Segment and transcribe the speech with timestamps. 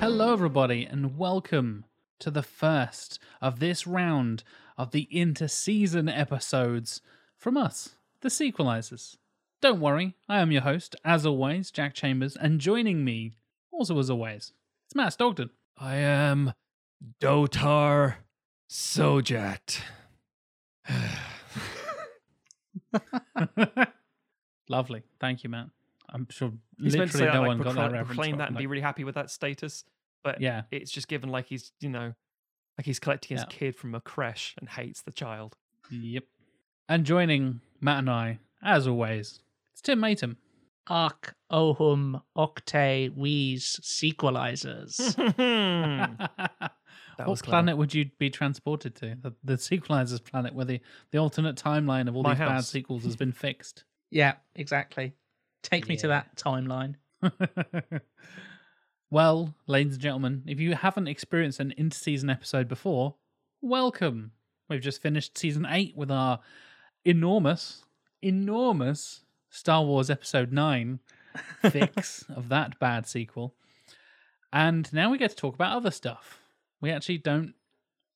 [0.00, 1.84] Hello, everybody, and welcome
[2.18, 4.44] to the first of this round
[4.76, 7.00] of the inter-season episodes
[7.36, 9.16] from us, the Sequelizers.
[9.60, 13.32] Don't worry, I am your host, as always, Jack Chambers, and joining me,
[13.74, 14.52] also as always,
[14.86, 15.50] it's Matt Stogden.
[15.78, 16.52] I am
[17.20, 18.16] Dotar
[18.70, 19.80] Sojat.
[24.68, 25.66] Lovely, thank you, Matt.
[26.10, 28.06] I'm sure He's meant to literally say no that, one like, got that proclaim, reference.
[28.16, 29.84] proclaim that and I'm be really happy with that status.
[30.22, 30.62] But Yeah.
[30.70, 32.14] it's just given like he's, you know,
[32.78, 33.56] like he's collecting his Yeah.
[33.56, 35.56] kid from a creche and hates the child.
[35.90, 36.24] Yep.
[36.88, 39.40] And joining Matt and I, as always,
[39.72, 40.36] it's Tim Matum.
[40.88, 45.14] Arc Ohum Octe Wheeze Sequelizers.
[47.16, 47.52] That what was clever.
[47.52, 49.16] planet would you be transported to?
[49.20, 50.80] The, the sequelizers planet where the,
[51.12, 53.84] the alternate timeline of all My these bad sequels has been fixed.
[54.10, 55.14] yeah, exactly.
[55.62, 56.96] Take me to that timeline.
[59.10, 63.14] well, ladies and gentlemen, if you haven't experienced an interseason episode before,
[63.62, 64.32] welcome.
[64.68, 66.40] We've just finished season eight with our
[67.04, 67.84] enormous,
[68.22, 69.23] enormous
[69.54, 70.98] Star Wars Episode 9
[71.70, 73.54] fix of that bad sequel.
[74.52, 76.40] And now we get to talk about other stuff.
[76.80, 77.54] We actually don't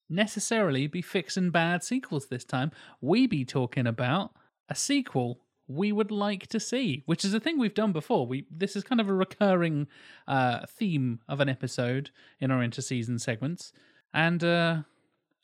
[0.08, 2.72] necessarily be fixing bad sequels this time.
[3.00, 4.32] We be talking about
[4.68, 8.26] a sequel we would like to see, which is a thing we've done before.
[8.26, 9.86] We this is kind of a recurring
[10.26, 13.72] uh, theme of an episode in our interseason segments,
[14.12, 14.78] and uh,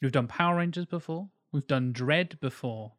[0.02, 1.28] we've done Power Rangers before.
[1.52, 2.92] We've done Dread before.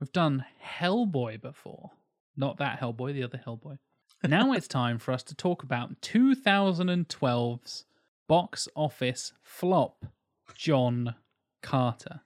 [0.00, 1.92] We've done Hellboy before.
[2.36, 3.78] Not that Hellboy, the other Hellboy.
[4.24, 7.84] Now it's time for us to talk about 2012's
[8.28, 10.06] box office flop,
[10.54, 11.16] John
[11.60, 12.20] Carter.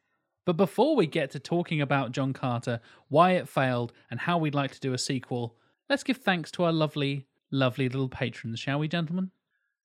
[0.44, 4.54] But before we get to talking about John Carter, why it failed, and how we'd
[4.54, 5.56] like to do a sequel,
[5.90, 9.30] let's give thanks to our lovely, lovely little patrons, shall we, gentlemen?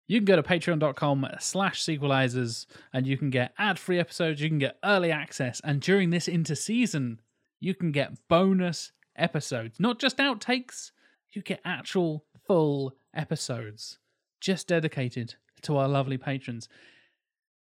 [0.08, 4.60] You can go to patreon.com slash sequelizers and you can get ad-free episodes, you can
[4.60, 7.18] get early access, and during this interseason,
[7.60, 9.80] you can get bonus episodes.
[9.80, 10.92] Not just outtakes,
[11.32, 14.00] you get actual full episodes
[14.40, 16.68] just dedicated to our lovely patrons.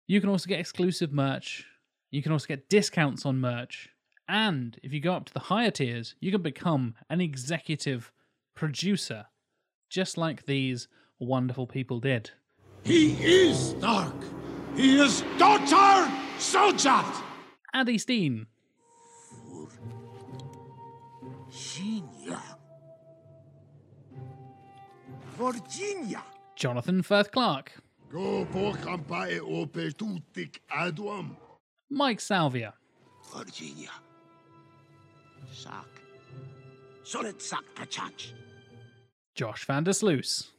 [0.07, 1.65] You can also get exclusive merch.
[2.09, 3.89] You can also get discounts on merch.
[4.27, 8.11] And if you go up to the higher tiers, you can become an executive
[8.55, 9.25] producer,
[9.89, 10.87] just like these
[11.19, 12.31] wonderful people did.
[12.83, 14.15] He is dark.
[14.75, 17.23] He is Dotar Sojat.
[17.73, 18.47] Addy Steen,
[21.49, 22.39] Virginia.
[25.37, 26.23] Virginia.
[26.55, 27.71] Jonathan Firth Clark,
[28.11, 31.35] Go po campae ope tutic aduam.
[31.89, 32.73] Mike Salvia,
[33.35, 33.91] Virginia.
[35.51, 35.87] Sak.
[37.03, 38.33] Solid sak pachach.
[39.35, 40.51] Josh van der Sluis,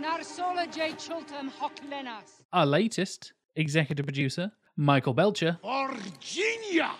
[0.00, 0.92] Narsola J.
[0.92, 2.42] Chultam Hocklenas.
[2.52, 6.92] our latest executive producer, Michael Belcher, Virginia.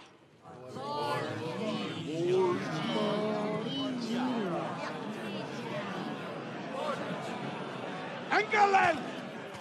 [8.54, 8.98] Engelen.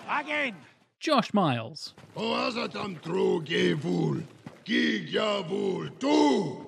[0.09, 0.55] Again.
[0.99, 4.23] Josh Miles, Oazatam tro gevul.
[4.65, 6.65] Gigyavul tu.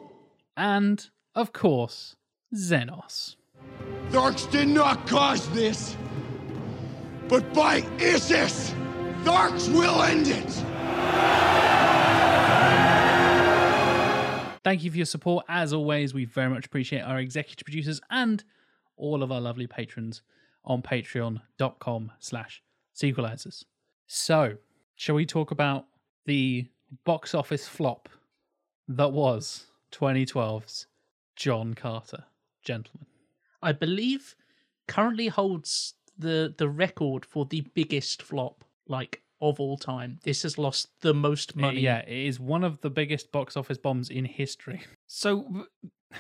[0.57, 2.17] and, of course,
[2.53, 3.37] Xenos.
[4.09, 5.95] Tharks did not cause this.
[7.29, 8.73] But by Issus,
[9.23, 10.51] Tharks will end it.
[14.63, 15.45] Thank you for your support.
[15.47, 18.43] As always, we very much appreciate our executive producers and
[18.97, 20.21] all of our lovely patrons
[20.65, 22.61] on patreon.com slash
[22.95, 23.63] sequelizers.
[24.07, 24.57] So,
[24.95, 25.85] shall we talk about
[26.25, 26.67] the
[27.03, 28.09] box office flop
[28.87, 30.87] that was 2012's
[31.35, 32.25] John Carter,
[32.63, 33.07] gentlemen?
[33.61, 34.35] I believe
[34.87, 40.19] currently holds the the record for the biggest flop like of all time.
[40.23, 41.81] This has lost the most money.
[41.81, 44.83] Yeah, it is one of the biggest box office bombs in history.
[45.07, 45.65] So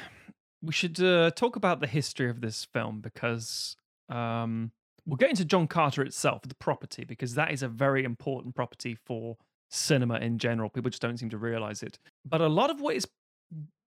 [0.61, 3.77] we should uh, talk about the history of this film because
[4.09, 4.71] um,
[5.05, 8.95] we'll get into John Carter itself, the property, because that is a very important property
[9.05, 9.37] for
[9.69, 10.69] cinema in general.
[10.69, 11.99] People just don't seem to realize it.
[12.25, 13.07] But a lot of what is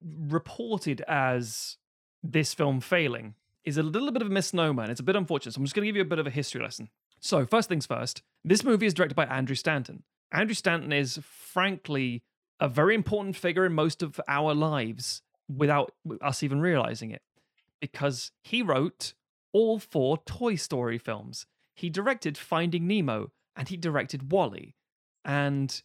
[0.02, 1.76] reported as
[2.22, 3.34] this film failing
[3.64, 5.52] is a little bit of a misnomer and it's a bit unfortunate.
[5.52, 6.88] So I'm just going to give you a bit of a history lesson.
[7.20, 10.04] So, first things first, this movie is directed by Andrew Stanton.
[10.30, 12.22] Andrew Stanton is frankly
[12.60, 17.22] a very important figure in most of our lives without us even realizing it
[17.80, 19.14] because he wrote
[19.52, 21.46] all four Toy Story films.
[21.74, 24.74] he directed Finding Nemo and he directed WALL-E.
[25.24, 25.82] And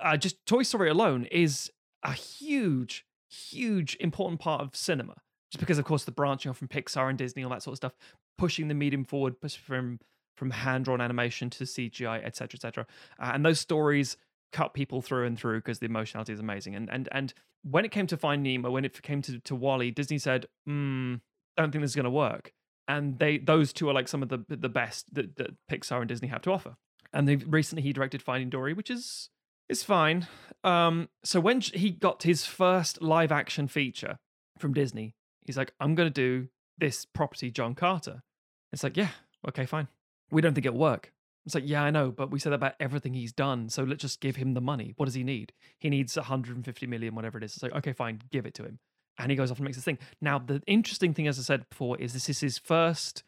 [0.00, 1.70] uh, just Toy Story alone is
[2.02, 5.16] a huge, huge important part of cinema.
[5.50, 7.76] Just because, of course, the branching off from Pixar and Disney, all that sort of
[7.76, 7.94] stuff,
[8.38, 10.00] pushing the medium forward, push from
[10.36, 12.86] from hand drawn animation to CGI, etc., etc.
[13.20, 14.16] Uh, and those stories
[14.52, 16.74] cut people through and through because the emotionality is amazing.
[16.74, 19.90] And and and when it came to Find Nemo, when it came to to WALL-E,
[19.92, 21.20] Disney said, mm,
[21.56, 22.52] "Don't think this is going to work."
[22.86, 26.08] And they those two are like some of the the best that, that Pixar and
[26.08, 26.76] Disney have to offer.
[27.12, 29.30] And they recently he directed Finding Dory, which is
[29.68, 30.26] is fine.
[30.62, 34.18] Um, so when he got his first live action feature
[34.58, 35.14] from Disney,
[35.46, 38.22] he's like, "I'm going to do this property, John Carter."
[38.74, 39.10] It's like, yeah,
[39.48, 39.86] okay, fine.
[40.32, 41.12] We don't think it'll work.
[41.46, 43.68] It's like, yeah, I know, but we said about everything he's done.
[43.68, 44.94] So let's just give him the money.
[44.96, 45.52] What does he need?
[45.78, 47.54] He needs 150 million, whatever it is.
[47.54, 48.80] It's like, okay, fine, give it to him.
[49.18, 49.98] And he goes off and makes this thing.
[50.20, 53.22] Now, the interesting thing, as I said before, is this is his first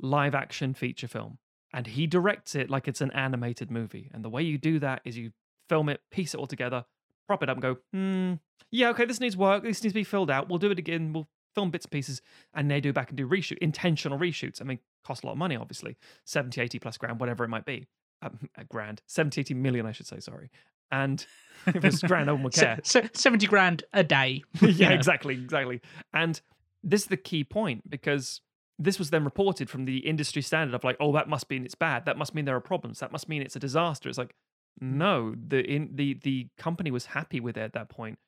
[0.00, 1.38] live action feature film.
[1.72, 4.10] And he directs it like it's an animated movie.
[4.12, 5.32] And the way you do that is you
[5.68, 6.84] film it, piece it all together,
[7.26, 8.34] prop it up, and go, hmm,
[8.70, 9.62] yeah, okay, this needs work.
[9.62, 10.48] This needs to be filled out.
[10.48, 11.12] We'll do it again.
[11.12, 12.22] We'll film bits and pieces.
[12.54, 14.60] And they do back and do reshoot, intentional reshoots.
[14.60, 17.64] I mean, cost a lot of money, obviously 70, 80 plus grand, whatever it might
[17.64, 17.86] be.
[18.22, 20.50] Um, a grand, 70, 80 million, I should say, sorry.
[20.90, 21.24] And
[21.66, 22.78] if it's grand, no one care.
[22.82, 24.42] Se- se- 70 grand a day.
[24.60, 25.80] yeah, exactly, exactly.
[26.12, 26.40] And
[26.82, 28.40] this is the key point because
[28.78, 31.74] this was then reported from the industry standard of like, oh, that must mean it's
[31.74, 32.04] bad.
[32.06, 33.00] That must mean there are problems.
[33.00, 34.08] That must mean it's a disaster.
[34.08, 34.34] It's like,
[34.80, 38.18] no, the in the the company was happy with it at that point.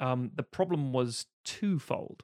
[0.00, 2.22] Um, the problem was twofold.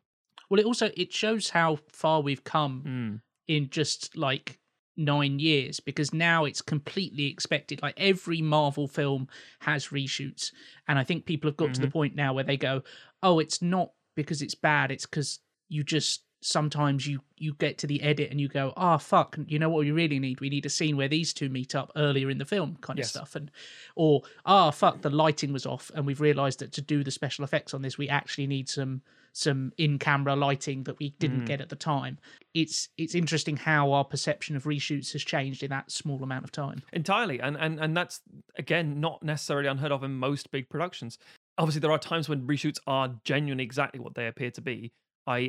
[0.51, 3.21] Well, it also it shows how far we've come Mm.
[3.49, 4.59] in just like
[4.97, 7.83] nine years because now it's completely expected.
[7.83, 9.29] Like every Marvel film
[9.61, 10.53] has reshoots,
[10.89, 11.93] and I think people have got to the mm-hmm.
[11.93, 12.83] point now where they go,
[13.23, 17.87] "Oh, it's not because it's bad; it's because you just." Sometimes you you get to
[17.87, 19.37] the edit and you go, ah, fuck.
[19.47, 20.41] You know what we really need?
[20.41, 23.07] We need a scene where these two meet up earlier in the film, kind Yes.
[23.09, 23.35] of stuff.
[23.37, 23.51] And
[23.97, 27.45] or ah, fuck, the lighting was off, and we've realised that to do the special
[27.45, 29.03] effects on this, we actually need some
[29.33, 32.19] some in camera lighting that we didn't get at the time.
[32.53, 36.51] It's it's interesting how our perception of reshoots has changed in that small amount of
[36.53, 36.83] time.
[36.93, 38.23] entirely and and and that's
[38.57, 41.17] again not necessarily unheard of in most big productions
[41.59, 44.93] obviously there are times when reshoots are genuinely exactly what they appear to be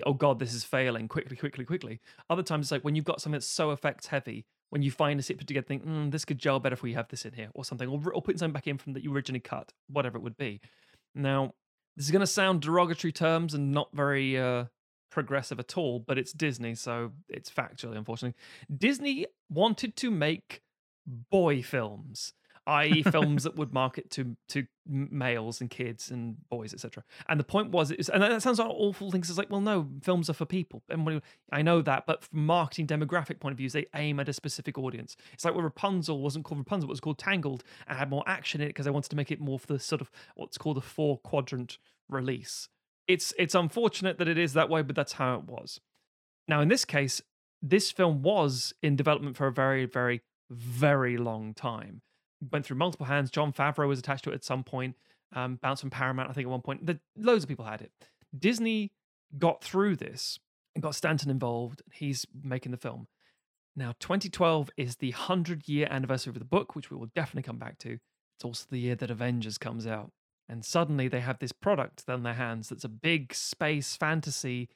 [0.05, 1.99] oh god this is failing quickly quickly quickly.
[2.29, 5.19] Other times it's like when you've got something that's so effects heavy when you find
[5.19, 7.33] a sit put together think mm, this could gel better if we have this in
[7.33, 10.17] here or something or, or put something back in from that you originally cut whatever
[10.17, 10.61] it would be.
[11.15, 11.53] Now
[11.97, 14.65] this is going to sound derogatory terms and not very uh
[15.09, 18.37] progressive at all but it's disney so it's factually unfortunately.
[18.77, 20.61] Disney wanted to make
[21.05, 22.33] boy films,
[22.67, 27.03] i.e., films that would market to to males and kids and boys, etc.
[27.29, 29.29] And the point was, it's, and that sounds like awful things.
[29.29, 30.83] It's like, well, no, films are for people.
[30.89, 31.21] And
[31.51, 34.77] I know that, but from marketing demographic point of view, they aim at a specific
[34.77, 35.15] audience.
[35.33, 38.61] It's like when Rapunzel wasn't called Rapunzel, it was called Tangled, and had more action
[38.61, 40.77] in it because they wanted to make it more for the sort of what's called
[40.77, 41.77] a four quadrant
[42.09, 42.69] release.
[43.07, 45.79] It's it's unfortunate that it is that way, but that's how it was.
[46.47, 47.21] Now, in this case,
[47.61, 52.01] this film was in development for a very, very, very long time.
[52.51, 53.29] Went through multiple hands.
[53.29, 54.95] Jon Favreau was attached to it at some point.
[55.33, 56.85] Um, bounced from Paramount, I think, at one point.
[56.85, 57.91] The, loads of people had it.
[58.37, 58.91] Disney
[59.37, 60.39] got through this
[60.75, 61.81] and got Stanton involved.
[61.93, 63.07] He's making the film.
[63.75, 67.57] Now, 2012 is the 100 year anniversary of the book, which we will definitely come
[67.57, 67.91] back to.
[68.37, 70.11] It's also the year that Avengers comes out.
[70.49, 74.67] And suddenly they have this product in their hands that's a big space fantasy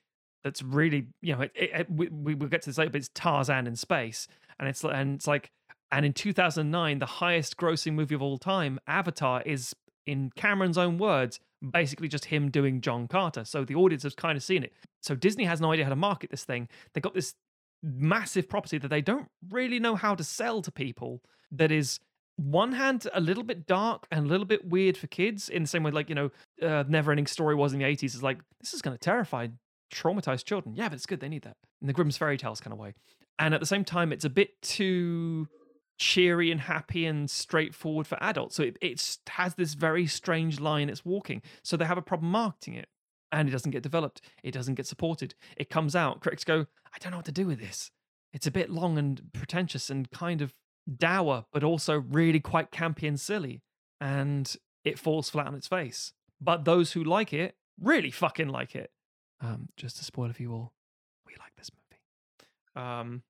[0.43, 2.99] that's really, you know, it, it, it- we, we will get to this later, but
[2.99, 4.27] it's Tarzan in space.
[4.57, 5.51] And it's, and it's like,
[5.95, 9.73] and in 2009, the highest grossing movie of all time, Avatar, is,
[10.05, 11.39] in Cameron's own words,
[11.71, 13.45] basically just him doing John Carter.
[13.45, 14.73] So the audience has kind of seen it.
[15.01, 16.67] So Disney has no idea how to market this thing.
[16.93, 17.35] They got this
[17.81, 22.01] massive property that they don't really know how to sell to people that is
[22.35, 25.67] one hand a little bit dark and a little bit weird for kids in the
[25.69, 26.29] same way like you know
[26.61, 29.47] uh, never ending story was in the 80s is like this is going to terrify
[29.93, 32.73] traumatized children yeah but it's good they need that in the grimm's fairy tales kind
[32.73, 32.93] of way
[33.39, 35.47] and at the same time it's a bit too
[35.97, 40.89] cheery and happy and straightforward for adults so it it's, has this very strange line
[40.89, 42.87] it's walking so they have a problem marketing it
[43.31, 46.97] and it doesn't get developed it doesn't get supported it comes out critics go i
[46.99, 47.91] don't know what to do with this
[48.33, 50.53] it's a bit long and pretentious and kind of
[50.93, 53.61] dour, but also really quite campy and silly.
[54.01, 56.13] And it falls flat on its face.
[56.41, 58.91] But those who like it really fucking like it.
[59.41, 60.73] Um, just to spoil for you all,
[61.25, 62.87] we like this movie.
[62.87, 63.23] Um,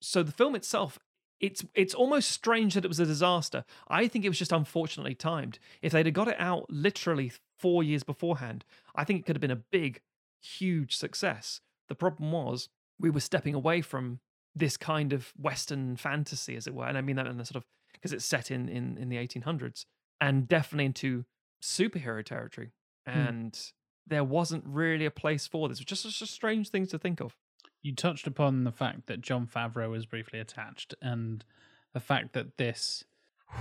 [0.00, 0.98] so the film itself,
[1.42, 3.64] it's it's almost strange that it was a disaster.
[3.88, 5.58] I think it was just unfortunately timed.
[5.82, 9.40] If they'd have got it out literally four years beforehand, I think it could have
[9.40, 10.00] been a big,
[10.40, 11.60] huge success.
[11.88, 12.68] The problem was
[12.98, 14.20] we were stepping away from
[14.54, 16.86] this kind of Western fantasy, as it were.
[16.86, 19.16] And I mean that in the sort of because it's set in in in the
[19.16, 19.84] 1800s,
[20.20, 21.24] and definitely into
[21.60, 22.70] superhero territory.
[23.06, 23.18] Hmm.
[23.18, 23.72] And
[24.06, 27.20] there wasn't really a place for this, which is just a strange thing to think
[27.20, 27.36] of.
[27.82, 31.44] You touched upon the fact that Jon Favreau was briefly attached, and
[31.92, 33.04] the fact that this,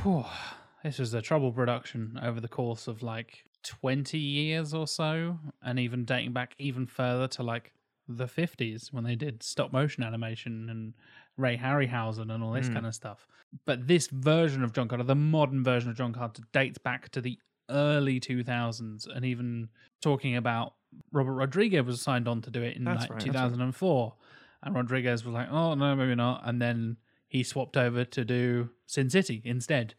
[0.04, 0.26] whew,
[0.84, 5.80] this was a trouble production over the course of like twenty years or so, and
[5.80, 7.74] even dating back even further to like
[8.08, 10.94] the fifties when they did stop motion animation and
[11.38, 12.74] Ray Harryhausen and all this Mm.
[12.74, 13.28] kind of stuff.
[13.66, 17.22] But this version of John Carter, the modern version of John Carter, dates back to
[17.22, 19.70] the early two thousands, and even
[20.02, 20.74] talking about
[21.12, 23.50] Robert Rodriguez was signed on to do it in That's like right, that's right.
[23.50, 24.14] 2004
[24.64, 28.70] and Rodriguez was like oh no maybe not and then he swapped over to do
[28.86, 29.94] Sin City instead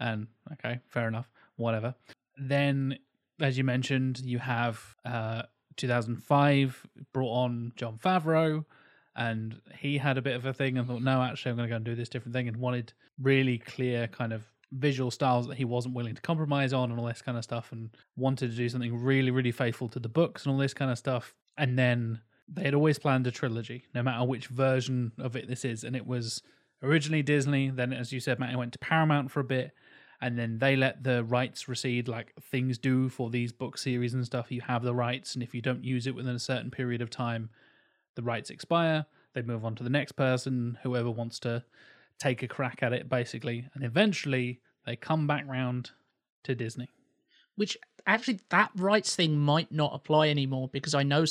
[0.00, 1.94] and okay fair enough whatever
[2.36, 2.98] then
[3.40, 5.42] as you mentioned you have uh
[5.76, 8.64] 2005 brought on Jon Favreau
[9.14, 11.72] and he had a bit of a thing and thought no actually I'm going to
[11.72, 15.56] go and do this different thing and wanted really clear kind of visual styles that
[15.58, 18.56] he wasn't willing to compromise on and all this kind of stuff and wanted to
[18.56, 21.34] do something really really faithful to the books and all this kind of stuff.
[21.58, 25.64] And then they had always planned a trilogy no matter which version of it this
[25.64, 25.84] is.
[25.84, 26.42] And it was
[26.82, 29.70] originally disney then as you said matt it went to paramount for a bit
[30.20, 34.24] and then they let the rights recede like things do for these book series and
[34.24, 34.50] stuff.
[34.50, 37.10] You have the rights and if you don't use it within a certain period of
[37.10, 37.50] time
[38.14, 39.04] the rights expire.
[39.34, 41.64] They move on to the next person whoever wants to
[42.22, 45.90] take a crack at it basically and eventually they come back round
[46.44, 46.88] to disney
[47.56, 47.76] which
[48.06, 51.24] actually that rights thing might not apply anymore because I know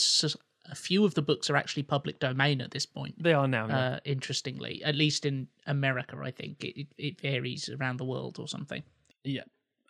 [0.69, 3.21] a few of the books are actually public domain at this point.
[3.21, 3.67] They are now.
[3.67, 3.77] yeah.
[3.77, 8.37] Uh, interestingly, at least in America, I think it, it, it varies around the world
[8.39, 8.83] or something.
[9.23, 9.43] Yeah.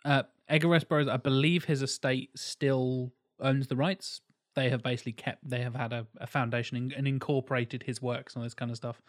[0.04, 4.20] Uh, Edgar Rice Burroughs, I believe his estate still owns the rights.
[4.54, 8.34] They have basically kept, they have had a, a foundation and, and incorporated his works
[8.34, 9.00] and all this kind of stuff.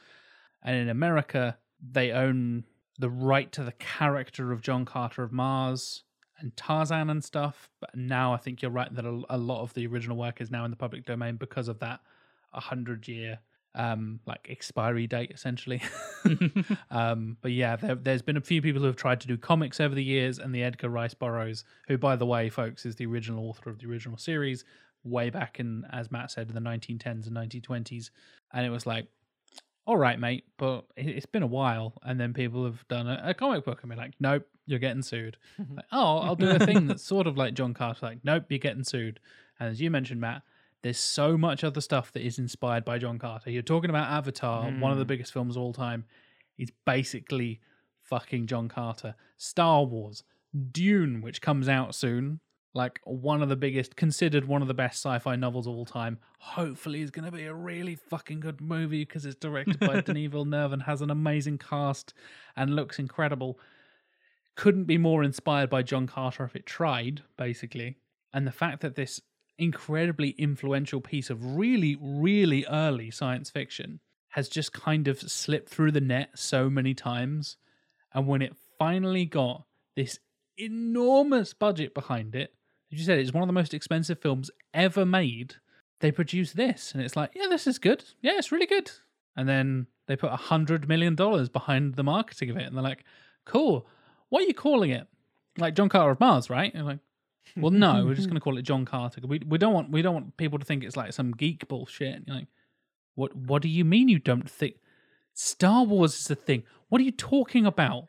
[0.61, 1.57] And in America,
[1.91, 2.63] they own
[2.99, 6.03] the right to the character of John Carter of Mars
[6.39, 7.69] and Tarzan and stuff.
[7.79, 10.51] But now I think you're right that a, a lot of the original work is
[10.51, 12.01] now in the public domain because of that
[12.51, 13.39] 100 year
[13.75, 15.81] um like expiry date essentially
[16.91, 19.79] um but yeah there, there's been a few people who have tried to do comics
[19.79, 23.05] over the years and the edgar rice burroughs who by the way folks is the
[23.07, 24.63] original author of the original series
[25.03, 28.11] way back in as matt said in the 1910s and 1920s
[28.53, 29.07] and it was like
[29.85, 33.21] all right mate but it- it's been a while and then people have done a,
[33.25, 35.37] a comic book and be like nope you're getting sued
[35.75, 38.59] like, oh i'll do a thing that's sort of like john carter like nope you're
[38.59, 39.19] getting sued
[39.59, 40.41] and as you mentioned matt
[40.83, 43.49] there's so much other stuff that is inspired by John Carter.
[43.49, 45.07] You're talking about Avatar, one of the hmm.
[45.07, 46.05] biggest films of all time.
[46.57, 47.61] It's basically
[48.03, 49.15] fucking John Carter.
[49.37, 50.23] Star Wars,
[50.71, 52.41] Dune, which comes out soon,
[52.73, 56.17] like one of the biggest, considered one of the best sci-fi novels of all time.
[56.39, 60.31] Hopefully, is going to be a really fucking good movie because it's directed by Denis
[60.31, 62.13] Villeneuve and has an amazing cast
[62.55, 63.59] and looks incredible.
[64.55, 67.97] Couldn't be more inspired by John Carter if it tried, basically.
[68.33, 69.21] And the fact that this
[69.57, 73.99] incredibly influential piece of really, really early science fiction
[74.29, 77.57] has just kind of slipped through the net so many times.
[78.13, 79.65] And when it finally got
[79.95, 80.17] this
[80.57, 82.53] enormous budget behind it,
[82.97, 85.55] you said, it's one of the most expensive films ever made.
[85.99, 88.03] They produced this, and it's like, yeah, this is good.
[88.21, 88.91] Yeah, it's really good.
[89.35, 92.83] And then they put a hundred million dollars behind the marketing of it, and they're
[92.83, 93.03] like,
[93.45, 93.87] cool.
[94.29, 95.07] What are you calling it?
[95.57, 96.73] Like John Carter of Mars, right?
[96.73, 96.99] And like,
[97.55, 99.21] well, no, we're just going to call it John Carter.
[99.25, 102.15] We we don't want we don't want people to think it's like some geek bullshit.
[102.15, 102.47] And you're like,
[103.15, 104.75] what what do you mean you don't think
[105.33, 106.63] Star Wars is a thing?
[106.89, 108.05] What are you talking about?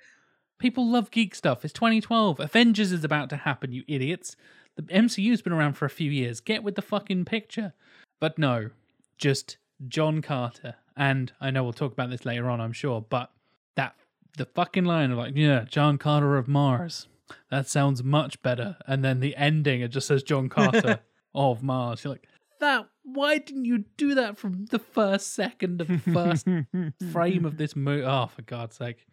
[0.59, 1.65] People love geek stuff.
[1.65, 2.41] It's 2012.
[2.41, 4.37] Avengers is about to happen, you idiots.
[4.77, 6.41] The MCU's been around for a few years.
[6.41, 7.73] Get with the fucking picture.
[8.21, 8.71] But no,
[9.19, 10.77] just John Carter.
[10.97, 13.31] And I know we'll talk about this later on, I'm sure, but
[13.77, 13.95] that
[14.37, 17.09] the fucking line of like, yeah, John Carter of Mars.
[17.51, 18.77] That sounds much better.
[18.87, 21.01] And then the ending, it just says John Carter
[21.35, 22.05] of Mars.
[22.05, 22.29] You're like,
[22.61, 26.47] that why didn't you do that from the first second of the first
[27.13, 28.05] frame of this movie?
[28.05, 29.07] Oh, for God's sake.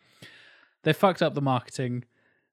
[0.83, 2.05] They fucked up the marketing.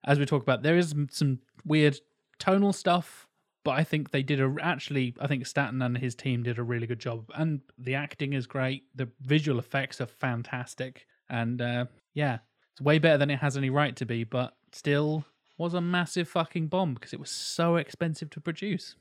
[0.04, 1.98] As we talk about, there is some weird
[2.38, 3.26] tonal stuff,
[3.64, 5.14] but I think they did a actually.
[5.20, 8.46] I think Stanton and his team did a really good job, and the acting is
[8.46, 8.84] great.
[8.94, 12.38] The visual effects are fantastic, and uh, yeah,
[12.72, 14.24] it's way better than it has any right to be.
[14.24, 15.24] But still,
[15.58, 18.94] was a massive fucking bomb because it was so expensive to produce.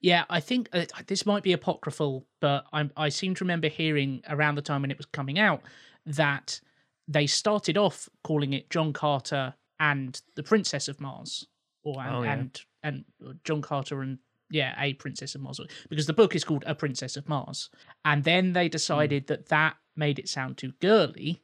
[0.00, 4.22] Yeah, I think uh, this might be apocryphal, but I, I seem to remember hearing
[4.28, 5.62] around the time when it was coming out
[6.06, 6.60] that
[7.08, 11.46] they started off calling it John Carter and the Princess of Mars,
[11.82, 12.32] or and Oh, yeah.
[12.32, 13.04] and, and
[13.44, 14.18] John Carter and
[14.50, 17.70] yeah, a Princess of Mars, because the book is called A Princess of Mars,
[18.04, 21.42] and then they decided that that made it sound too girly.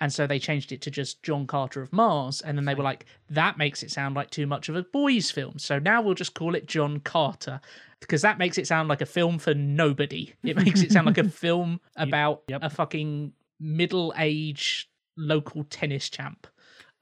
[0.00, 2.40] And so they changed it to just John Carter of Mars.
[2.40, 5.30] And then they were like, that makes it sound like too much of a boys'
[5.30, 5.60] film.
[5.60, 7.60] So now we'll just call it John Carter
[8.00, 10.34] because that makes it sound like a film for nobody.
[10.42, 12.60] It makes it sound like a film about Yep.
[12.64, 16.48] a fucking middle aged local tennis champ.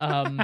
[0.00, 0.42] Um,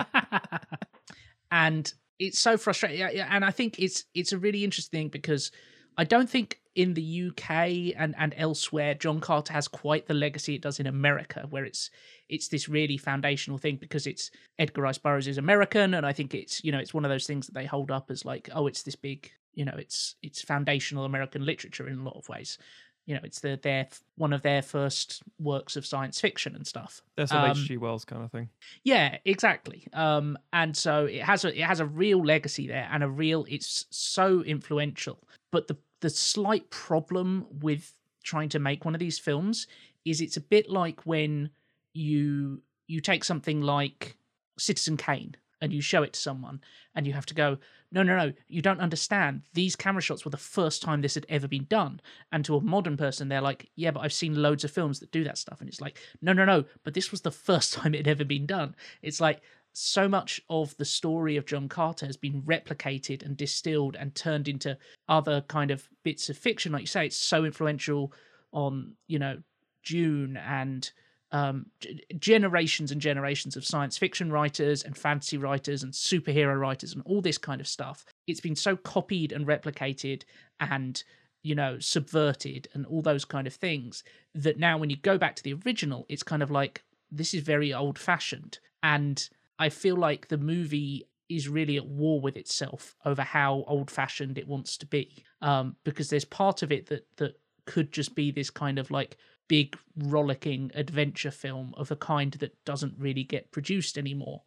[1.50, 3.02] and it's so frustrating.
[3.02, 5.50] And I think it's it's a really interesting thing because
[5.96, 10.54] I don't think in the UK and and elsewhere John Carter has quite the legacy
[10.54, 11.90] it does in America, where it's
[12.28, 16.35] it's this really foundational thing because it's Edgar Rice Burroughs is American, and I think
[16.35, 18.66] it's you know it's one of those things that they hold up as like oh
[18.66, 22.58] it's this big you know it's it's foundational American literature in a lot of ways.
[23.06, 27.02] You know, it's the their one of their first works of science fiction and stuff.
[27.16, 27.76] That's an Um, H.G.
[27.76, 28.48] Wells kind of thing.
[28.82, 29.86] Yeah, exactly.
[29.92, 33.46] Um, and so it has a it has a real legacy there, and a real
[33.48, 35.26] it's so influential.
[35.52, 37.92] But the the slight problem with
[38.25, 39.66] trying to make one of these films
[40.04, 41.50] is it's a bit like when
[41.94, 44.16] you you take something like
[44.58, 46.60] Citizen Kane and you show it to someone
[46.94, 47.58] and you have to go
[47.92, 49.42] no no no you don't understand.
[49.54, 52.00] These camera shots were the first time this had ever been done.
[52.32, 55.12] And to a modern person they're like yeah but i've seen loads of films that
[55.12, 55.60] do that stuff.
[55.60, 58.25] And it's like no no no but this was the first time it had ever
[58.25, 58.75] been done.
[59.02, 59.40] It's like
[59.72, 64.48] so much of the story of john carter has been replicated and distilled and turned
[64.48, 66.72] into other kind of bits of fiction.
[66.72, 68.12] Like you say it's so influential
[68.52, 69.38] on you know
[69.84, 70.90] Dune and
[71.37, 76.95] um, g- generations and generations of science fiction writers and fantasy writers and superhero writers
[76.95, 78.07] and all this kind of stuff.
[78.26, 80.23] It's been so copied and replicated
[80.59, 81.02] and
[81.43, 84.02] you know subverted and all those kind of things
[84.35, 87.43] that now when you go back to the original, it's kind of like this is
[87.43, 88.59] very old fashioned.
[88.83, 89.28] And
[89.59, 94.38] I feel like the movie is really at war with itself over how old fashioned
[94.38, 95.25] it wants to be.
[95.43, 99.19] Um, because there's part of it that that could just be this kind of like
[99.49, 104.43] big rollicking adventure film of a kind that doesn't really get produced anymore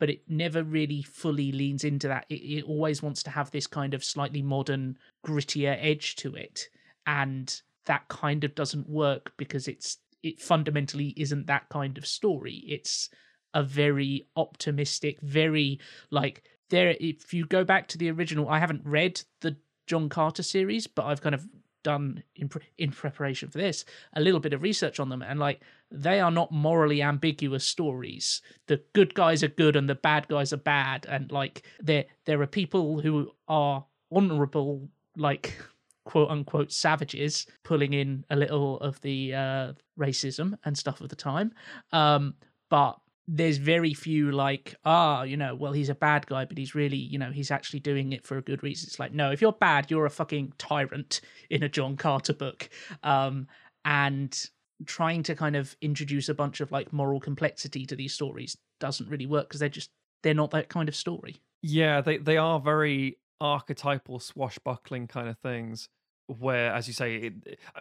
[0.00, 2.24] but it never really fully leans into that.
[2.30, 6.70] It, it always wants to have this kind of slightly modern grittier edge to it
[7.06, 12.64] and that kind of doesn't work because it's it fundamentally isn't that kind of story.
[12.66, 13.10] It's
[13.54, 18.80] a very optimistic very like there if you go back to the original i haven't
[18.84, 19.56] read the
[19.88, 21.44] john carter series but i've kind of
[21.82, 25.38] done in pre- in preparation for this a little bit of research on them and
[25.38, 28.42] like they are not morally ambiguous stories.
[28.68, 32.40] The good guys are good and the bad guys are bad and like there there
[32.42, 35.56] are people who are honorable like
[36.04, 41.16] quote unquote savages pulling in a little of the uh racism and stuff of the
[41.16, 41.52] time
[41.92, 42.34] um
[42.70, 42.98] but
[43.32, 46.96] there's very few like ah you know well he's a bad guy but he's really
[46.96, 49.52] you know he's actually doing it for a good reason it's like no if you're
[49.52, 52.68] bad you're a fucking tyrant in a john carter book
[53.04, 53.46] um
[53.84, 54.46] and
[54.86, 59.08] trying to kind of introduce a bunch of like moral complexity to these stories doesn't
[59.08, 59.90] really work because they're just
[60.22, 65.38] they're not that kind of story Yeah, they they are very archetypal, swashbuckling kind of
[65.38, 65.88] things.
[66.26, 67.80] Where, as you say, it, uh,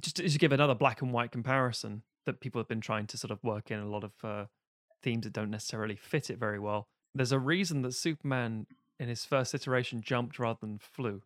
[0.00, 3.30] just to give another black and white comparison that people have been trying to sort
[3.30, 4.44] of work in a lot of uh,
[5.02, 6.88] themes that don't necessarily fit it very well.
[7.14, 8.66] There's a reason that Superman
[8.98, 11.22] in his first iteration jumped rather than flew.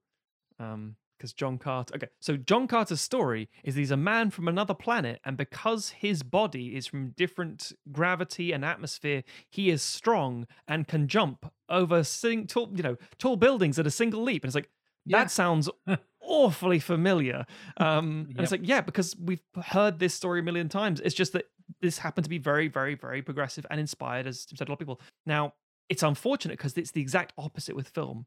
[0.59, 1.95] Um, because John Carter.
[1.95, 6.25] Okay, so John Carter's story is he's a man from another planet, and because his
[6.25, 12.49] body is from different gravity and atmosphere, he is strong and can jump over sing,
[12.49, 14.43] tall, you know, tall buildings at a single leap.
[14.43, 14.71] And it's like
[15.07, 15.19] Yeah.
[15.19, 15.71] that sounds
[16.21, 17.47] awfully familiar.
[17.77, 21.01] Um, and it's like yeah, because we've heard this story a million times.
[21.01, 21.45] It's just that
[21.81, 24.79] this happened to be very, very, very progressive and inspired, as said a lot of
[24.79, 25.01] people.
[25.27, 25.55] Now
[25.89, 28.27] it's unfortunate because it's the exact opposite with film.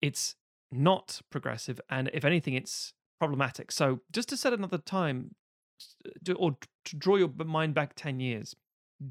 [0.00, 0.36] It's
[0.72, 3.70] not progressive, and if anything, it's problematic.
[3.72, 5.34] So, just to set another time,
[6.36, 8.54] or to draw your mind back 10 years,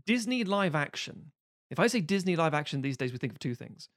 [0.05, 1.31] Disney live action.
[1.69, 3.89] If I say Disney live action these days, we think of two things.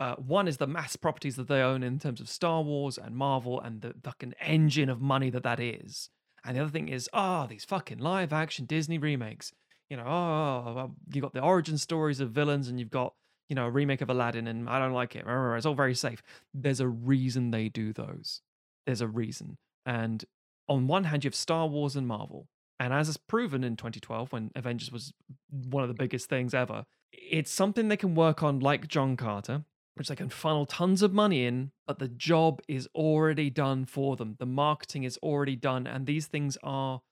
[0.00, 3.14] Uh, one is the mass properties that they own in terms of Star Wars and
[3.14, 6.08] Marvel and the fucking engine of money that that is.
[6.44, 9.52] And the other thing is, ah, these fucking live action Disney remakes.
[9.88, 13.14] You know, oh, well, you got the origin stories of villains and you've got
[13.50, 15.24] you know, a remake of Aladdin and I don't like it.
[15.26, 16.22] It's all very safe.
[16.54, 18.40] There's a reason they do those.
[18.86, 19.58] There's a reason.
[19.84, 20.24] And
[20.68, 22.46] on one hand, you have Star Wars and Marvel.
[22.78, 25.12] And as is proven in 2012, when Avengers was
[25.50, 29.64] one of the biggest things ever, it's something they can work on like John Carter,
[29.94, 34.16] which they can funnel tons of money in, but the job is already done for
[34.16, 34.36] them.
[34.38, 35.86] The marketing is already done.
[35.86, 37.02] And these things are,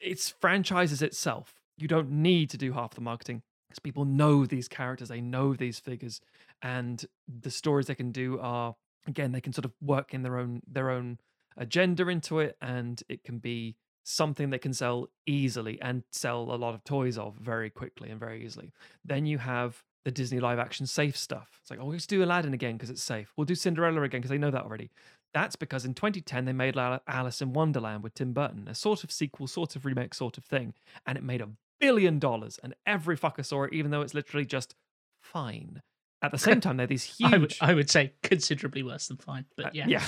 [0.00, 1.54] it's franchises itself.
[1.76, 5.54] You don't need to do half the marketing because people know these characters, they know
[5.54, 6.20] these figures,
[6.60, 8.74] and the stories they can do are
[9.06, 11.18] again they can sort of work in their own their own
[11.56, 16.56] agenda into it, and it can be something that can sell easily and sell a
[16.56, 18.72] lot of toys of very quickly and very easily.
[19.04, 21.58] Then you have the Disney live action safe stuff.
[21.60, 23.32] It's like, oh, let's do Aladdin again because it's safe.
[23.36, 24.90] We'll do Cinderella again because they know that already.
[25.34, 29.12] That's because in 2010 they made Alice in Wonderland with Tim Burton, a sort of
[29.12, 30.74] sequel, sort of remake, sort of thing,
[31.06, 34.44] and it made a billion dollars, and every fucker saw it, even though it's literally
[34.46, 34.74] just
[35.22, 35.82] fine.
[36.22, 37.32] At the same time, they're these huge.
[37.32, 39.86] I would, I would say considerably worse than fine, but Uh, yeah.
[39.86, 40.04] yeah,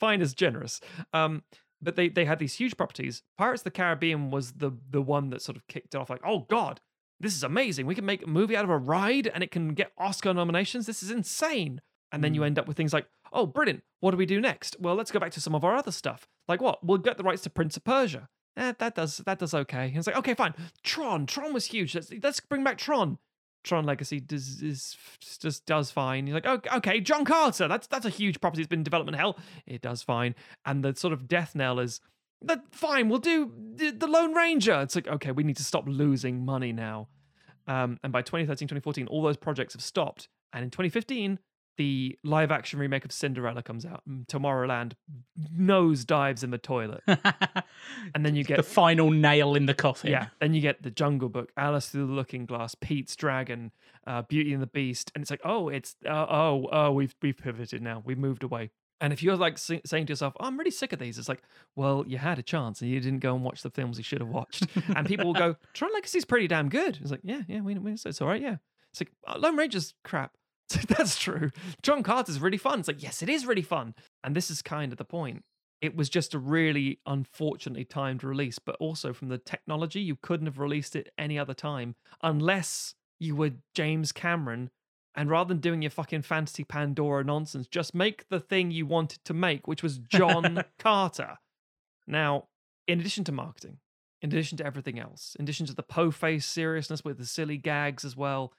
[0.00, 0.80] fine is generous.
[1.12, 1.42] Um,
[1.82, 3.22] but they they had these huge properties.
[3.36, 6.10] Pirates of the Caribbean was the the one that sort of kicked it off.
[6.10, 6.80] Like, oh god,
[7.22, 7.86] this is amazing.
[7.86, 10.86] We can make a movie out of a ride, and it can get Oscar nominations.
[10.86, 11.80] This is insane.
[12.10, 13.82] And then you end up with things like, oh, brilliant.
[14.00, 14.76] What do we do next?
[14.78, 16.28] Well, let's go back to some of our other stuff.
[16.46, 16.84] Like what?
[16.84, 18.28] We'll get the rights to Prince of Persia.
[18.56, 19.86] Eh, that does that does okay.
[19.86, 20.52] And it's like, okay, fine.
[20.82, 21.94] Tron, Tron was huge.
[21.94, 23.18] Let's let's bring back Tron.
[23.64, 26.26] Tron Legacy does is just does fine.
[26.26, 27.68] You're like, okay, okay, John Carter.
[27.68, 28.60] That's that's a huge property.
[28.60, 29.38] It's been in development hell.
[29.66, 30.34] It does fine.
[30.66, 32.00] And the sort of death knell is
[32.42, 33.08] that fine.
[33.08, 34.80] We'll do the, the Lone Ranger.
[34.82, 37.08] It's like, okay, we need to stop losing money now.
[37.66, 40.28] Um, and by 2013, 2014, all those projects have stopped.
[40.52, 41.38] And in 2015,
[41.78, 44.02] the live action remake of Cinderella comes out.
[44.06, 44.92] and Tomorrowland
[45.50, 47.02] nose dives in the toilet.
[48.14, 50.10] And then you get the final nail in the coffin.
[50.10, 50.26] yeah.
[50.40, 53.72] Then you get the Jungle Book, Alice Through the Looking Glass, Pete's Dragon,
[54.06, 57.36] uh, Beauty and the Beast, and it's like, oh, it's uh, oh oh we've we've
[57.36, 58.70] pivoted now, we've moved away.
[59.02, 61.42] And if you're like saying to yourself, oh, I'm really sick of these, it's like,
[61.76, 64.20] well, you had a chance and you didn't go and watch the films you should
[64.20, 64.66] have watched.
[64.96, 66.98] and people will go, Tron Legacy's pretty damn good.
[67.02, 68.56] It's like, yeah, yeah, we, we it's all right, yeah.
[68.92, 70.32] It's like "Oh, Lone Ranger's crap.
[70.74, 71.50] Like, That's true.
[71.82, 72.78] John Carter's really fun.
[72.78, 73.94] It's like, yes, it is really fun.
[74.24, 75.42] And this is kind of the point
[75.82, 80.46] it was just a really unfortunately timed release, but also from the technology, you couldn't
[80.46, 84.70] have released it any other time unless you were James Cameron.
[85.14, 89.24] And rather than doing your fucking fantasy Pandora nonsense, just make the thing you wanted
[89.26, 91.36] to make, which was John Carter.
[92.06, 92.48] Now,
[92.88, 93.78] in addition to marketing,
[94.22, 97.58] in addition to everything else, in addition to the po face seriousness with the silly
[97.58, 98.52] gags as well,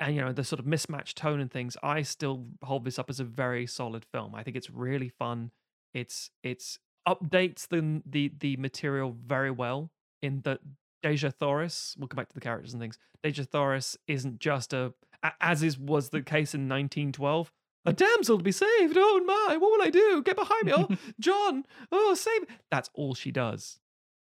[0.00, 3.10] and you know the sort of mismatched tone and things, I still hold this up
[3.10, 4.34] as a very solid film.
[4.34, 5.50] I think it's really fun.
[5.92, 9.90] It's it's updates the the the material very well
[10.22, 10.60] in that
[11.04, 11.94] Dejah Thoris.
[11.98, 12.98] We'll come back to the characters and things.
[13.22, 14.94] Dejah Thoris isn't just a-
[15.40, 16.26] as is was the mm.
[16.26, 17.52] case in 1912.
[17.84, 18.96] A damsel to be saved.
[18.98, 19.56] Oh my!
[19.56, 20.22] What will I do?
[20.22, 20.72] Get behind me!
[20.74, 20.88] Oh,
[21.20, 21.64] John!
[21.90, 22.44] Oh, save!
[22.70, 23.78] That's all she does.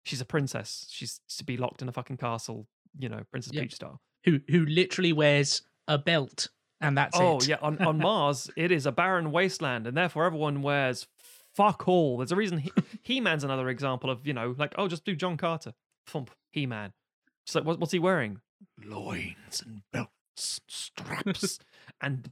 [0.06, 0.88] She's a princess.
[0.90, 2.68] She's to be locked in a fucking castle.
[2.98, 3.64] You know, Princess Yep.
[3.64, 4.02] Peach style.
[4.26, 6.50] Who who literally wears a belt
[6.84, 7.24] and that's it?
[7.24, 7.48] oh it.
[7.48, 11.08] yeah, on, on Mars it is a barren wasteland, and therefore everyone wears
[11.56, 12.18] fuck all.
[12.18, 15.38] There's a reason he, He-Man's another example of you know like oh just do John
[15.38, 15.74] Carter,
[16.06, 16.94] thump He-Man.
[17.46, 18.42] Just like what, what's he wearing?
[18.84, 19.82] Loins and
[20.36, 21.60] straps,
[22.02, 22.32] and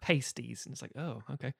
[0.00, 1.52] pasties, and it's like oh okay.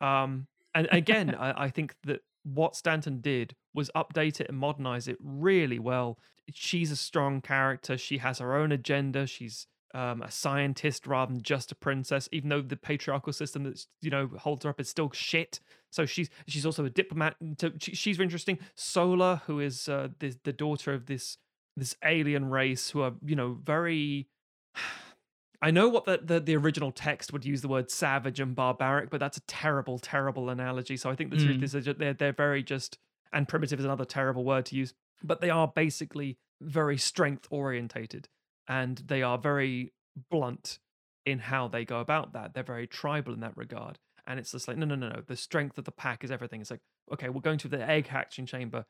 [0.00, 5.08] Um, and again, I, I think that what Stanton did was update it and modernize
[5.08, 6.18] it really well.
[6.52, 7.96] She's a strong character.
[7.96, 9.26] She has her own agenda.
[9.26, 12.28] She's um, a scientist rather than just a princess.
[12.32, 15.60] Even though the patriarchal system that you know holds her up is still shit.
[15.90, 17.36] So she's she's also a diplomat.
[17.60, 18.58] So she, she's interesting.
[18.74, 21.38] Sola, who is uh, the the daughter of this
[21.76, 24.28] this alien race, who are you know very.
[25.64, 29.08] I know what the, the, the original text would use the word savage and barbaric,
[29.08, 30.96] but that's a terrible, terrible analogy.
[30.98, 31.62] So I think the truth Mm.
[31.62, 32.98] is that they're they're very just
[33.32, 38.28] and primitive is another terrible word to use, but they are basically very strength orientated
[38.68, 39.92] and they are very
[40.30, 40.78] blunt
[41.24, 42.52] in how they go about that.
[42.52, 43.98] They're very tribal in that regard.
[44.26, 45.22] And it's just like, no, no, no, no.
[45.26, 46.60] The strength of the pack is everything.
[46.60, 46.80] It's like,
[47.12, 48.84] okay, we're going to the egg hatching chamber.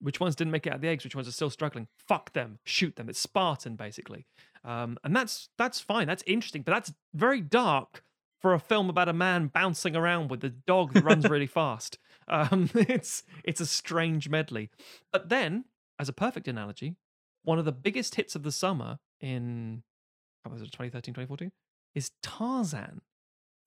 [0.00, 1.04] Which ones didn't make it out of the eggs?
[1.04, 1.88] Which ones are still struggling?
[2.08, 2.58] Fuck them.
[2.64, 3.08] Shoot them.
[3.08, 4.26] It's Spartan, basically.
[4.64, 6.06] Um, and that's that's fine.
[6.06, 8.02] That's interesting, but that's very dark
[8.40, 11.98] for a film about a man bouncing around with a dog that runs really fast.
[12.28, 14.70] Um, it's it's a strange medley.
[15.12, 15.64] But then,
[15.98, 16.96] as a perfect analogy,
[17.42, 19.82] one of the biggest hits of the summer in
[20.42, 21.52] what was it 2013 2014
[21.94, 23.02] is Tarzan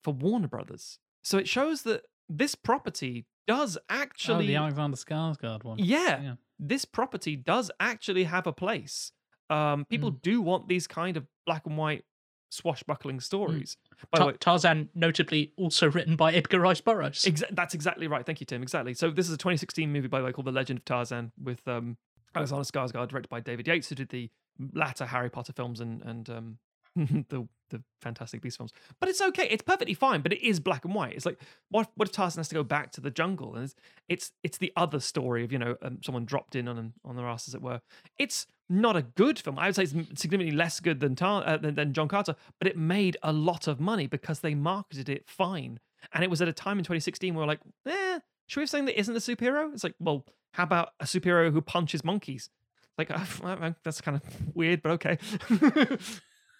[0.02, 0.98] for Warner Brothers.
[1.22, 4.44] So it shows that this property does actually.
[4.44, 5.78] Oh, the Alexander Skarsgård one.
[5.78, 6.34] yeah, Yeah.
[6.58, 9.12] this property does actually have a place.
[9.50, 12.04] Um, people do want these kind of black and white
[12.50, 13.76] swashbuckling stories.
[14.10, 17.22] By the Ta- way, Tarzan, notably also written by Edgar Rice Burroughs.
[17.24, 18.24] Exa- that's exactly right.
[18.24, 18.62] Thank you, Tim.
[18.62, 18.94] Exactly.
[18.94, 21.66] So this is a 2016 movie, by the way, called The Legend of Tarzan, with
[21.68, 21.96] um,
[22.34, 24.30] Alexander Skarsgård, directed by David Yates, who did the
[24.72, 26.58] latter Harry Potter films and and um,
[27.28, 28.72] the the Fantastic Beast films.
[29.00, 29.48] But it's okay.
[29.50, 30.20] It's perfectly fine.
[30.20, 31.14] But it is black and white.
[31.14, 33.54] It's like what what if Tarzan has to go back to the jungle?
[33.54, 33.74] And it's
[34.08, 37.26] it's, it's the other story of you know um, someone dropped in on on their
[37.26, 37.80] ass, as it were.
[38.18, 39.58] It's not a good film.
[39.58, 42.68] I would say it's significantly less good than Tar- uh, than, than John Carter, but
[42.68, 45.80] it made a lot of money because they marketed it fine.
[46.12, 48.70] And it was at a time in 2016 where we're like, eh, should we have
[48.70, 49.72] something that isn't a superhero?
[49.72, 52.50] It's like, well, how about a superhero who punches monkeys?
[52.96, 54.22] Like uh, that's kind of
[54.54, 55.18] weird, but okay.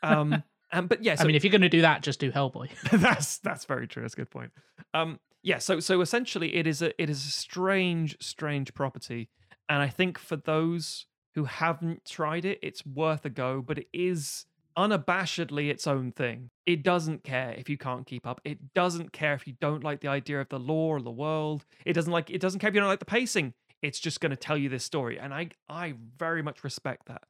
[0.05, 2.33] um, um, but yeah, so I mean, if you're going to do that, just do
[2.33, 2.71] Hellboy.
[3.01, 4.03] that's that's very true.
[4.03, 4.51] That's a good point.
[4.93, 5.59] Um, yeah.
[5.59, 9.29] So so essentially, it is a it is a strange strange property,
[9.69, 13.63] and I think for those who haven't tried it, it's worth a go.
[13.65, 16.51] But it is unabashedly its own thing.
[16.67, 18.41] It doesn't care if you can't keep up.
[18.45, 21.65] It doesn't care if you don't like the idea of the lore or the world.
[21.85, 23.55] It doesn't like it doesn't care if you don't like the pacing.
[23.83, 27.23] It's just going to tell you this story, and I I very much respect that.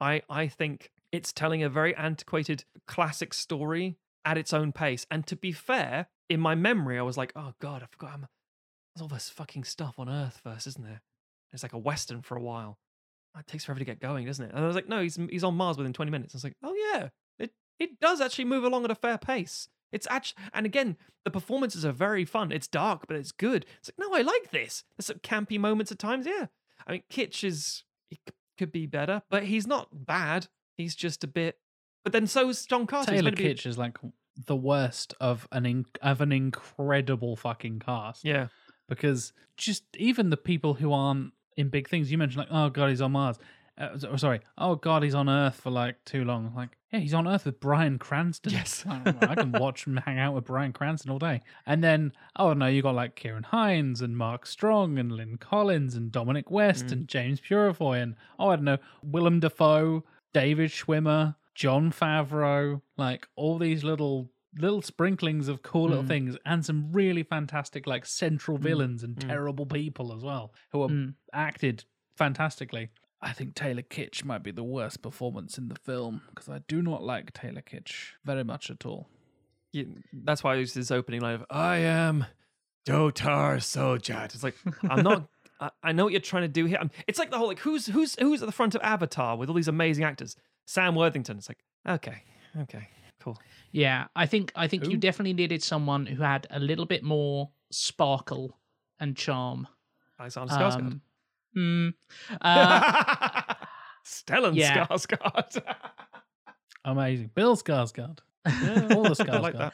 [0.00, 5.06] I I think it's telling a very antiquated classic story at its own pace.
[5.10, 8.12] And to be fair, in my memory, I was like, oh god, I forgot.
[8.14, 8.26] I'm,
[8.94, 11.02] there's all this fucking stuff on Earth first, isn't there?
[11.52, 12.78] It's like a western for a while.
[13.38, 14.52] It takes forever to get going, doesn't it?
[14.52, 16.34] And I was like, no, he's he's on Mars within 20 minutes.
[16.34, 19.68] I was like, oh yeah, it it does actually move along at a fair pace.
[19.92, 22.52] It's actually, and again, the performances are very fun.
[22.52, 23.66] It's dark, but it's good.
[23.78, 24.84] It's like, no, I like this.
[24.96, 26.26] There's some campy moments at times.
[26.26, 26.46] Yeah,
[26.86, 28.20] I mean, Kitsch is he
[28.58, 30.48] could be better, but he's not bad.
[30.80, 31.58] He's just a bit.
[32.04, 33.12] But then so is John Carter.
[33.12, 33.98] Taylor be- Kitsch is like
[34.46, 38.24] the worst of an in- of an incredible fucking cast.
[38.24, 38.48] Yeah,
[38.88, 42.88] because just even the people who aren't in big things, you mentioned like, oh god,
[42.90, 43.38] he's on Mars.
[43.78, 46.52] Uh, sorry, oh god, he's on Earth for like too long.
[46.54, 48.52] Like, yeah, he's on Earth with Bryan Cranston.
[48.52, 48.84] Yes.
[48.86, 51.40] I, I can watch him hang out with Bryan Cranston all day.
[51.66, 55.94] And then, oh no, you got like Ciarán Hinds and Mark Strong and Lynn Collins
[55.94, 56.92] and Dominic West Mm.
[56.92, 63.28] and James Purefoy and oh I don't know, Willem Dafoe, David Schwimmer, Jon Favreau, like
[63.36, 66.08] all these little little sprinklings of cool little Mm.
[66.08, 68.62] things and some really fantastic like central Mm.
[68.62, 69.28] villains and Mm.
[69.28, 71.14] terrible people as well who are Mm.
[71.32, 71.84] acted
[72.16, 72.90] fantastically.
[73.22, 76.82] I think Taylor Kitsch might be the worst performance in the film because I do
[76.82, 79.08] not like Taylor Kitsch very much at all.
[79.72, 82.26] yeah that's why I used this opening line of "I am
[82.84, 85.28] Dotar Sojat." It's like I'm not.
[85.60, 86.78] I, I know what you're trying to do here.
[86.80, 89.48] I'm, it's like the whole like who's who's who's at the front of Avatar with
[89.48, 90.36] all these amazing actors.
[90.66, 91.38] Sam Worthington.
[91.38, 92.22] It's like okay,
[92.62, 92.88] okay,
[93.20, 93.38] cool.
[93.72, 97.50] Yeah, I think I think you definitely needed someone who had a little bit more
[97.70, 98.58] sparkle
[98.98, 99.68] and charm.
[100.18, 100.76] Alexander Skarsgård.
[100.76, 101.02] Um,
[101.56, 101.94] mm,
[102.40, 103.54] uh,
[104.06, 104.86] Stellan yeah.
[104.86, 105.62] Skarsgård.
[106.84, 107.30] Amazing.
[107.34, 108.18] Bill Skarsgård.
[108.46, 109.72] yeah, All the I like that.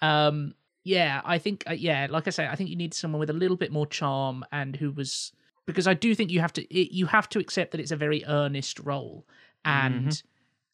[0.00, 3.30] um, yeah, I think uh, yeah, like I say, I think you need someone with
[3.30, 5.32] a little bit more charm and who was
[5.66, 7.96] because I do think you have to it, you have to accept that it's a
[7.96, 9.26] very earnest role
[9.64, 10.22] and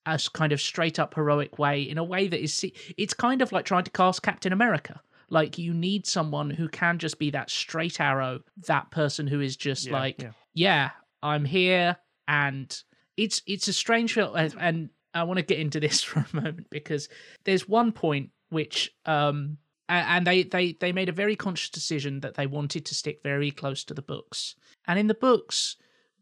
[0.07, 2.65] a kind of straight up heroic way in a way that is
[2.99, 5.01] it's kind of like trying to cast Captain America.
[5.29, 9.57] Like you need someone who can just be that straight arrow, that person who is
[9.57, 10.31] just Yeah, like, yeah.
[10.55, 10.91] yeah,
[11.23, 11.97] I'm here,
[12.27, 12.77] and
[13.17, 16.69] it's it's a strange film, and- I want to get into this for a moment
[16.71, 17.09] because
[17.45, 19.59] there's one point which um
[19.91, 23.51] and they they they made a very conscious decision that they wanted to stick very
[23.51, 24.55] close to the books,
[24.87, 25.77] and in the books,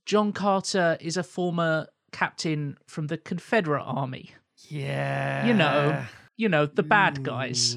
[0.06, 4.30] John Carter is a former captain from the Confederate Army,
[4.68, 5.46] Yeah.
[5.46, 6.04] you know,
[6.36, 7.76] you know the bad guys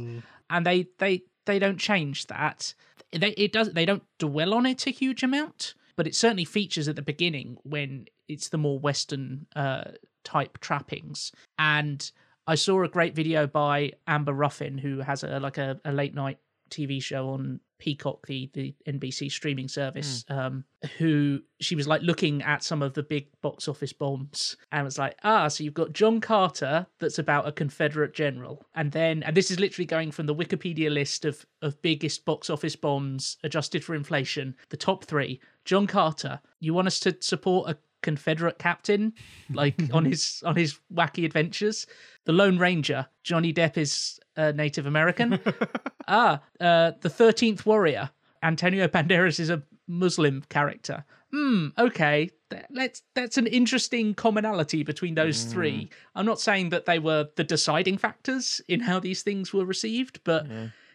[0.49, 2.73] and they they they don't change that.
[3.12, 6.88] They it does they don't dwell on it a huge amount, but it certainly features
[6.88, 9.91] at the beginning when it's the more Western uh,
[10.23, 11.32] type trappings.
[11.58, 12.10] And
[12.47, 16.13] I saw a great video by Amber Ruffin, who has a like a, a late
[16.13, 20.23] night TV show on Peacock, the the NBC streaming service.
[20.30, 20.63] Um,
[20.97, 24.97] who she was like looking at some of the big box office bombs and was
[24.97, 29.36] like, ah, so you've got John Carter, that's about a Confederate general, and then and
[29.36, 33.84] this is literally going from the Wikipedia list of of biggest box office bombs adjusted
[33.84, 34.56] for inflation.
[34.69, 36.39] The top three: John Carter.
[36.60, 39.13] You want us to support a Confederate captain,
[39.53, 41.87] like on his on his wacky adventures.
[42.25, 45.39] The Lone Ranger, Johnny Depp is uh, Native American.
[46.07, 48.09] ah, uh, the Thirteenth Warrior,
[48.43, 51.03] Antonio Banderas is a Muslim character.
[51.31, 51.67] Hmm.
[51.77, 52.29] Okay,
[52.69, 55.89] let's that's an interesting commonality between those three.
[56.15, 60.19] I'm not saying that they were the deciding factors in how these things were received,
[60.23, 60.45] but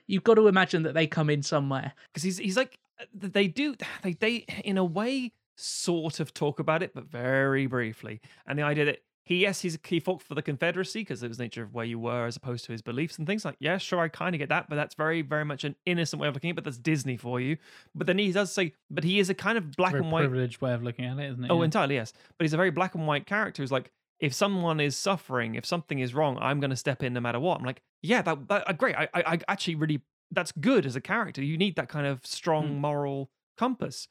[0.07, 1.93] you've got to imagine that they come in somewhere.
[2.09, 2.79] because he's he's like
[3.13, 8.21] they do they they in a way sort of talk about it, but very briefly.
[8.47, 11.37] And the idea that he yes he's he fought for the Confederacy because it was
[11.39, 13.77] the nature of where you were as opposed to his beliefs and things like yeah
[13.77, 16.35] sure I kind of get that, but that's very very much an innocent way of
[16.35, 16.55] looking at it.
[16.57, 17.57] But that's Disney for you.
[17.95, 20.61] But then he does say, but he is a kind of black and white privileged
[20.61, 21.51] way of looking at it, isn't it?
[21.51, 21.65] Oh, Yeah.
[21.65, 22.13] entirely, yes.
[22.39, 23.91] But he's a very black and white character who's like,
[24.21, 27.41] if someone is suffering, if something is wrong, I'm going to step in no matter
[27.41, 27.59] what.
[27.59, 28.95] I'm like, yeah, that, that uh, great.
[28.97, 31.43] I, I, I actually really, that's good as a character.
[31.43, 34.07] You need that kind of strong moral compass.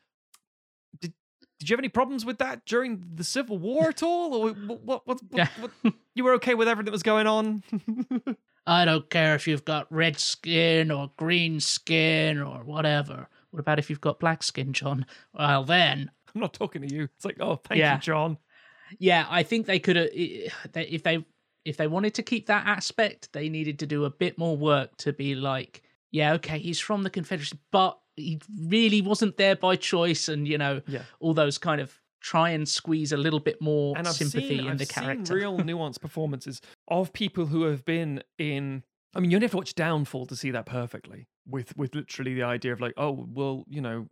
[1.00, 1.14] Did
[1.60, 4.84] Did you have any problems with that during the Civil War at all, or what?
[4.86, 5.08] What?
[5.08, 5.48] what, Yeah.
[5.60, 5.72] what
[6.14, 7.64] you were okay with everything that was going on?
[8.68, 13.30] I don't care if you've got red skin or green skin or whatever.
[13.52, 15.06] What about if you've got black skin, John?
[15.34, 16.12] Well, then.
[16.34, 17.04] I'm not talking to you.
[17.16, 17.96] It's like, oh, thank Yeah.
[17.96, 18.38] you, John.
[19.00, 21.26] Yeah, I think they could have if they
[21.64, 24.96] if they wanted to keep that aspect, they needed to do a bit more work
[24.98, 29.76] to be like, yeah, okay, he's from the Confederacy, but he really wasn't there by
[29.76, 31.04] choice, and you know, Yeah.
[31.20, 34.68] all those kind of try and squeeze a little bit more and sympathy seen, in
[34.68, 35.36] I've the seen character.
[35.36, 38.84] real nuanced performances of people who have been in.
[39.14, 41.28] I mean, you only have to watch Downfall to see that perfectly.
[41.48, 44.08] With with literally the idea of like, oh, well, you know,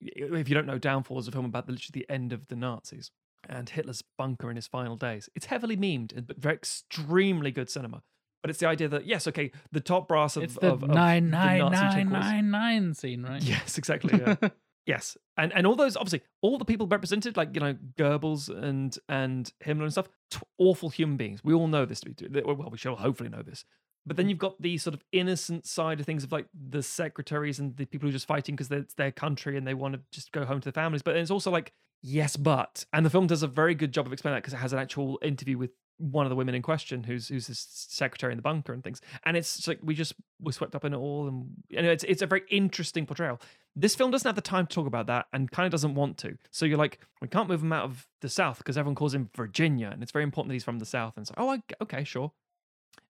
[0.00, 3.10] if you don't know, Downfall is a film about literally the end of the Nazis
[3.48, 5.28] and Hitler's bunker in his final days.
[5.34, 8.02] It's heavily memed, but very extremely good cinema.
[8.46, 10.88] But it's the idea that yes, okay, the top brass of It's the of, of
[10.88, 13.42] nine the nine Nazi nine nine nine scene, right?
[13.42, 14.20] Yes, exactly.
[14.24, 14.50] Yeah.
[14.86, 18.96] yes, and and all those obviously all the people represented, like you know Goebbels and
[19.08, 21.42] and Himmler and stuff, t- awful human beings.
[21.42, 22.42] We all know this to be true.
[22.44, 23.64] Well, we should all hopefully know this.
[24.06, 24.28] But then mm.
[24.28, 27.84] you've got the sort of innocent side of things of like the secretaries and the
[27.84, 30.44] people who are just fighting because it's their country and they want to just go
[30.44, 31.02] home to their families.
[31.02, 34.06] But then it's also like yes, but and the film does a very good job
[34.06, 36.62] of explaining that because it has an actual interview with one of the women in
[36.62, 39.00] question who's who's his secretary in the bunker and things.
[39.24, 42.04] And it's like we just were swept up in it all and you know it's
[42.04, 43.40] it's a very interesting portrayal.
[43.74, 46.18] This film doesn't have the time to talk about that and kind of doesn't want
[46.18, 46.36] to.
[46.50, 49.30] So you're like we can't move him out of the south because everyone calls him
[49.36, 51.14] virginia and it's very important that he's from the south.
[51.16, 52.32] And it's like oh I, okay sure.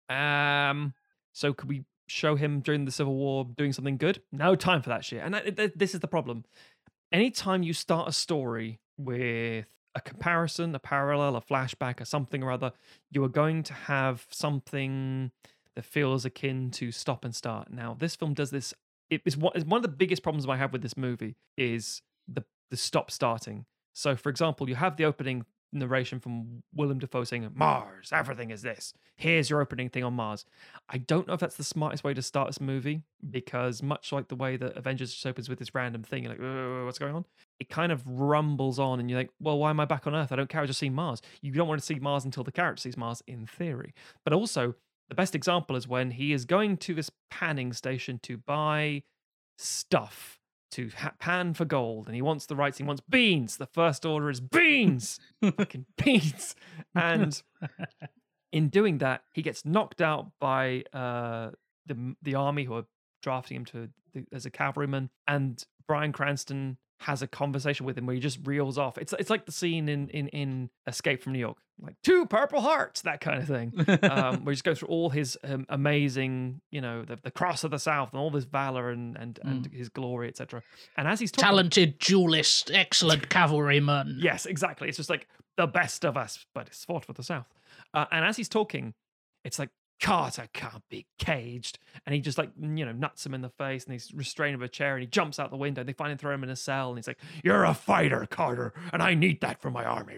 [0.09, 0.95] Um
[1.33, 4.23] so could we show him during the civil war doing something good?
[4.33, 5.23] No time for that shit.
[5.23, 6.45] And that, th- this is the problem.
[7.13, 12.51] Anytime you start a story with a comparison, a parallel, a flashback, or something or
[12.51, 12.73] other,
[13.11, 15.31] you are going to have something
[15.75, 17.71] that feels akin to stop and start.
[17.73, 18.75] Now, this film does this.
[19.11, 22.45] It is one, one of the biggest problems I have with this movie is the
[22.71, 23.65] the stop starting.
[23.95, 28.63] So, for example, you have the opening narration from Willem Dafoe saying, Mars, everything is
[28.63, 28.95] this.
[29.17, 30.45] Here's your opening thing on Mars.
[30.89, 34.29] I don't know if that's the smartest way to start this movie because, much like
[34.29, 37.25] the way that Avengers opens with this random thing, you're like, "Uh, what's going on?
[37.61, 40.31] It kind of rumbles on, and you're like, well, why am I back on Earth?
[40.31, 40.63] I don't care.
[40.63, 41.21] I just see Mars.
[41.43, 43.95] You don't want to see Mars until the character sees Mars, in theory.
[44.25, 44.75] But also,
[45.09, 49.03] the best example is when he is going to this panning station to buy
[49.57, 50.39] stuff
[50.71, 54.05] to ha- pan for gold and he wants the rights he wants beans the first
[54.05, 55.19] order is beans
[55.57, 56.55] fucking beans
[56.95, 57.43] and
[58.53, 61.51] in doing that he gets knocked out by uh
[61.87, 62.85] the the army who are
[63.23, 68.07] drafting him to the, as a cavalryman and Bryan Cranston has a conversation with him
[68.07, 71.33] where he just reels off it's it's like the scene in in in Escape from
[71.33, 73.73] New York like two purple hearts that kind of thing
[74.11, 77.65] um, where he just goes through all his um, amazing, you know, the, the cross
[77.65, 80.63] of the south and all this valor and and, and his glory, etc.
[80.97, 84.19] And as he's talking, Talented duelist, excellent cavalryman.
[84.21, 84.89] yes, exactly.
[84.89, 87.47] It's just like the best of us, but it's fought for the south.
[87.95, 88.95] Uh, and as he's talking,
[89.45, 93.41] it's like Carter can't be caged, and he just like you know nuts him in
[93.43, 95.83] the face, and he's restrained of a chair, and he jumps out the window.
[95.83, 98.73] They find him, throw him in a cell, and he's like, "You're a fighter, Carter,
[98.93, 100.15] and I need that for my army."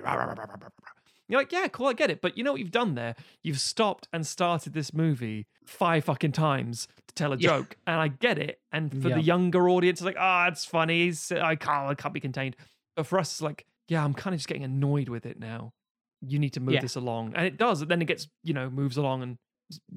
[1.28, 2.20] You're like, yeah, cool, I get it.
[2.20, 3.14] But you know what you've done there?
[3.44, 7.48] You've stopped and started this movie five fucking times to tell a Yeah.
[7.50, 7.76] joke.
[7.86, 8.60] And I get it.
[8.72, 9.14] And for Yeah.
[9.14, 11.06] the younger audience, it's like, ah, it's funny.
[11.06, 12.56] It's, I can't I can't be contained.
[12.96, 15.72] But for us, it's like, yeah, I'm kind of just getting annoyed with it now.
[16.20, 16.80] You need to move Yeah.
[16.80, 17.34] this along.
[17.36, 17.80] And it does.
[17.80, 19.38] And then it gets, you know, moves along and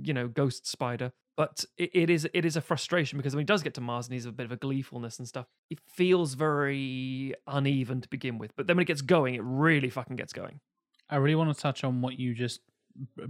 [0.01, 1.11] you know, ghost spider.
[1.35, 4.07] But it, it is it is a frustration because when he does get to Mars
[4.07, 8.37] and he's a bit of a gleefulness and stuff, it feels very uneven to begin
[8.37, 8.55] with.
[8.55, 10.59] But then when it gets going, it really fucking gets going.
[11.09, 12.61] I really want to touch on what you just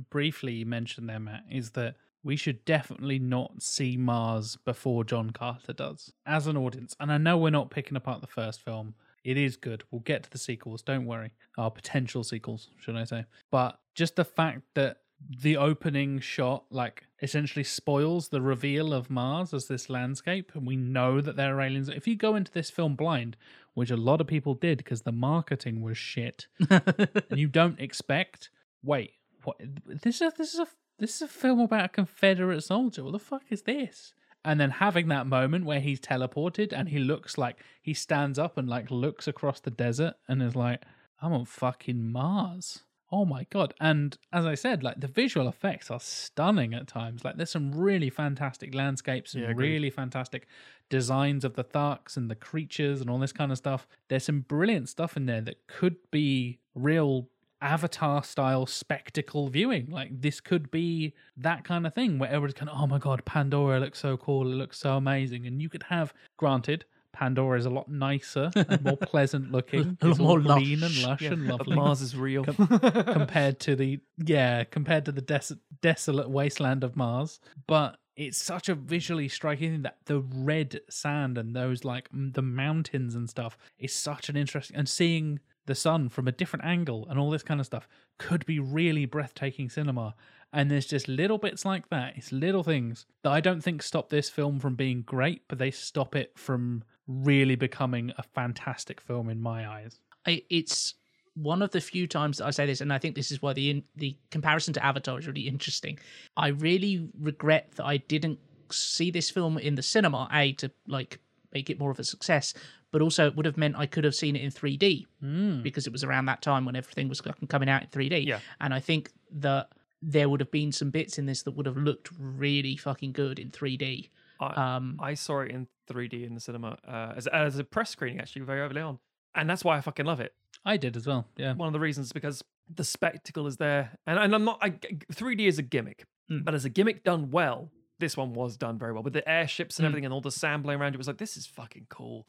[0.10, 1.44] briefly mentioned there, Matt.
[1.50, 6.96] Is that we should definitely not see Mars before John Carter does as an audience.
[7.00, 8.96] And I know we're not picking apart the first film.
[9.24, 9.84] It is good.
[9.92, 10.82] We'll get to the sequels.
[10.82, 11.32] Don't worry.
[11.58, 13.26] Our potential sequels, should I say?
[13.52, 14.98] But just the fact that
[15.30, 20.76] the opening shot, like, essentially spoils the reveal of Mars as this landscape, and we
[20.76, 21.90] know that there are aliens.
[21.90, 23.38] If you go into this film blind,
[23.74, 28.50] which a lot of people did because the marketing was shit, and you don't expect,
[28.84, 29.12] wait,
[29.44, 29.58] what?
[29.86, 30.68] This is this is a
[31.00, 33.04] this is a film about a Confederate soldier.
[33.04, 34.14] What the fuck is this?
[34.46, 38.58] And then having that moment where he's teleported and he looks like he stands up
[38.58, 40.84] and like looks across the desert and is like,
[41.22, 42.82] I'm on fucking Mars.
[43.16, 43.76] Oh my god.
[43.80, 47.24] And as I said, like the visual effects are stunning at times.
[47.24, 50.48] Like there's some really fantastic landscapes and Yeah, really fantastic
[50.90, 53.88] designs of the Tharks and the creatures and all this kind of stuff.
[54.08, 57.30] There's some brilliant stuff in there that could be real
[57.62, 59.92] avatar style spectacle viewing.
[59.92, 63.24] Like this could be that kind of thing where everybody's kind of, oh my god,
[63.26, 65.46] Pandora looks so cool, it looks so amazing.
[65.46, 69.98] And you could have, granted, Pandora is a lot nicer and more pleasant looking.
[70.02, 70.98] A lot It's all more green lush.
[70.98, 72.44] and lush Yeah, and lovely Mars is real.
[73.08, 78.70] compared to the yeah compared to the des- desolate wasteland of mars but it's such
[78.70, 83.30] a visually striking thing that the red sand and those like m- the mountains and
[83.30, 87.30] stuff is such an interesting and seeing the sun from a different angle and all
[87.32, 87.88] this kind of stuff
[88.20, 90.14] could be really breathtaking cinema
[90.54, 94.10] and there's just little bits like that it's little things that i don't think stop
[94.10, 99.30] this film from being great but they stop it from really becoming a fantastic film
[99.30, 100.94] in my eyes it's
[101.36, 103.54] one of the few times that I say this, and I think this is why
[103.54, 106.00] the in, the comparison to Avatar is really interesting.
[106.38, 108.40] I really regret that I didn't
[108.72, 111.20] see this film in the cinema, a to like
[111.54, 112.54] make it more of a success,
[112.92, 115.62] but also it would have meant I could have seen it in 3D hmm.
[115.62, 118.26] because it was around that time when everything was coming out in 3D.
[118.26, 118.40] Yeah.
[118.62, 119.70] and I think that
[120.06, 123.40] there would have been some bits in this that would have looked really fucking good
[123.40, 124.10] in 3D.
[124.42, 127.90] I, Um, I saw it in 3D in the cinema uh, as, as a press
[127.92, 129.00] screening, actually, very early on.
[129.36, 130.34] And that's why I fucking love it.
[130.66, 133.98] i did as well yeah One of the reasons is because the spectacle is there.
[134.06, 136.46] And, and I'm not, I, 3D is a gimmick, Mm.
[136.46, 139.78] but as a gimmick done well, this one was done very well with the airships
[139.78, 139.88] and Mm.
[139.90, 140.94] everything and all the sand blowing around.
[140.96, 142.26] It was like, this is fucking cool.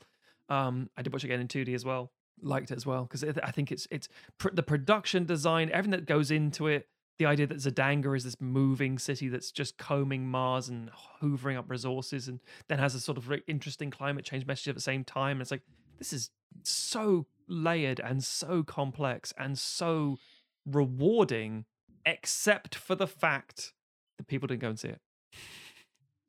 [0.49, 2.13] Um, I did watch it again in 2D as well.
[2.43, 4.09] Liked it as well because I think it's it's
[4.39, 6.89] pr- the production design, everything that goes into it.
[7.19, 10.91] The idea that Zodanga is this moving city that's just combing Mars and
[11.23, 14.81] hoovering up resources, and then has a sort of interesting climate change message at the
[14.81, 15.33] same time.
[15.33, 15.63] And it's like
[15.99, 16.31] this is
[16.63, 20.19] so layered and so complex and so
[20.67, 21.65] rewarding,
[22.05, 23.73] except for the fact
[24.17, 24.93] that people didn't go and see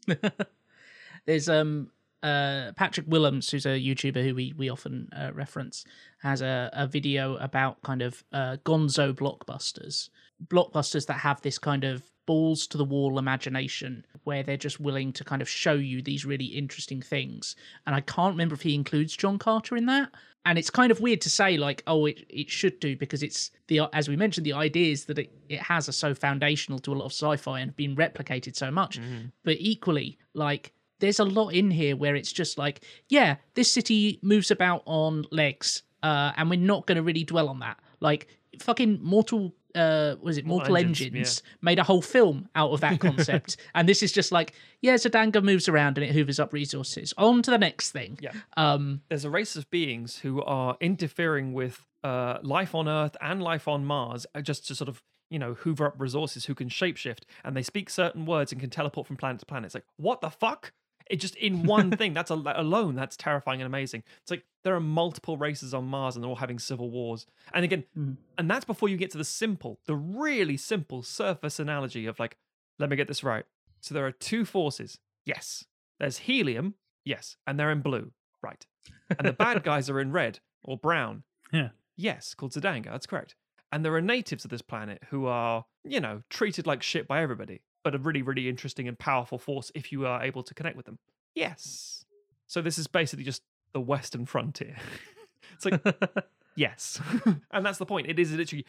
[0.08, 0.48] it.
[1.26, 5.84] There's um uh Patrick Willems, who's a YouTuber who we we often uh, reference,
[6.22, 10.10] has a, a video about kind of uh, Gonzo blockbusters,
[10.48, 15.14] blockbusters that have this kind of balls to the wall imagination where they're just willing
[15.14, 17.56] to kind of show you these really interesting things.
[17.86, 20.12] And I can't remember if he includes John Carter in that.
[20.48, 23.50] And it's kind of weird to say like, oh, it, it should do because it's
[23.68, 26.96] the as we mentioned, the ideas that it, it has are so foundational to a
[26.96, 28.98] lot of sci-fi and have been replicated so much.
[29.44, 34.20] But equally, like there's a lot in here where it's just like, yeah, this city
[34.22, 37.80] moves about on legs, uh, and we're not going to really dwell on that.
[38.00, 38.28] Like
[38.60, 42.82] fucking Mortal, uh, was it Mortal, Mortal Engines, Engines, made a whole film out of
[42.82, 46.54] that concept, and this is just like, yeah, Zodanga moves around and it hoovers up
[46.54, 47.14] resources.
[47.18, 48.18] On to the next thing.
[48.22, 48.32] Yeah.
[48.58, 53.42] Um, There's a race of beings who are interfering with uh, life on Earth and
[53.42, 56.70] life on Mars uh, just to sort of, you know, hoover up resources who can
[56.70, 59.68] shapeshift and they speak certain words and can teleport from planet to planet.
[59.68, 60.72] It's like, what the fuck?
[61.10, 64.04] It just in one thing, that's a, alone, that's terrifying and amazing.
[64.22, 67.28] It's like there are multiple races on Mars and they're all having civil wars.
[67.54, 68.14] And again, mm-hmm.
[68.40, 72.36] and that's before you get to the simple, the really simple surface analogy of like,
[72.80, 73.46] let me get this right.
[73.82, 74.98] So there are two forces.
[75.24, 75.66] Yes.
[76.00, 76.74] There's helium.
[77.06, 77.38] Yes.
[77.46, 78.12] And they're in blue.
[78.42, 78.66] Right.
[79.12, 81.22] And the bad guys are in red or brown.
[81.54, 81.70] Yeah.
[81.96, 82.86] Yes, called Zodanga.
[82.86, 83.36] That's correct.
[83.72, 87.22] And there are natives of this planet who are, you know, treated like shit by
[87.22, 90.76] everybody, but a really, really interesting and powerful force if you are able to connect
[90.76, 90.98] with them.
[91.36, 92.04] Yes.
[92.48, 93.44] So this is basically just
[93.76, 94.78] the Western frontier.
[95.54, 95.84] it's like,
[96.56, 97.02] yes.
[97.52, 98.08] and that's the point.
[98.08, 98.66] It is literally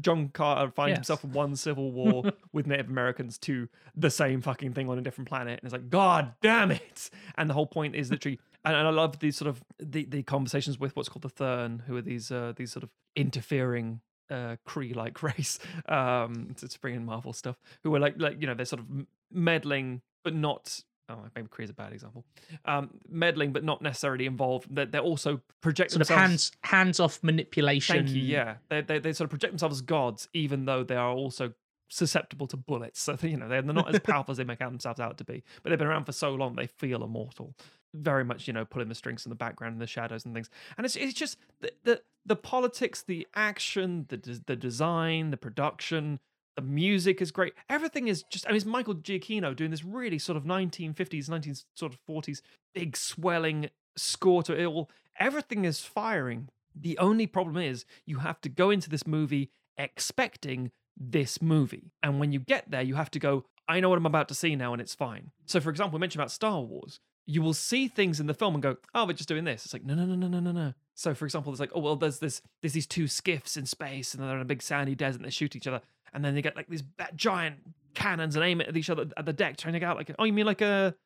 [0.00, 0.96] John Carter finds Yes.
[0.98, 5.00] himself in one civil war with Native Americans to the same fucking thing on a
[5.00, 5.60] different planet.
[5.60, 7.08] And it's like, God damn it.
[7.36, 10.24] And the whole point is literally and, and I love these sort of the, the
[10.24, 14.56] conversations with what's called the Thern, who are these uh, these sort of interfering uh
[14.66, 18.46] Kree like race um to, to bring in Marvel stuff who are like like you
[18.48, 18.86] know they're sort of
[19.32, 22.24] meddling but not oh maybe Kree is a bad example
[22.64, 27.00] um meddling but not necessarily involved they're, they're also project sort of themselves hands hands
[27.00, 28.04] off manipulation.
[28.04, 28.22] Thank you.
[28.22, 31.52] Yeah, they, they they sort of project themselves as gods, even though they are also
[31.88, 33.00] susceptible to bullets.
[33.08, 35.24] So you know they're, they're not as powerful as they make out themselves out to
[35.24, 35.42] be.
[35.62, 37.54] But they've been around for so long, they feel immortal.
[37.94, 40.50] Very much, you know, pulling the strings in the background and the shadows and things.
[40.76, 46.20] And it's it's just the the, the politics, the action, the the design, the production.
[46.58, 47.54] The music is great.
[47.68, 48.44] Everything is just.
[48.44, 52.40] I mean, it's Michael Giacchino doing this really sort of 1950s, 19 sort of 40s,
[52.74, 54.90] big swelling score to it all.
[55.20, 56.48] Everything is firing.
[56.74, 61.92] The only problem is you have to go into this movie expecting this movie.
[62.02, 64.34] And when you get there, you have to go, I know what I'm about to
[64.34, 65.30] see now, and it's fine.
[65.46, 66.98] So, for example, we mentioned about Star Wars.
[67.24, 69.64] You will see things in the film and go, oh, we're just doing this.
[69.64, 70.74] It's like, no, no, no, no, no, no, no.
[70.98, 74.14] So, for example, there's like, oh, well, there's this, there's these two skiffs in space,
[74.14, 75.80] and they're in a big sandy desert, and they shoot each other,
[76.12, 76.82] and then they get like these
[77.14, 77.58] giant
[77.94, 80.12] cannons and aim it at each other at the deck, trying to get out like,
[80.18, 80.96] oh, you mean like a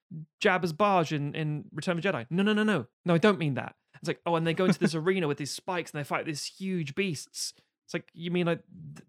[0.43, 2.25] Jabba's barge in in Return of the Jedi?
[2.31, 3.75] No, no, no, no, no, I don't mean that.
[3.97, 6.25] It's like, oh, and they go into this arena with these spikes, and they fight
[6.25, 7.53] these huge beasts.
[7.85, 8.61] It's like you mean like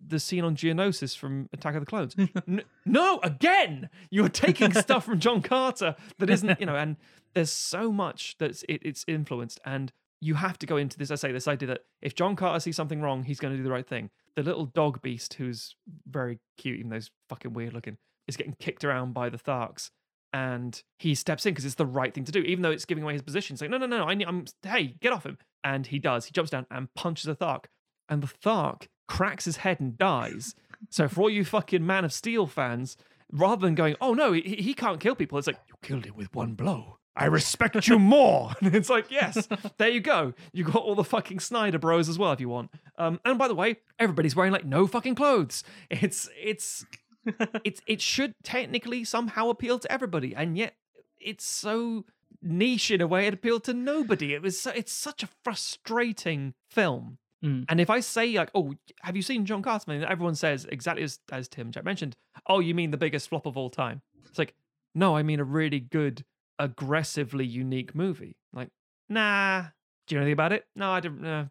[0.05, 2.13] the scene on Geonosis from Attack of the Clones?
[2.45, 6.97] N- no, again, you're taking stuff from John Carter that isn't, you know, and
[7.33, 9.93] there's so much that it, it's influenced, and
[10.23, 11.11] you have to go into this.
[11.11, 13.63] I say this idea that if John Carter sees something wrong, he's going to do
[13.63, 14.09] the right thing.
[14.35, 15.75] The little dog beast, who's
[16.07, 17.97] very cute, even though he's fucking weird looking,
[18.27, 19.89] is getting kicked around by the Tharks.
[20.33, 23.03] and he steps in because it's the right thing to do, even though it's giving
[23.03, 23.53] away his position.
[23.53, 25.37] He's like, no, no, no, no I need, I'm, hey, get off him.
[25.63, 26.25] And he does.
[26.25, 27.65] He jumps down and punches a Thark.
[28.09, 30.55] And the Thark cracks his head and dies.
[30.89, 32.97] so for all you fucking Man of Steel fans,
[33.31, 36.15] rather than going, oh no, he, he can't kill people, it's like, you killed him
[36.15, 36.97] with one blow.
[37.15, 38.51] I respect you more.
[38.61, 39.47] And it's like, yes,
[39.77, 40.33] there you go.
[40.51, 42.71] You got all the fucking Snyder bros as well if you want.
[42.97, 45.63] Um, and by the way, everybody's wearing like no fucking clothes.
[45.89, 46.85] It's it's
[47.63, 50.75] it's it should technically somehow appeal to everybody, and yet
[51.19, 52.05] it's so
[52.41, 54.33] niche in a way it appealed to nobody.
[54.33, 57.17] It was so, it's such a frustrating film.
[57.43, 57.65] Mm.
[57.69, 59.91] And if I say like, oh, have you seen John Carter?
[59.91, 62.15] And everyone says exactly as as Tim Jack mentioned.
[62.47, 64.01] Oh, you mean the biggest flop of all time?
[64.29, 64.53] It's like,
[64.95, 66.23] no, I mean a really good,
[66.59, 68.35] aggressively unique movie.
[68.53, 68.69] Like,
[69.09, 69.63] nah.
[70.07, 70.65] Do you know anything about it?
[70.75, 71.25] No, I didn't.
[71.25, 71.45] Uh,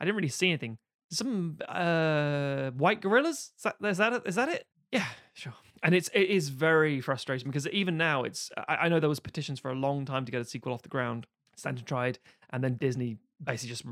[0.00, 0.78] I didn't really see anything.
[1.10, 3.52] Some uh, white gorillas.
[3.56, 4.22] Is that is that it?
[4.26, 4.66] Is that it?
[4.90, 5.54] Yeah, sure.
[5.82, 9.20] And it's it is very frustrating because even now it's I, I know there was
[9.20, 11.26] petitions for a long time to get a sequel off the ground.
[11.56, 12.18] Stanton tried,
[12.50, 13.84] and then Disney basically just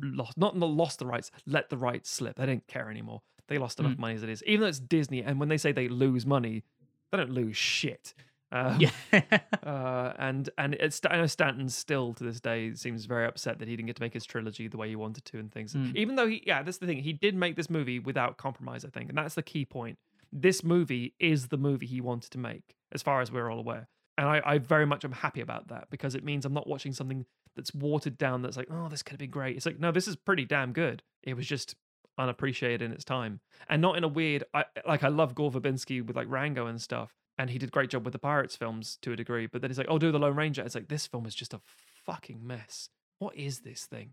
[0.00, 2.36] lost not, not lost the rights, let the rights slip.
[2.36, 3.22] They didn't care anymore.
[3.48, 3.98] They lost enough Mm.
[3.98, 4.42] money as it is.
[4.44, 6.62] Even though it's Disney, and when they say they lose money,
[7.10, 8.14] they don't lose shit.
[8.56, 8.90] Um, Yeah.
[9.64, 13.68] uh, and and it's I know Stanton still to this day seems very upset that
[13.68, 15.74] he didn't get to make his trilogy the way he wanted to and things.
[15.74, 15.96] Mm.
[15.96, 16.98] Even though he, yeah, that's the thing.
[16.98, 19.98] He did make this movie without compromise, I think, and that's the key point.
[20.32, 23.88] This movie is the movie he wanted to make, as far as we're all aware.
[24.18, 26.92] And I, I very much am happy about that because it means I'm not watching
[26.92, 28.42] something that's watered down.
[28.42, 29.56] That's like, oh, this could have been great.
[29.56, 31.02] It's like, no, this is pretty damn good.
[31.22, 31.74] It was just
[32.18, 34.44] unappreciated in its time, and not in a weird.
[34.54, 37.72] I like I love Gore Verbinski with like Rango and stuff, and he did a
[37.72, 39.46] great job with the Pirates films to a degree.
[39.46, 40.62] But then he's like, oh, do the Lone Ranger.
[40.62, 41.60] It's like this film is just a
[42.04, 42.88] fucking mess.
[43.18, 44.10] What is this thing?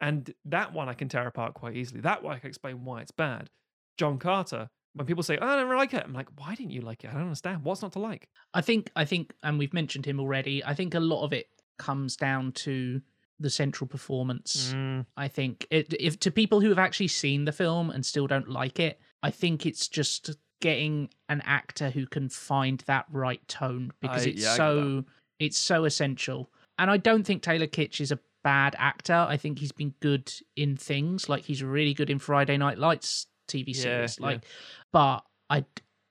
[0.00, 2.00] And that one I can tear apart quite easily.
[2.00, 3.48] That one I can explain why it's bad.
[3.96, 4.68] John Carter.
[4.94, 7.10] When people say, oh, I don't like it, I'm like, why didn't you like it?
[7.10, 7.64] I don't understand.
[7.64, 8.30] What's not to like?
[8.54, 10.64] I think I think and we've mentioned him already.
[10.64, 11.48] I think a lot of it
[11.78, 13.02] comes down to
[13.38, 14.72] the central performance.
[14.74, 15.04] Mm.
[15.16, 18.48] I think it, if to people who have actually seen the film and still don't
[18.48, 23.92] like it, I think it's just getting an actor who can find that right tone
[24.00, 25.04] because I- it's yeah, so
[25.38, 26.50] it's so essential.
[26.78, 29.14] And I don't think Taylor Kitsch is a bad actor.
[29.28, 33.26] I think he's been good in things like he's really good in Friday Night Lights
[33.48, 34.18] TV series.
[34.20, 34.26] yeah.
[34.26, 34.44] Like,
[34.92, 35.64] but I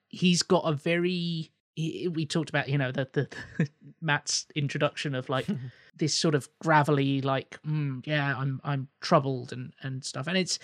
[0.09, 3.67] he's got a very he- we talked about you know the the
[4.01, 5.47] Matt's introduction of like
[5.97, 10.59] this sort of gravelly like mm, yeah I'm I'm troubled and and stuff and it's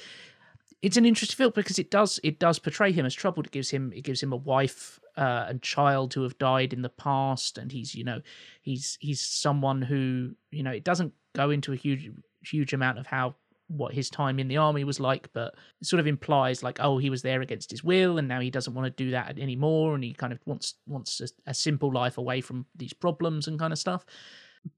[0.82, 3.48] it's an interesting film because it does it does portray him as troubled.
[3.48, 6.82] It gives him it gives him a wife uh, and child who have died in
[6.82, 8.22] the past and he's you know
[8.62, 12.10] he's he's someone who you know it doesn't go into a huge
[12.42, 13.36] huge amount of how
[13.68, 16.98] what his time in the army was like but it sort of implies like oh
[16.98, 19.96] he was there against his will and now he doesn't want to do that anymore
[19.96, 23.60] and he kind of wants wants a, a simple life away from these problems and
[23.60, 24.06] kind of stuff.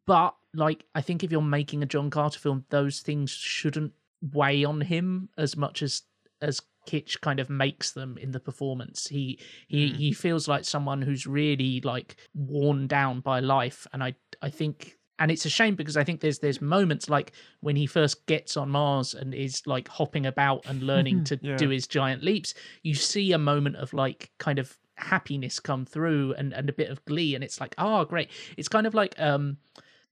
[0.06, 3.92] But like i think if you're making a john carter film those things shouldn't
[4.32, 6.04] weigh on him as much as
[6.42, 9.96] as Kitsch kind of makes them in the performance he he Mm.
[9.96, 14.98] he feels like someone who's really like worn down by life and i i think
[15.20, 18.58] and it's a shame because I think there's there's moments like when he first gets
[18.58, 21.56] on Mars and is like hopping about and learning to Yeah.
[21.56, 22.56] do his giant leaps.
[22.82, 26.90] You see a moment of like kind of happiness come through and and a bit
[26.90, 28.32] of glee, and it's like oh great.
[28.58, 29.58] It's kind of like um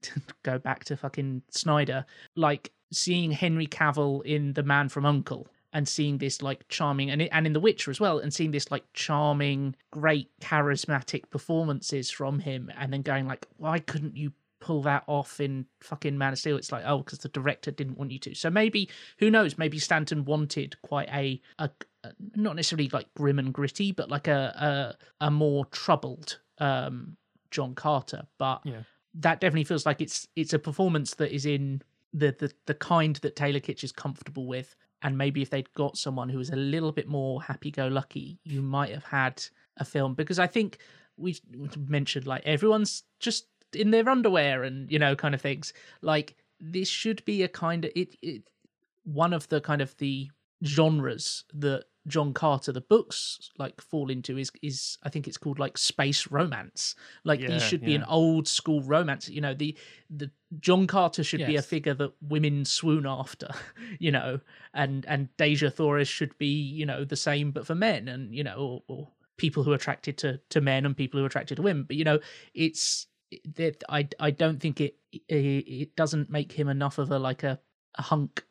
[0.04, 2.06] to go back to fucking Snyder,
[2.36, 7.22] like seeing Henry Cavill in The Man from Uncle and seeing this like charming and
[7.22, 12.40] and in The Witcher as well and seeing this like charming, great charismatic performances from
[12.40, 16.40] him and then going like why couldn't you pull that off in fucking Man of
[16.40, 18.36] Steel it's like oh because the director didn't want you to.
[18.36, 21.70] So maybe who knows maybe Stanton wanted quite a a,
[22.04, 27.16] a not necessarily like grim and gritty but like a a, a more troubled um
[27.50, 28.84] John Carter but Yeah.
[29.16, 31.82] that definitely feels like it's it's a performance that is in
[32.14, 34.76] the the, the kind that Taylor Kitsch is comfortable with.
[35.04, 38.92] And maybe if they'd got someone who was a little bit more happy-go-lucky, you might
[38.92, 39.44] have had
[39.78, 40.14] a film.
[40.14, 40.78] Because I think
[41.18, 41.42] we've
[41.88, 45.74] mentioned like everyone's just in their underwear and you know kind of things.
[46.02, 48.16] Like this should be a kind of it.
[48.22, 48.44] it
[49.04, 50.30] one of the kind of the
[50.64, 55.60] genres that John Carter the books like fall into is is I think it's called
[55.60, 56.96] like space romance.
[57.24, 59.30] Like Yeah, these should be an old school romance.
[59.30, 59.78] You know, the
[60.10, 63.50] the John Carter should be a figure that women swoon after,
[64.00, 64.40] you know,
[64.74, 68.44] and and Dejah Thoris should be, you know, the same but for men and, you
[68.44, 69.08] know, or, or
[69.38, 71.84] people who are attracted to to men and people who are attracted to women.
[71.84, 72.20] But you know,
[72.54, 73.08] it's
[73.56, 77.44] that I I don't think it, it it doesn't make him enough of a like
[77.44, 77.60] a,
[77.96, 78.44] a hunk.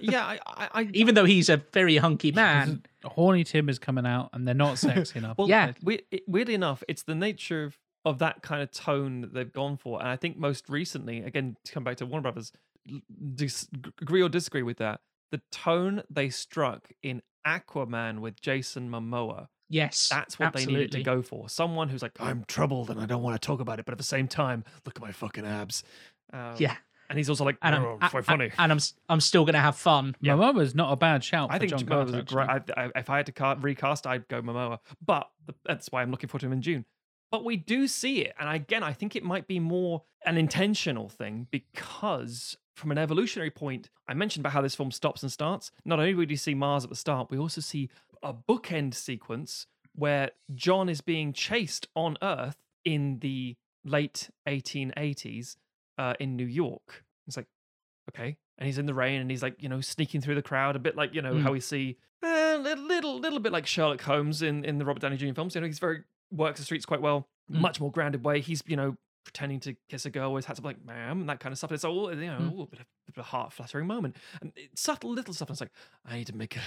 [0.00, 2.82] Yeah, I, I, I Even though he's a very hunky man.
[3.04, 5.38] Horny Tim is coming out, and they're not sexy enough.
[5.38, 5.72] Well, Yeah.
[5.82, 9.52] we- it- weirdly enough, it's the nature of of that kind of tone that they've
[9.52, 10.00] gone for.
[10.00, 12.50] And I think most recently, again, to come back to Warner Brothers,
[13.36, 13.68] dis-
[14.00, 20.08] agree or disagree with that, the tone they struck in Aquaman with Jason Momoa, Yes,
[20.08, 21.48] that's what they needed to go for.
[21.48, 23.98] Someone who's like, I'm troubled and I don't want to talk about it, but at
[23.98, 25.84] the same time, look at my fucking abs.
[26.32, 26.74] Um, Yeah,
[27.12, 28.50] And he's also like, and oh, I'm, it's quite I- I- funny.
[28.58, 30.16] and I'm s- I'm still gonna have fun.
[30.22, 30.32] Yeah.
[30.32, 31.50] Momoa's not a bad shout.
[31.50, 32.24] I for think John Momoa was Carter, a
[32.64, 32.76] great.
[32.78, 34.78] I, I, if I had to ca- recast, I'd go Momoa.
[35.04, 36.86] But the, that's why I'm looking forward to him in June.
[37.30, 41.08] But we do see it, and again, I think it might be more an intentional
[41.10, 45.70] thing because, from an evolutionary point, I mentioned about how this film stops and starts.
[45.84, 47.90] Not only do we see Mars at the start, we also see
[48.22, 55.56] a bookend sequence where John is being chased on Earth in the late 1880s
[55.98, 57.04] uh, in New York.
[57.26, 57.46] It's like,
[58.10, 60.76] okay, and he's in the rain and he's like, you know, sneaking through the crowd,
[60.76, 61.42] a bit like you know Mm.
[61.42, 65.00] how we see a little, little, little bit like Sherlock Holmes in in the Robert
[65.00, 65.32] Downey Jr.
[65.34, 65.54] films.
[65.54, 67.60] You know, he's very works the streets quite well, Mm.
[67.60, 68.40] much more grounded way.
[68.40, 71.28] He's you know pretending to kiss a girl, always has to be like, ma'am, and
[71.28, 71.72] that kind of stuff.
[71.72, 72.62] It's all you know, Mm.
[72.62, 75.48] a bit of, bit of a heart flattering moment, and it's subtle little stuff.
[75.48, 75.72] And it's like,
[76.04, 76.60] I need to make a,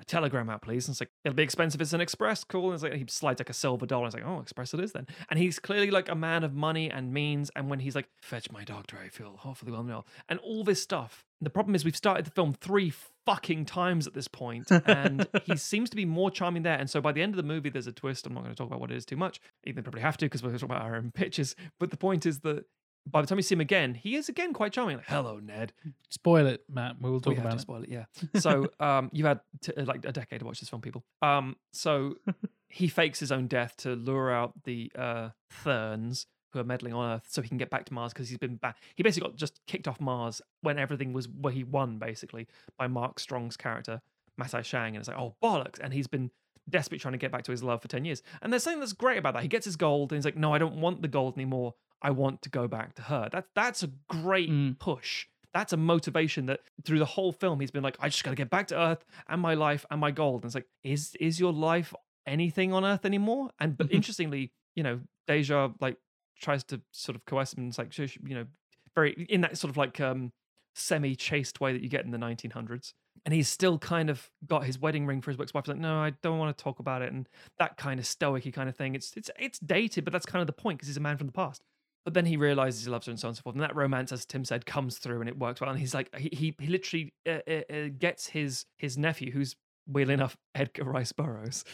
[0.00, 0.86] a telegram out, please.
[0.88, 1.80] And it's like, it'll be expensive.
[1.80, 2.66] It's an express call.
[2.66, 4.06] And it's like he slides like a silver dollar.
[4.06, 5.06] It's like, oh, express it is then.
[5.30, 7.50] And he's clearly like a man of money and means.
[7.56, 10.82] And when he's like, fetch my doctor, I feel awfully well now, and all this
[10.82, 11.24] stuff.
[11.40, 12.92] The problem is we've started the film three
[13.26, 16.78] fucking times at this point, and he seems to be more charming there.
[16.78, 18.26] And so by the end of the movie, there's a twist.
[18.26, 19.40] I'm not going to talk about what it is too much.
[19.64, 21.54] Even probably have to because we're talking about our own pictures.
[21.78, 22.64] But the point is that
[23.06, 24.96] by the time you see him again, he is again quite charming.
[24.96, 25.72] Like, hello, Ned.
[26.08, 26.96] Spoil it, Matt.
[27.00, 27.60] We will talk we have about to it.
[27.60, 28.04] spoil it, yeah.
[28.40, 31.04] So um, you had t- like a decade to watch this film, people.
[31.20, 32.14] Um, so
[32.68, 37.16] he fakes his own death to lure out the uh, Therns who are meddling on
[37.16, 38.78] Earth, so he can get back to Mars because he's been back.
[38.94, 42.48] He basically got just kicked off Mars when everything was where he won, basically
[42.78, 44.00] by Mark Strong's character
[44.38, 45.78] Masai Shang, and it's like, oh bollocks!
[45.80, 46.30] And he's been
[46.68, 48.22] desperately trying to get back to his love for ten years.
[48.42, 49.42] And there's something that's great about that.
[49.42, 51.74] He gets his gold, and he's like, no, I don't want the gold anymore.
[52.02, 53.28] I want to go back to her.
[53.30, 54.78] That's that's a great Mm.
[54.78, 55.26] push.
[55.52, 58.50] That's a motivation that through the whole film he's been like, I just gotta get
[58.50, 60.42] back to Earth and my life and my gold.
[60.42, 61.94] And it's like, is is your life
[62.26, 63.50] anything on Earth anymore?
[63.60, 63.92] And but Mhm.
[63.94, 65.96] interestingly, you know, Dejah like
[66.40, 68.46] tries to sort of coerce him and it's like, you know,
[68.94, 70.32] very in that sort of like um
[70.74, 72.92] semi chaste way that you get in the 1900s.
[73.24, 75.64] And he's still kind of got his wedding ring for his ex-wife.
[75.64, 77.28] He's like, no, I don't want to talk about it, and
[77.58, 78.94] that kind of stoicy kind of thing.
[78.94, 81.28] It's it's it's dated, but that's kind of the point because he's a man from
[81.28, 81.62] the past.
[82.04, 83.54] But then he realizes he loves her and so on and so forth.
[83.54, 85.70] And that romance, as Tim said, comes through and it works well.
[85.70, 89.56] And he's like, he he, he literally uh, uh, uh, gets his his nephew, who's
[89.86, 91.64] weirdly enough Edgar Rice Burroughs,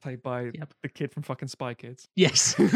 [0.00, 0.74] played by Yep.
[0.82, 2.08] the kid from fucking Spy Kids.
[2.16, 2.68] Yes, um,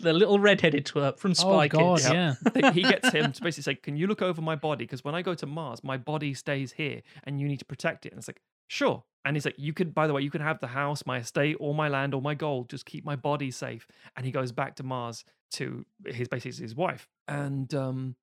[0.00, 2.10] the little redheaded twerp from Spy oh God, Kids.
[2.10, 2.34] yeah.
[2.54, 4.84] they- he gets him to basically say, "Can you look over my body?
[4.84, 8.06] Because when I go to Mars, my body stays here, and you need to protect
[8.06, 10.40] it." And it's like, "Sure." And he's like, "You could, by the way, you can
[10.40, 12.70] have the house, my estate, all my land, all my gold.
[12.70, 16.74] Just keep my body safe." And he goes back to Mars to his basically his
[16.74, 17.08] wife.
[17.28, 18.16] And um,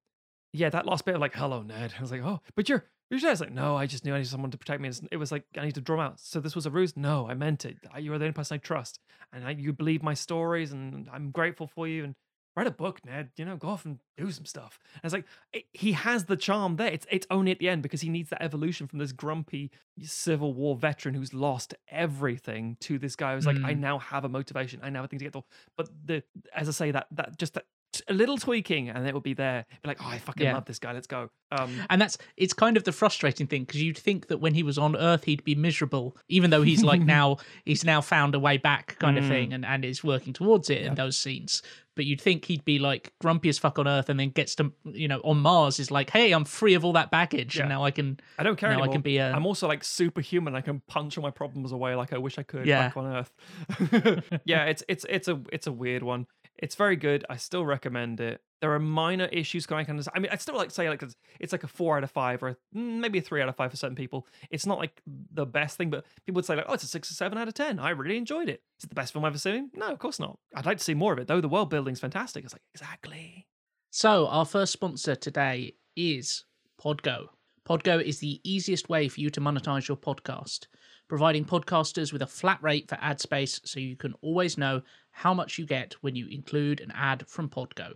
[0.52, 3.30] yeah, that last bit of like, "Hello, Ned." I was like, "Oh, but you're." You're
[3.30, 4.90] was like, no, I just knew I needed someone to protect me.
[5.12, 6.20] It was like, I need to draw 'em out.
[6.20, 6.96] So this was a ruse?
[6.96, 7.78] No, I meant it.
[7.98, 9.00] You are the only person I trust.
[9.34, 12.04] And I, you believe my stories, and I'm grateful for you.
[12.04, 12.16] And
[12.56, 13.30] write a book, Ned.
[13.38, 14.78] You know, go off and do some stuff.
[14.96, 16.92] And it's like it, he has the charm there.
[16.92, 20.54] It's it's only at the end because he needs that evolution from this grumpy Civil
[20.54, 23.80] War veteran who's lost everything to this guy who's like, I Mm.
[23.80, 24.82] now have a motivation.
[24.84, 25.44] I now have a thing to get to.
[25.76, 27.66] But the as I say that that just that
[28.08, 29.66] a little tweaking and it will be there.
[29.82, 30.54] Be like, oh, I fucking Yeah.
[30.54, 30.94] love this guy.
[30.94, 31.30] Let's go.
[31.52, 34.62] Um, And that's it's kind of the frustrating thing because you'd think that when he
[34.64, 38.40] was on Earth he'd be miserable, even though he's like now he's now found a
[38.40, 39.28] way back kind of Mm.
[39.30, 41.62] thing and, and is working towards it in those scenes.
[41.96, 44.72] But you'd think he'd be like grumpy as fuck on Earth and then gets to
[44.86, 47.64] you know on Mars is like, hey, I'm free of all that baggage Yeah.
[47.64, 49.84] and now I can I don't care now I can be a- I'm also like
[49.84, 50.56] superhuman.
[50.56, 52.88] I can punch all my problems away like I wish I could Yeah.
[52.90, 53.32] back on Earth.
[54.46, 56.28] yeah, it's it's it's a it's a weird one.
[56.62, 57.26] It's very good.
[57.30, 58.42] I still recommend it.
[58.62, 60.10] There are minor issues kind of.
[60.14, 62.12] I mean, I'd still like to say like it's, it's like a four out of
[62.12, 64.28] five or mm, maybe a three out of five for certain people.
[64.52, 65.02] It's not like
[65.34, 67.48] the best thing, but people would say like, oh, it's a six or seven out
[67.48, 67.80] of ten.
[67.80, 68.62] I really enjoyed it.
[68.78, 69.72] Is it the best film I've ever seen?
[69.74, 70.38] No, of course not.
[70.54, 71.42] I'd like to see more of it though.
[71.42, 72.44] The world building's fantastic.
[72.44, 73.48] It's like exactly.
[73.92, 76.44] So, our first sponsor today is
[76.80, 77.30] Podgo.
[77.70, 80.68] Podgo is the easiest way for you to monetize your podcast,
[81.10, 84.82] providing podcasters with a flat rate for ad space so you can always know
[85.12, 87.94] how much you get when you include an ad from Podgo.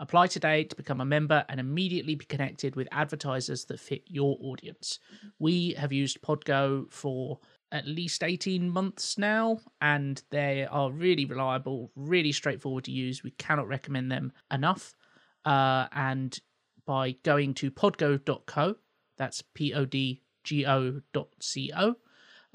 [0.00, 4.36] Apply today to become a member and immediately be connected with advertisers that fit your
[4.40, 4.98] audience.
[5.38, 7.38] We have used Podgo for
[7.72, 13.22] at least 18 months now, and they are really reliable, really straightforward to use.
[13.22, 14.94] We cannot recommend them enough
[15.44, 16.38] uh, and
[16.86, 18.76] by going to podgo.co,
[19.16, 21.96] that's P O D G O dot C O,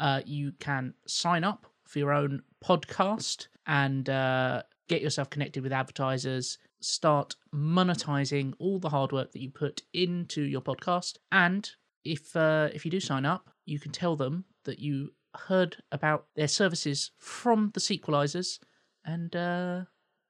[0.01, 5.71] uh, you can sign up for your own podcast and uh, get yourself connected with
[5.71, 6.57] advertisers.
[6.81, 11.17] Start monetizing all the hard work that you put into your podcast.
[11.31, 11.69] And
[12.03, 16.25] if uh, if you do sign up, you can tell them that you heard about
[16.35, 18.57] their services from the sequelizers
[19.05, 19.81] and uh,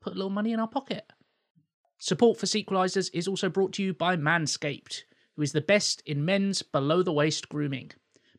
[0.02, 1.06] put a little money in our pocket.
[1.98, 5.04] Support for sequelizers is also brought to you by Manscaped,
[5.38, 7.92] who is the best in men's below the waist grooming.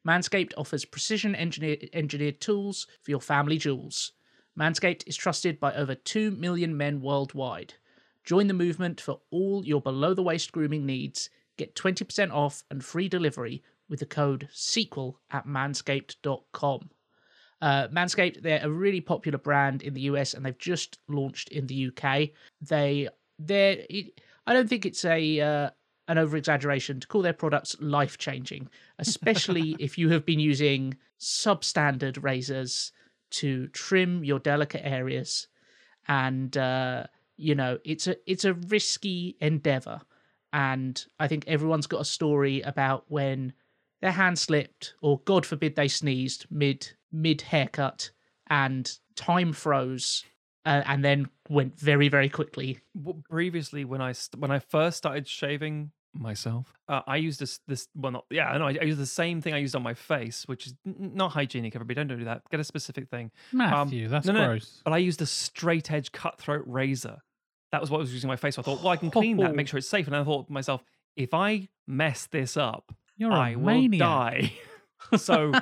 [0.06, 4.12] Manscaped offers precision engineered, tools for your family jewels.
[4.58, 7.74] Manscaped is trusted by over 2 million men worldwide.
[8.24, 11.30] Join the movement for all your below the waist grooming needs.
[11.56, 16.90] Get 20% off and free delivery with the code SEQUEL at manscaped.com.
[17.60, 21.66] Uh, Manscaped, they're a really popular brand in the US and they've just launched in
[21.66, 22.30] the UK.
[22.60, 23.84] They, they're,
[24.46, 25.70] I don't think it's a, uh,
[26.12, 30.94] an over exaggeration to call their products life changing, especially if you have been using
[31.18, 32.92] substandard razors
[33.30, 35.48] to trim your delicate areas.
[36.06, 37.04] And, uh,
[37.36, 40.02] you know, it's a, it's a risky endeavor.
[40.52, 43.54] And I think everyone's got a story about when
[44.02, 48.10] their hand slipped or God forbid they sneezed mid, mid haircut
[48.50, 50.24] and time froze
[50.66, 52.80] uh, and then went very, very quickly
[53.30, 57.88] Previously, when I st- when I first started shaving myself, uh, I used this this
[57.94, 60.44] well not yeah no I, I used the same thing I used on my face,
[60.46, 61.74] which is n- not hygienic.
[61.74, 62.42] Everybody, don't do that.
[62.50, 63.30] Get a specific thing.
[63.52, 64.82] Matthew, that's no, no, gross.
[64.84, 67.18] But I used a straight edge cutthroat razor.
[67.72, 68.56] That was what I was using on my face.
[68.56, 70.06] So I thought, well, I can clean that, make sure it's safe.
[70.06, 70.82] And I thought to myself,
[71.16, 73.98] if I mess this up, You're I will maniac.
[74.00, 74.52] die.
[75.16, 75.52] so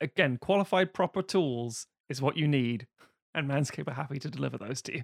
[0.00, 2.86] again, qualified proper tools is what you need,
[3.34, 5.02] and Manscaped are happy to deliver those to you.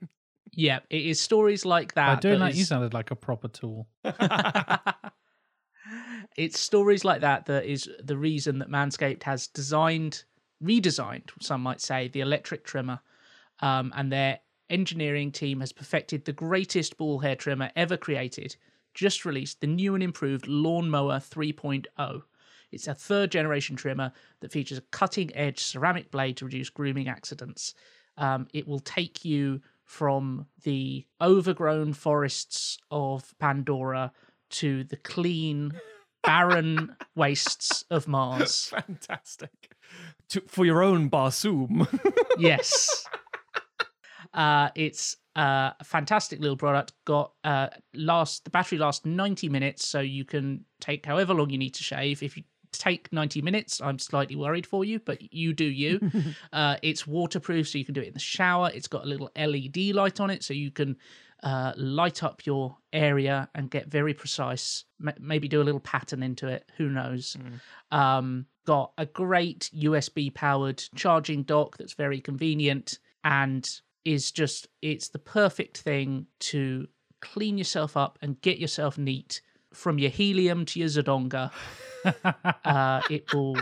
[0.57, 2.21] Yeah, it is stories like By that.
[2.21, 3.89] doing that that, you sounded like a proper tool.
[6.37, 10.25] it's stories like that that is the reason that Manscaped has designed,
[10.63, 13.01] redesigned, some might say, the electric trimmer.
[13.61, 14.41] Um, and their
[14.71, 18.57] engineering team has perfected the greatest ball hair trimmer ever created.
[18.95, 22.23] Just released the new and improved Lawnmower 3.0.
[22.73, 27.09] It's a third generation trimmer that features a cutting edge ceramic blade to reduce grooming
[27.09, 27.75] accidents.
[28.17, 34.13] Um, it will take you from the overgrown forests of Pandora
[34.51, 35.73] to the clean,
[36.23, 38.67] barren wastes of Mars.
[38.67, 39.77] Fantastic.
[40.31, 41.87] To, for your own Barsoom.
[42.37, 43.07] Yes.
[44.33, 46.93] Uh, it's uh, a fantastic little product.
[47.05, 51.59] Got uh, last the battery lasts ninety minutes, so you can take however long you
[51.59, 52.25] need to shave.
[52.25, 52.43] If you
[52.79, 56.11] take ninety minutes, I'm slightly worried for you, but you do you.
[56.53, 58.71] uh, it's waterproof, so you can do it in the shower.
[58.75, 60.97] It's got a little LED light on it, so you can
[61.43, 64.85] uh, light up your area and get very precise.
[65.07, 66.71] M- maybe do a little pattern into it.
[66.79, 67.37] Who knows?
[67.91, 73.69] Um, got a great USB powered charging dock that's very convenient and
[74.05, 76.87] is just it's the perfect thing to
[77.21, 79.41] clean yourself up and get yourself neat
[79.75, 81.51] from your helium to your zodanga.
[82.65, 83.57] uh, it will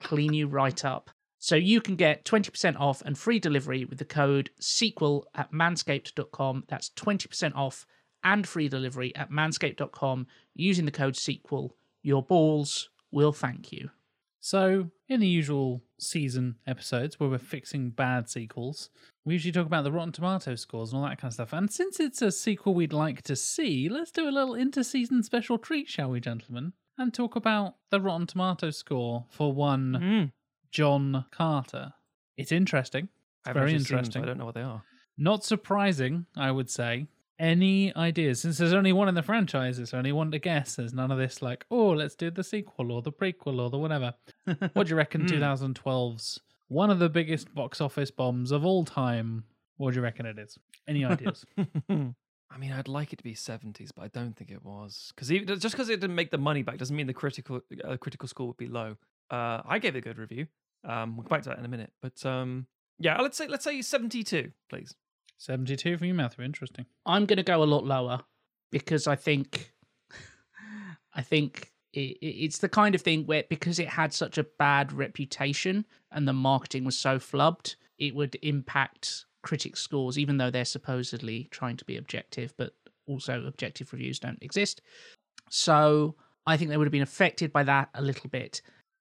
[0.00, 1.10] clean you right up.
[1.38, 6.64] So you can get 20% off and free delivery with the code sequel at manscaped.com.
[6.68, 7.86] That's 20% off
[8.24, 11.76] and free delivery at manscaped.com using the code sequel.
[12.02, 13.90] Your balls will thank you.
[14.40, 18.90] So, in the usual season episodes where we're fixing bad sequels,
[19.24, 21.52] we usually talk about the Rotten Tomato scores and all that kind of stuff.
[21.52, 25.58] And since it's a sequel we'd like to see, let's do a little inter-season special
[25.58, 26.72] treat, shall we, gentlemen?
[26.98, 30.32] And talk about the Rotten Tomato score for one Mm.
[30.70, 31.94] John Carter.
[32.36, 33.08] It's interesting.
[33.46, 34.22] I've very actually seen interesting.
[34.22, 34.82] I don't know what they are.
[35.16, 37.06] Not surprising, I would say.
[37.38, 38.40] Any ideas?
[38.40, 40.74] Since there's only one in the franchise, there's only one to guess.
[40.74, 43.78] There's none of this like, oh, let's do the sequel or the prequel or the
[43.78, 44.14] whatever.
[44.72, 49.44] what do you reckon 2012's one of the biggest box office bombs of all time?
[49.76, 50.58] What do you reckon it is?
[50.88, 51.44] Any ideas?
[52.50, 55.12] I mean, I'd like it to be 70s, but I don't think it was.
[55.14, 55.28] Because
[55.60, 58.48] just because it didn't make the money back doesn't mean the critical uh, critical score
[58.48, 58.96] would be low.
[59.30, 60.46] Uh, I gave it a good review.
[60.84, 61.92] Um, we'll come back to that in a minute.
[62.00, 62.66] But um,
[62.98, 64.94] yeah, let's say let's say 72, please.
[65.38, 66.44] 72 for you, Matthew.
[66.44, 66.86] Interesting.
[67.06, 68.20] I'm going to go a lot lower
[68.70, 69.72] because I think
[71.14, 74.44] I think it, it- it's the kind of thing where because it had such a
[74.58, 80.50] bad reputation and the marketing was so flubbed, it would impact critic scores, even though
[80.50, 82.74] they're supposedly trying to be objective, but
[83.06, 84.82] also objective reviews don't exist.
[85.50, 86.16] So
[86.46, 88.60] I think they would have been affected by that a little bit.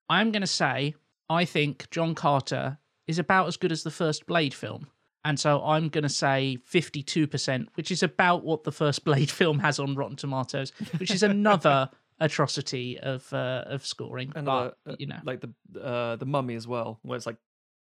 [0.09, 0.95] I'm going to say
[1.29, 2.77] I think John Carter
[3.07, 4.87] is about as good as the first Blade film.
[5.25, 9.59] And so I'm going to say 52%, which is about what the first Blade film
[9.59, 11.89] has on Rotten Tomatoes, which is another
[12.19, 14.31] atrocity of uh, of scoring.
[14.35, 17.37] Another, but, uh, you know, like the uh, the Mummy as well, where it's like,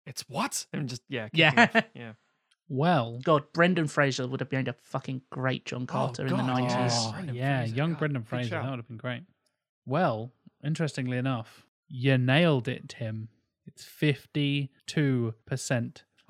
[0.06, 0.66] it's what?
[0.74, 1.70] And just yeah, Yeah.
[1.74, 1.84] off.
[1.96, 2.14] yeah.
[2.72, 6.94] Well, God, Brendan Fraser would have been a fucking great John Carter in the nineties.
[6.96, 8.50] oh, yeah, Fraser, young God, Brendan Fraser.
[8.62, 9.24] That would have been great.
[9.88, 10.32] Well,
[10.64, 13.30] interestingly enough, you nailed it, Tim.
[13.66, 14.70] It's 52%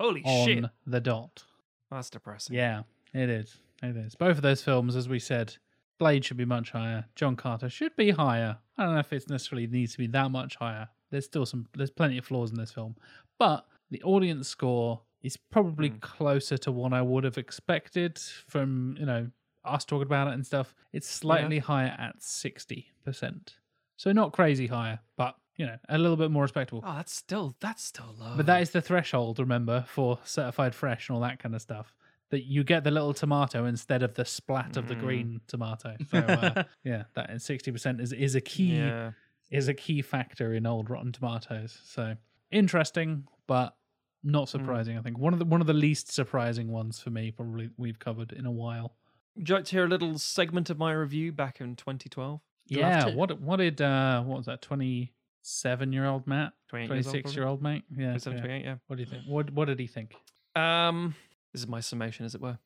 [0.00, 0.64] Holy on shit.
[0.86, 1.44] the dot.
[1.90, 2.56] That's depressing.
[2.56, 2.82] Yeah,
[3.12, 3.56] it is.
[3.82, 4.14] It is.
[4.14, 5.56] Both of those films, as we said,
[5.98, 7.04] Blade should be much higher.
[7.14, 8.58] John Carter should be higher.
[8.78, 10.88] I don't know if it necessarily needs to be that much higher.
[11.10, 11.66] There's still some.
[11.76, 12.96] There's plenty of flaws in this film,
[13.38, 15.98] but the audience score is probably Hmm.
[15.98, 19.30] closer to what I would have expected from you know
[19.64, 20.74] us talking about it and stuff.
[20.92, 23.56] It's slightly higher at sixty percent,
[23.96, 26.82] so not crazy higher, but you know a little bit more respectable.
[26.86, 28.32] Oh, that's still that's still low.
[28.36, 31.92] But that is the threshold, remember, for certified fresh and all that kind of stuff.
[32.30, 35.00] That you get the little tomato instead of the splat of the Mm.
[35.00, 35.96] green tomato.
[36.10, 39.10] So uh, yeah, that is sixty percent is is a key yeah.
[39.50, 41.78] is a key factor in old Rotten Tomatoes.
[41.84, 42.14] So
[42.50, 43.76] interesting, but
[44.22, 44.58] not Hmm.
[44.58, 44.98] surprising.
[44.98, 47.30] I think one of the one of the least surprising ones for me.
[47.32, 48.94] Probably we've covered in a while.
[49.36, 52.40] Would you like to hear a little segment of my review back in 2012?
[52.66, 53.14] Yeah.
[53.14, 54.62] What what did uh what was that?
[54.62, 55.12] Twenty
[55.42, 57.84] seven year old Matt, 28 twenty years old, six year old mate.
[57.90, 58.08] Yeah.
[58.10, 58.40] 27, yeah.
[58.42, 58.74] 28, yeah.
[58.86, 59.22] What do you think?
[59.26, 60.14] What what did he think?
[60.56, 61.14] Um,
[61.52, 62.58] this is my summation, as it were.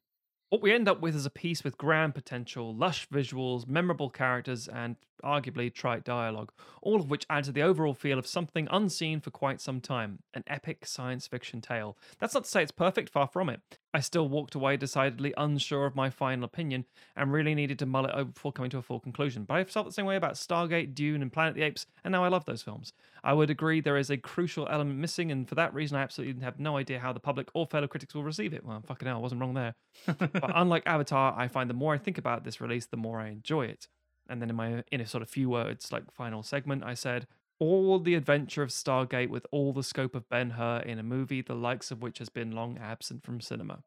[0.51, 4.68] What we end up with is a piece with grand potential, lush visuals, memorable characters,
[4.68, 6.53] and arguably trite dialogue,
[6.83, 10.20] all of which add to the overall feel of something unseen for quite some time
[10.35, 11.97] an epic science fiction tale.
[12.18, 13.61] That's not to say it's perfect, far from it.
[13.95, 16.85] I still walked away decidedly unsure of my final opinion
[17.16, 19.45] and really needed to mull it over before coming to a full conclusion.
[19.45, 22.11] But I felt the same way about Stargate, Dune, and Planet of the Apes, and
[22.11, 22.93] now I love those films.
[23.22, 26.43] I would agree there is a crucial element missing, and for that reason, I absolutely
[26.43, 28.64] have no idea how the public or fellow critics will receive it.
[28.64, 29.75] Well, fucking hell, I wasn't wrong there.
[30.07, 33.29] but unlike Avatar, I find the more I think about this release, the more I
[33.29, 33.87] enjoy it.
[34.29, 37.27] And then in my in a sort of few words, like final segment, I said,
[37.59, 41.43] all the adventure of Stargate with all the scope of Ben Hur in a movie,
[41.43, 43.85] the likes of which has been long absent from cinema.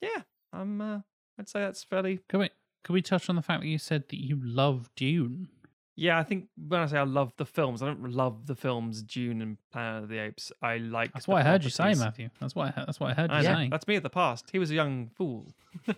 [0.00, 0.80] Yeah, I'm.
[0.80, 0.98] Uh,
[1.38, 2.20] I'd say that's fairly.
[2.28, 2.50] Can we
[2.84, 5.48] can we touch on the fact that you said that you love Dune?
[5.96, 9.00] Yeah, I think when I say I love the films, I don't love the films
[9.02, 10.50] Dune and Planet of the Apes.
[10.60, 11.12] I like.
[11.12, 11.94] That's what I heard you say.
[11.94, 12.30] Matthew.
[12.40, 13.54] That's what I, that's what I heard you I know.
[13.54, 13.68] say.
[13.70, 14.48] That's me of the past.
[14.50, 15.54] He was a young fool.
[15.86, 15.92] I,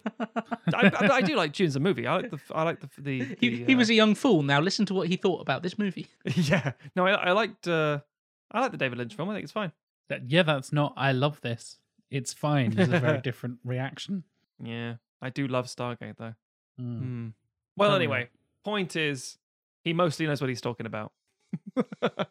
[0.74, 2.06] I, I do like Dune as a movie.
[2.06, 2.38] I like the.
[2.54, 2.88] I like the.
[2.98, 4.42] the, He, the, he was uh, a young fool.
[4.42, 6.08] Now listen to what he thought about this movie.
[6.24, 6.72] yeah.
[6.94, 7.66] No, I, I liked.
[7.66, 8.00] Uh,
[8.52, 9.30] I like the David Lynch film.
[9.30, 9.72] I think it's fine.
[10.08, 10.92] That- yeah, that's not.
[10.96, 11.78] I love this.
[12.10, 12.78] It's fine.
[12.78, 14.24] It's a very different reaction.
[14.62, 16.34] Yeah, I do love Stargate though.
[16.80, 16.98] Mm.
[16.98, 17.28] Hmm.
[17.76, 18.28] Well, anyway,
[18.64, 19.38] point is,
[19.86, 21.12] he mostly knows what he's talking about.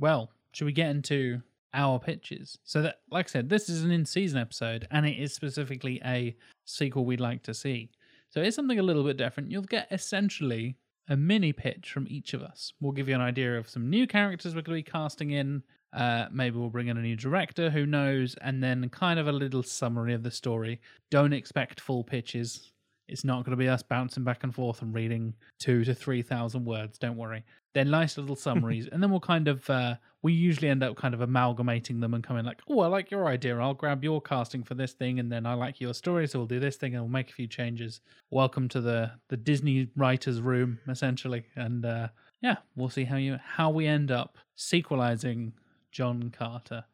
[0.00, 1.40] Well, should we get into
[1.72, 2.58] our pitches?
[2.64, 6.36] So that, like I said, this is an in-season episode, and it is specifically a
[6.64, 7.90] sequel we'd like to see.
[8.30, 9.50] So it's something a little bit different.
[9.50, 10.76] You'll get essentially
[11.08, 12.72] a mini pitch from each of us.
[12.80, 15.62] We'll give you an idea of some new characters we're going to be casting in.
[15.92, 19.32] Uh, maybe we'll bring in a new director, who knows, and then kind of a
[19.32, 20.80] little summary of the story.
[21.10, 22.72] Don't expect full pitches.
[23.06, 26.22] It's not going to be us bouncing back and forth and reading two to three
[26.22, 26.98] thousand words.
[26.98, 27.44] Don't worry.
[27.74, 31.12] They're nice little summaries, and then we'll kind of uh, we usually end up kind
[31.12, 33.58] of amalgamating them and coming like, oh, I like your idea.
[33.58, 36.48] I'll grab your casting for this thing, and then I like your story, so we'll
[36.48, 38.00] do this thing, and we'll make a few changes.
[38.30, 42.08] Welcome to the the Disney writers' room, essentially, and uh,
[42.40, 45.52] yeah, we'll see how you how we end up sequelizing
[45.92, 46.84] John Carter.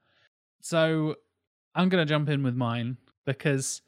[0.60, 1.16] So
[1.74, 3.82] I'm gonna jump in with mine because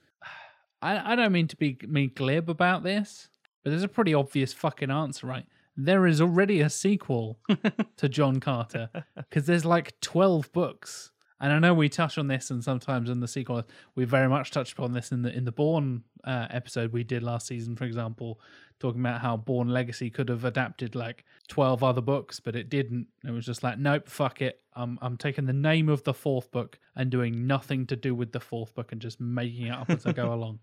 [0.82, 3.28] I, I don't mean to be me glib about this,
[3.62, 5.46] but there's a pretty obvious fucking answer, right?
[5.76, 7.38] There is already a sequel
[7.96, 11.12] to John Carter because there's like 12 books.
[11.40, 13.64] And I know we touch on this, and sometimes in the sequel,
[13.96, 17.24] we very much touched upon this in the in the Bourne uh, episode we did
[17.24, 18.40] last season, for example,
[18.82, 23.06] talking about how Bourne Legacy could have adapted like 12 other books, but it didn't.
[23.24, 24.60] It was just like, nope, fuck it.
[24.74, 28.32] I'm I'm taking the name of the fourth book and doing nothing to do with
[28.32, 30.58] the fourth book and just making it up as I go along.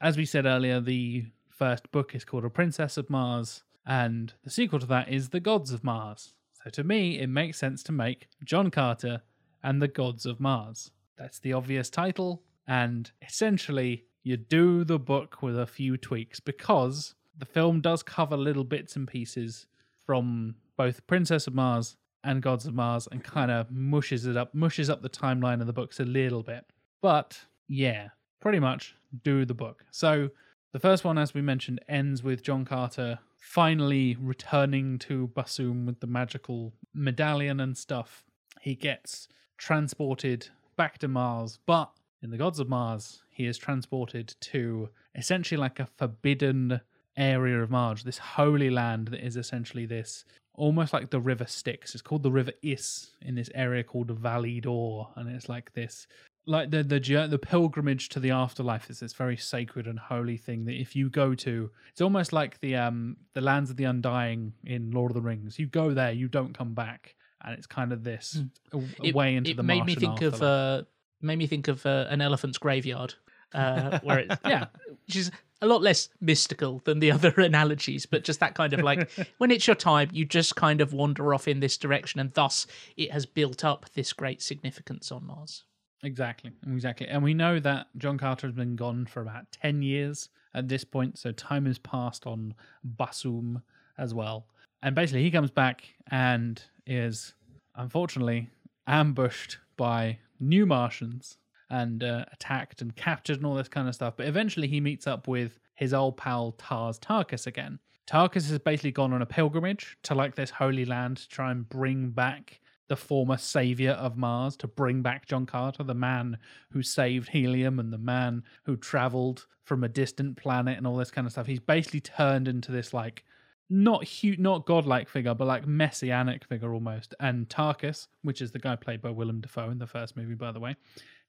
[0.00, 4.50] As we said earlier, the first book is called A Princess of Mars, and the
[4.50, 6.34] sequel to that is The Gods of Mars.
[6.62, 9.22] So to me, it makes sense to make John Carter
[9.62, 10.92] and the Gods of Mars.
[11.18, 17.14] That's the obvious title, and essentially, you do the book with a few tweaks because
[17.38, 19.66] the film does cover little bits and pieces
[20.04, 24.54] from both Princess of Mars and Gods of Mars and kind of mushes it up,
[24.54, 26.64] mushes up the timeline of the books a little bit.
[27.02, 28.08] But yeah,
[28.40, 29.84] pretty much do the book.
[29.90, 30.30] So
[30.72, 36.00] the first one, as we mentioned, ends with John Carter finally returning to Barsoom with
[36.00, 38.24] the magical medallion and stuff.
[38.60, 39.28] He gets
[39.58, 41.90] transported back to Mars, but
[42.22, 46.80] in the Gods of Mars, he is transported to essentially like a forbidden
[47.16, 51.94] area of Marge, this holy land that is essentially this almost like the river Styx.
[51.94, 56.06] It's called the River Iss in this area called Valley Dor, and it's like this
[56.46, 60.64] like the the the pilgrimage to the afterlife is this very sacred and holy thing
[60.66, 64.52] that if you go to, it's almost like the um the lands of the undying
[64.64, 65.58] in Lord of the Rings.
[65.58, 68.38] You go there, you don't come back, and it's kind of this
[68.72, 69.16] a, a Hmm.
[69.16, 70.82] Way into it the made me Martian think of uh,
[71.20, 73.14] made me think of uh, an elephant's graveyard,
[73.54, 74.66] uh, where it's yeah,
[75.06, 75.30] which is
[75.62, 79.50] a lot less mystical than the other analogies, but just that kind of like when
[79.50, 83.10] it's your time, you just kind of wander off in this direction, and thus it
[83.10, 85.64] has built up this great significance on Mars.
[86.02, 87.08] Exactly, exactly.
[87.08, 90.84] And we know that John Carter has been gone for about 10 years at this
[90.84, 92.54] point, so time has passed on
[92.98, 93.62] Barsoom
[93.96, 94.46] as well.
[94.82, 97.32] And basically, he comes back and is
[97.74, 98.50] unfortunately
[98.86, 101.38] ambushed by new Martians
[101.70, 104.14] and uh, attacked and captured and all this kind of stuff.
[104.16, 107.78] But eventually, he meets up with his old pal Tars Tarkas again.
[108.06, 111.68] Tarkas has basically gone on a pilgrimage to like this holy land to try and
[111.68, 116.36] bring back the former savior of Mars to bring back John Carter, the man
[116.70, 121.10] who saved helium and the man who traveled from a distant planet and all this
[121.10, 121.46] kind of stuff.
[121.46, 123.24] He's basically turned into this like
[123.70, 127.14] not huge, not godlike figure, but like messianic figure almost.
[127.20, 130.52] And Tarkas, which is the guy played by Willem Dafoe in the first movie, by
[130.52, 130.76] the way,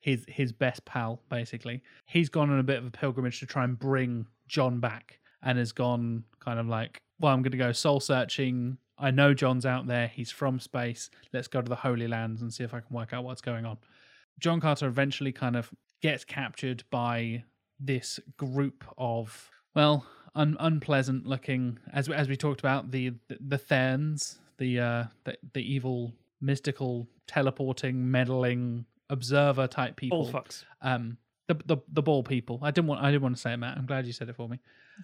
[0.06, 1.82] his his best pal basically.
[2.06, 5.58] He's gone on a bit of a pilgrimage to try and bring John back, and
[5.58, 8.78] has gone kind of like, well, I'm going to go soul searching.
[9.00, 10.08] I know John's out there.
[10.08, 11.10] He's from space.
[11.34, 13.66] Let's go to the Holy Lands and see if I can work out what's going
[13.66, 13.80] on.
[14.40, 15.72] John Carter eventually kind of
[16.04, 17.44] gets captured by
[17.80, 23.58] this group of well, un- unpleasant looking, as as we talked about the the, the
[23.58, 30.20] Therns, the uh the, the evil mystical teleporting meddling observer type people.
[30.20, 30.64] All fucks.
[30.82, 32.60] Um, the the the ball people.
[32.62, 33.78] I didn't want I didn't want to say it, Matt.
[33.78, 34.60] I'm glad you said it for me.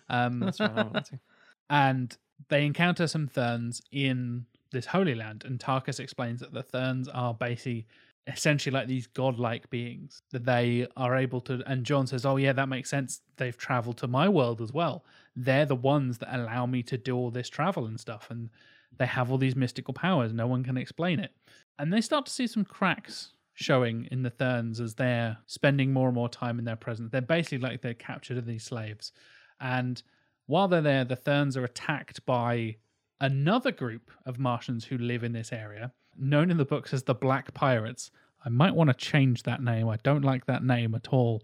[0.09, 0.71] Um, That's right.
[0.71, 1.19] I wanted
[1.69, 2.17] and
[2.49, 7.33] they encounter some Therns in this Holy Land, and Tarkas explains that the Therns are
[7.33, 7.87] basically
[8.27, 12.53] essentially like these godlike beings that they are able to and John says, Oh yeah,
[12.53, 13.21] that makes sense.
[13.37, 15.03] They've traveled to my world as well.
[15.35, 18.49] They're the ones that allow me to do all this travel and stuff, and
[18.97, 20.33] they have all these mystical powers.
[20.33, 21.31] No one can explain it.
[21.79, 26.07] And they start to see some cracks showing in the Therns as they're spending more
[26.07, 27.11] and more time in their presence.
[27.11, 29.11] They're basically like they're captured as these slaves.
[29.59, 30.01] And
[30.47, 32.77] while they're there, the Therns are attacked by
[33.19, 37.13] another group of Martians who live in this area, known in the books as the
[37.13, 38.11] Black Pirates.
[38.43, 39.87] I might want to change that name.
[39.87, 41.43] I don't like that name at all.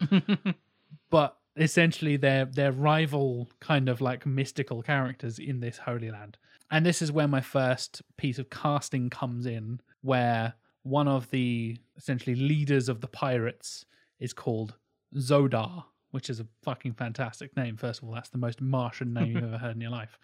[1.10, 6.38] but essentially they're they're rival kind of like mystical characters in this holy land.
[6.70, 10.55] And this is where my first piece of casting comes in, where
[10.88, 13.86] one of the essentially leaders of the pirates
[14.20, 14.76] is called
[15.16, 17.78] Xodar, which is a fucking fantastic name.
[17.78, 20.18] First of all, that's the most Martian name you've ever heard in your life.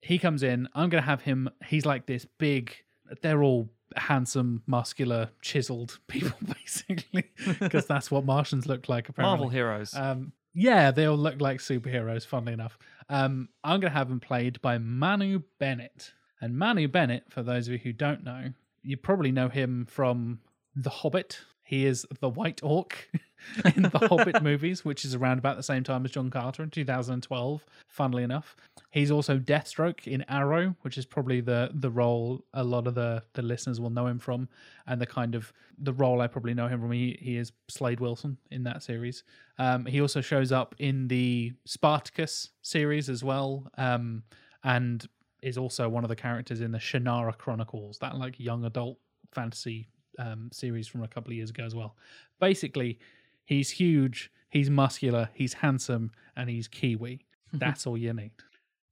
[0.00, 0.68] He comes in.
[0.74, 1.48] I'm going to have him.
[1.66, 2.74] He's like this big.
[3.22, 9.08] They're all handsome, muscular, chiseled people, basically, because that's what Martians look like.
[9.08, 9.94] Apparently, Marvel heroes.
[9.94, 12.78] um, yeah, they all look like superheroes, funnily enough.
[13.08, 16.12] Um, I'm going to have him played by Manu Bennett.
[16.40, 18.52] And Manu Bennett, for those of you who don't know,
[18.82, 20.40] you probably know him from
[20.74, 21.40] The Hobbit.
[21.64, 23.08] He is the White Orc
[23.76, 26.70] in the Hobbit movies, which is around about the same time as John Carter in
[26.70, 28.56] 2012, funnily enough.
[28.90, 33.22] He's also Deathstroke in Arrow, which is probably the the role a lot of the,
[33.32, 34.48] the listeners will know him from,
[34.86, 36.92] and the kind of the role I probably know him from.
[36.92, 39.24] He, he is Slade Wilson in that series.
[39.58, 44.24] Um, he also shows up in the Spartacus series as well, um,
[44.64, 45.08] and
[45.42, 48.98] is also one of the characters in the Shannara Chronicles, that like young adult
[49.32, 49.88] fantasy
[50.18, 51.96] um, series from a couple of years ago as well.
[52.40, 52.98] Basically,
[53.44, 57.24] he's huge, he's muscular, he's handsome, and he's Kiwi.
[57.52, 58.30] That's all you need.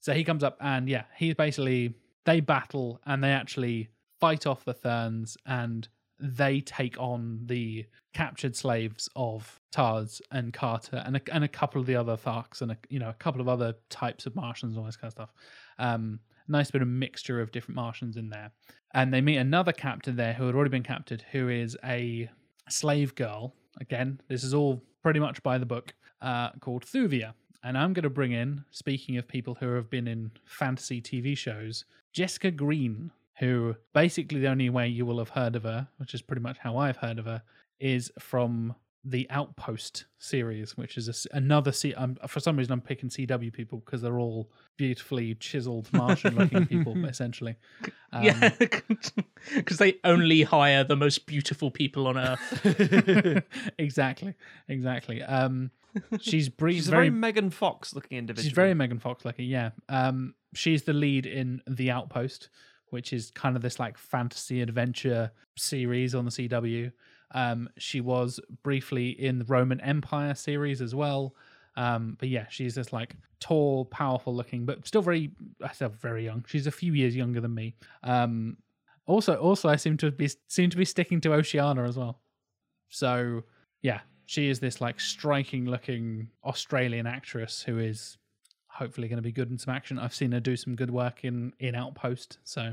[0.01, 1.95] So he comes up and yeah, he's basically
[2.25, 3.89] they battle and they actually
[4.19, 5.89] fight off the Therns and
[6.19, 11.81] they take on the captured slaves of Tars and Carter and a, and a couple
[11.81, 14.73] of the other Tharks and a, you know a couple of other types of Martians
[14.73, 15.33] and all this kind of stuff.
[15.79, 16.21] Um,
[16.51, 18.51] nice bit of mixture of different Martians in there.
[18.93, 22.29] And they meet another captain there who had already been captured, who is a
[22.69, 23.55] slave girl.
[23.81, 27.35] Again, this is all pretty much by the book, uh, called Thuvia.
[27.63, 31.37] And I'm going to bring in, speaking of people who have been in fantasy TV
[31.37, 36.15] shows, Jessica Green, who basically the only way you will have heard of her, which
[36.15, 37.43] is pretty much how I've heard of her,
[37.79, 41.95] is from the Outpost series, which is a s another C.
[41.95, 47.05] Um, for some reason, I'm picking CW people because they're all beautifully chiseled Martian-looking people,
[47.07, 47.57] essentially.
[48.13, 48.51] Um, yeah,
[49.55, 52.67] because they only hire the most beautiful people on earth.
[53.79, 54.35] exactly,
[54.69, 55.23] exactly.
[55.23, 55.71] Um,
[56.21, 58.43] she's bre- She's a very, very Megan Fox looking individual.
[58.49, 59.47] she's very Megan Fox looking.
[59.49, 59.71] Yeah.
[59.89, 62.49] Um, she's the lead in The Outpost,
[62.89, 66.93] which is kind of this like fantasy adventure series on the CW.
[67.33, 71.35] Um, she was briefly in the Roman Empire series as well.
[71.77, 75.31] Um, but yeah, she's this like tall, powerful looking, but still very,
[75.65, 76.45] I said very young.
[76.47, 77.75] She's a few years younger than me.
[78.03, 78.57] Um,
[79.07, 82.21] also, also, I seem to be seem to be sticking to Oceania as well.
[82.89, 83.43] So
[83.83, 88.19] yeah, she is this like striking looking Australian actress who is
[88.67, 89.99] hopefully going to be good in some action.
[89.99, 92.73] I've seen her do some good work in in Outpost, so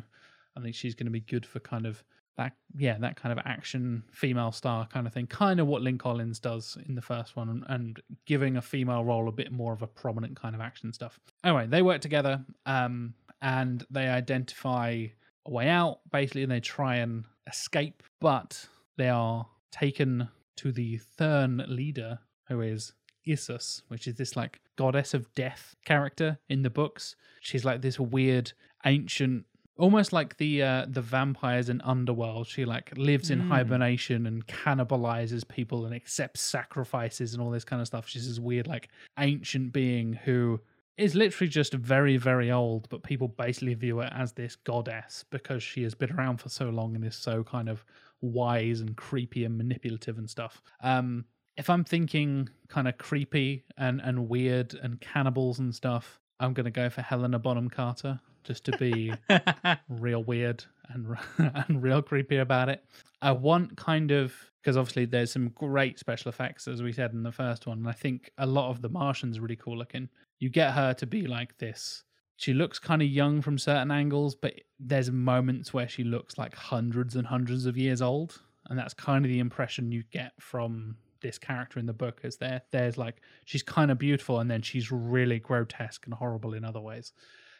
[0.55, 2.03] I think she's going to be good for kind of
[2.37, 5.97] that yeah that kind of action female star kind of thing kind of what lynn
[5.97, 9.81] collins does in the first one and, giving a female role a bit more of
[9.81, 15.05] a prominent kind of action stuff anyway they work together um, and they identify
[15.45, 18.67] a way out basically and they try and escape but
[18.97, 20.27] they are taken
[20.57, 22.19] to the thern leader
[22.49, 22.93] who is
[23.27, 27.15] Issus, which is this like goddess of death character in the books.
[27.41, 28.53] She's like this weird
[28.85, 29.45] ancient
[29.77, 32.47] almost like the uh, the vampires in Underworld.
[32.47, 37.81] She like lives in hibernation and cannibalizes people and accepts sacrifices and all this kind
[37.81, 38.07] of stuff.
[38.07, 40.59] She's this weird like ancient being who
[40.97, 45.61] is literally just very very old, but people basically view her as this goddess because
[45.61, 47.83] she has been around for so long and is so kind of
[48.21, 50.61] wise and creepy and manipulative and stuff.
[50.81, 51.25] Um,
[51.55, 56.71] if I'm thinking kind of creepy and and weird and cannibals and stuff, I'm gonna
[56.71, 59.13] go for Helena Bonham Carter just to be
[59.89, 62.83] real weird and and real creepy about it.
[63.21, 67.23] I want kind of because obviously there's some great special effects as we said in
[67.23, 70.09] the first one, and I think a lot of the Martians really cool looking.
[70.39, 72.03] You get her to be like this.
[72.35, 76.53] She looks kind of young from certain angles, but there's moments where she looks like
[76.53, 80.97] hundreds and hundreds of years old, and that's kind of the impression you get from
[81.21, 82.21] this character in the book.
[82.23, 82.61] Is there?
[82.71, 86.81] There's like she's kind of beautiful, and then she's really grotesque and horrible in other
[86.81, 87.13] ways.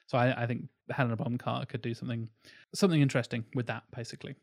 [0.07, 2.29] So I, I think Helena Bonham Carter could do something
[2.73, 4.35] something interesting with that, basically.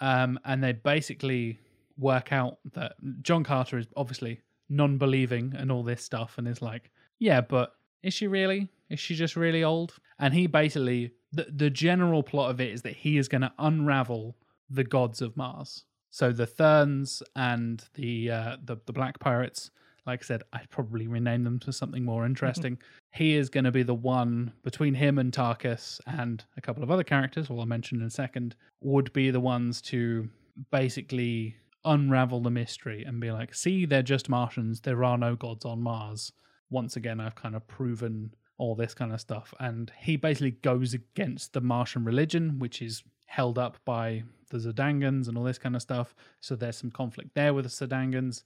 [0.00, 1.58] Um, and they basically
[1.96, 6.90] work out that John Carter is obviously non-believing and all this stuff, and is like,
[7.18, 8.68] yeah, but is she really?
[8.90, 9.94] Is she just really old?
[10.18, 13.52] And he basically the the general plot of it is that he is going to
[13.58, 14.36] unravel
[14.70, 15.84] the gods of Mars.
[16.18, 19.70] So the Therns and the uh, the the Black Pirates
[20.04, 22.78] like I said, I'd probably rename them to something more interesting.
[23.12, 26.90] he is going to be the one between him and Tarkas and a couple of
[26.90, 30.28] other characters, well, I'll mention in a second, would be the ones to
[30.72, 34.80] basically unravel the mystery and be like, see, they're just Martians.
[34.80, 36.32] There are no gods on Mars.
[36.70, 39.52] Once again, I've kind of proven all this kind of stuff.
[39.60, 45.28] And he basically goes against the Martian religion, which is held up by the Zodangans
[45.28, 46.14] and all this kind of stuff.
[46.40, 48.44] So there's some conflict there with the Zodangans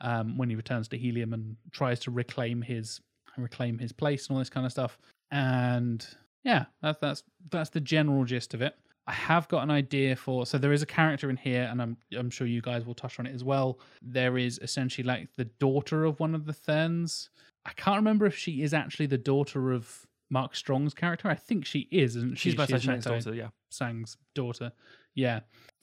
[0.00, 3.00] um, when he returns to Helium and tries to reclaim his
[3.36, 4.98] reclaim his place and all this kind of stuff.
[5.30, 6.06] And
[6.44, 8.76] yeah, that's that's that's the general gist of it.
[9.06, 11.96] I have got an idea for so there is a character in here, and I'm
[12.16, 13.78] I'm sure you guys will touch on it as well.
[14.02, 17.30] There is essentially like the daughter of one of the Therns.
[17.66, 21.28] I can't remember if she is actually the daughter of Mark Strong's character.
[21.28, 22.50] I think she is, isn't she?
[22.50, 23.48] She's Meta She's Meta daughter, yeah.
[23.70, 24.72] Shang's daughter.
[25.14, 25.40] Yeah.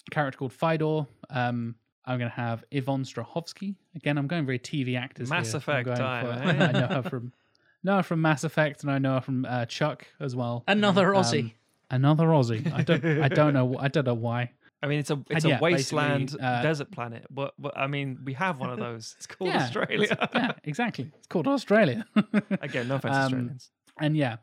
[0.07, 1.07] A character called Phaidor.
[1.29, 1.75] Um,
[2.05, 3.75] I'm going to have Yvonne Strahovski.
[3.95, 5.29] Again, I'm going very TV actors.
[5.29, 5.57] Mass here.
[5.57, 6.67] Effect time, for- eh?
[6.67, 7.33] I know her from,
[7.83, 10.63] know her from Mass Effect, and I know her from uh, Chuck as well.
[10.67, 11.43] Another Aussie.
[11.43, 11.51] Um,
[11.91, 12.71] another Aussie.
[12.73, 13.05] I don't.
[13.05, 13.77] I don't know.
[13.77, 14.51] I don't know why.
[14.83, 17.27] I mean, it's a it's yeah, a wasteland uh, desert planet.
[17.29, 19.13] But, but I mean, we have one of those.
[19.17, 20.29] It's called Yeah, Australia.
[20.33, 21.11] yeah, exactly.
[21.19, 22.03] It's called Australia.
[22.61, 23.71] Again, no offense, to Um, Australians.
[23.99, 24.37] And yeah,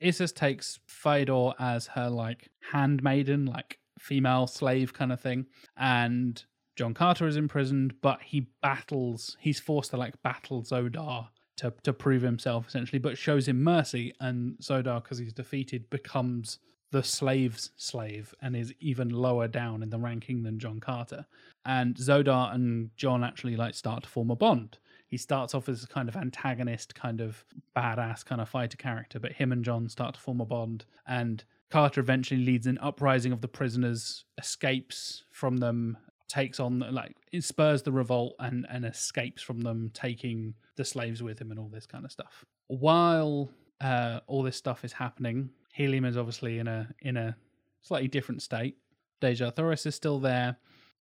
[0.00, 5.46] Issus takes Phaidor as her like handmaiden, like female slave kind of thing.
[5.76, 6.42] And
[6.76, 11.28] John Carter is imprisoned, but he battles, he's forced to like battle Xodar
[11.58, 14.14] to, to prove himself essentially, but shows him mercy.
[14.20, 16.58] And Xodar, because he's defeated, becomes
[16.92, 21.26] the slave's slave and is even lower down in the ranking than John Carter.
[21.64, 24.78] And Xodar and John actually like start to form a bond
[25.10, 27.44] he starts off as a kind of antagonist, kind of
[27.76, 30.84] badass kind of fighter character, but him and John start to form a bond.
[31.06, 35.96] And Carter eventually leads an uprising of the prisoners, escapes from them,
[36.28, 41.40] takes on like spurs the revolt and and escapes from them, taking the slaves with
[41.40, 42.44] him and all this kind of stuff.
[42.68, 47.36] While uh, all this stuff is happening, Helium is obviously in a in a
[47.82, 48.76] slightly different state.
[49.20, 50.56] Dejah Thoris is still there.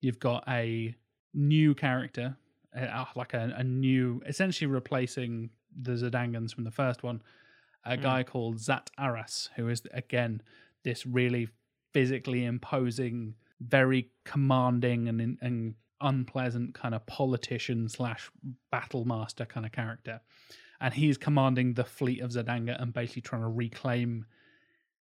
[0.01, 0.95] You've got a
[1.33, 2.35] new character
[2.75, 5.49] uh, like a, a new, essentially replacing
[5.81, 7.21] the Zodangans from the first one,
[7.83, 10.41] a guy called Zat Aras, who is again
[10.83, 11.49] this really
[11.93, 18.31] physically imposing, very commanding and and unpleasant kind of politician slash
[18.71, 20.21] battle master kind of character,
[20.79, 24.25] and he's commanding the fleet of Zodanga and basically trying to reclaim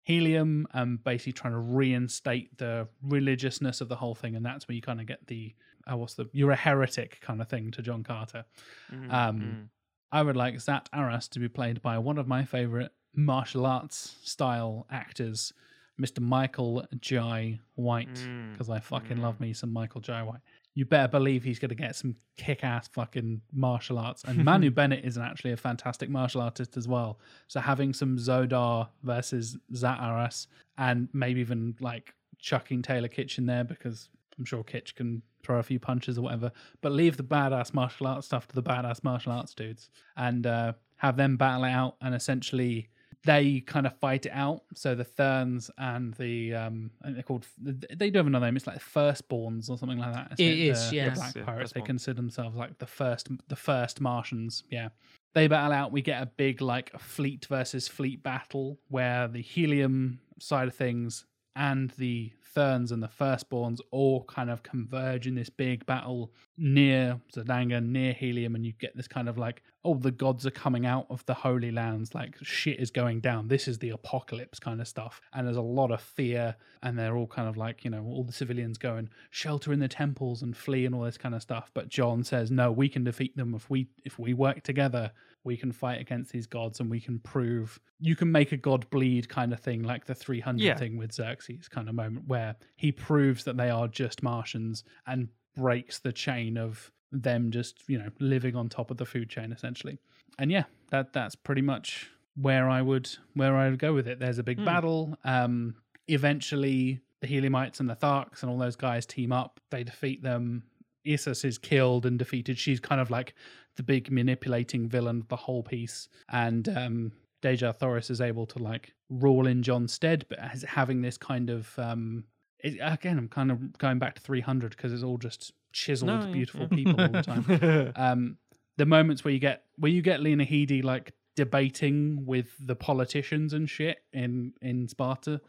[0.04, 4.74] helium and basically trying to reinstate the religiousness of the whole thing and that's where
[4.74, 5.54] you kind of get the
[5.90, 8.44] uh, what's the you're a heretic kind of thing to John Carter.
[8.92, 9.68] Mm, Um, mm.
[10.12, 14.16] I would like Zat Aras to be played by one of my favorite martial arts
[14.22, 15.52] style actors,
[16.00, 16.20] Mr.
[16.20, 20.40] Michael Jai White, Mm, because I fucking love me some Michael Jai White.
[20.74, 24.24] You better believe he's going to get some kick ass fucking martial arts.
[24.24, 27.18] And Manu Bennett is actually a fantastic martial artist as well.
[27.48, 30.46] So having some Xodar versus Zat Aras
[30.78, 34.08] and maybe even like chucking Taylor Kitsch in there because
[34.38, 36.52] I'm sure Kitsch can throw a few punches or whatever.
[36.80, 40.72] But leave the badass martial arts stuff to the badass martial arts dudes and uh,
[40.96, 42.88] have them battle it out and essentially
[43.24, 44.62] they kind of fight it out.
[44.74, 48.56] So the Therns and the um, think they're called they do have another name.
[48.56, 50.32] It's like the Firstborns or something like that.
[50.32, 51.08] isn't It is, The- yeah.
[51.10, 51.72] The Black Yeah, Pirates.
[51.72, 54.64] They consider themselves like the first the first Martians.
[54.70, 54.88] Yeah.
[55.34, 55.92] They battle out.
[55.92, 61.24] We get a big like fleet versus fleet battle where the helium side of things
[61.54, 67.20] and the Therns and the Firstborns all kind of converge in this big battle near
[67.34, 70.86] Zodanga, near Helium, and you get this kind of like, oh, the gods are coming
[70.86, 73.48] out of the Holy Lands, like shit is going down.
[73.48, 75.20] This is the apocalypse kind of stuff.
[75.32, 78.24] And there's a lot of fear, and they're all kind of like, you know, all
[78.24, 81.42] the civilians go and shelter in the temples and flee and all this kind of
[81.42, 81.70] stuff.
[81.74, 85.12] But John says, no, we can defeat them if we if we work together
[85.44, 88.88] we can fight against these gods and we can prove you can make a god
[88.90, 90.76] bleed kind of thing like the 300 Yeah.
[90.76, 95.28] thing with xerxes kind of moment where he proves that they are just martians and
[95.56, 99.52] breaks the chain of them just you know living on top of the food chain
[99.52, 99.98] essentially
[100.38, 104.18] and yeah that that's pretty much where i would where i would go with it
[104.18, 104.64] there's a big Hmm.
[104.64, 105.74] battle um
[106.22, 110.62] eventually the heliumites and the tharks and all those guys team up they defeat them
[111.04, 112.56] Issus is killed and defeated.
[112.60, 113.34] She's kind of like
[113.76, 116.08] the big manipulating villain of the whole piece.
[116.30, 117.12] And um,
[117.42, 121.50] Dejah Thoris is able to like rule in John's stead, but as having this kind
[121.50, 122.24] of um,
[122.62, 126.20] it, again, I'm kind of going back to 300 because it's all just chiseled, No,
[126.20, 127.92] yeah, beautiful people all the time.
[127.96, 128.36] um,
[128.76, 133.52] the moments where you get where you get Lena Headey like debating with the politicians
[133.52, 135.40] and shit in in Sparta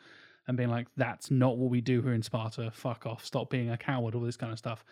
[0.48, 2.72] and being like, "That's not what we do here in Sparta.
[2.72, 3.24] Fuck off.
[3.24, 4.84] Stop being a coward." All this kind of stuff.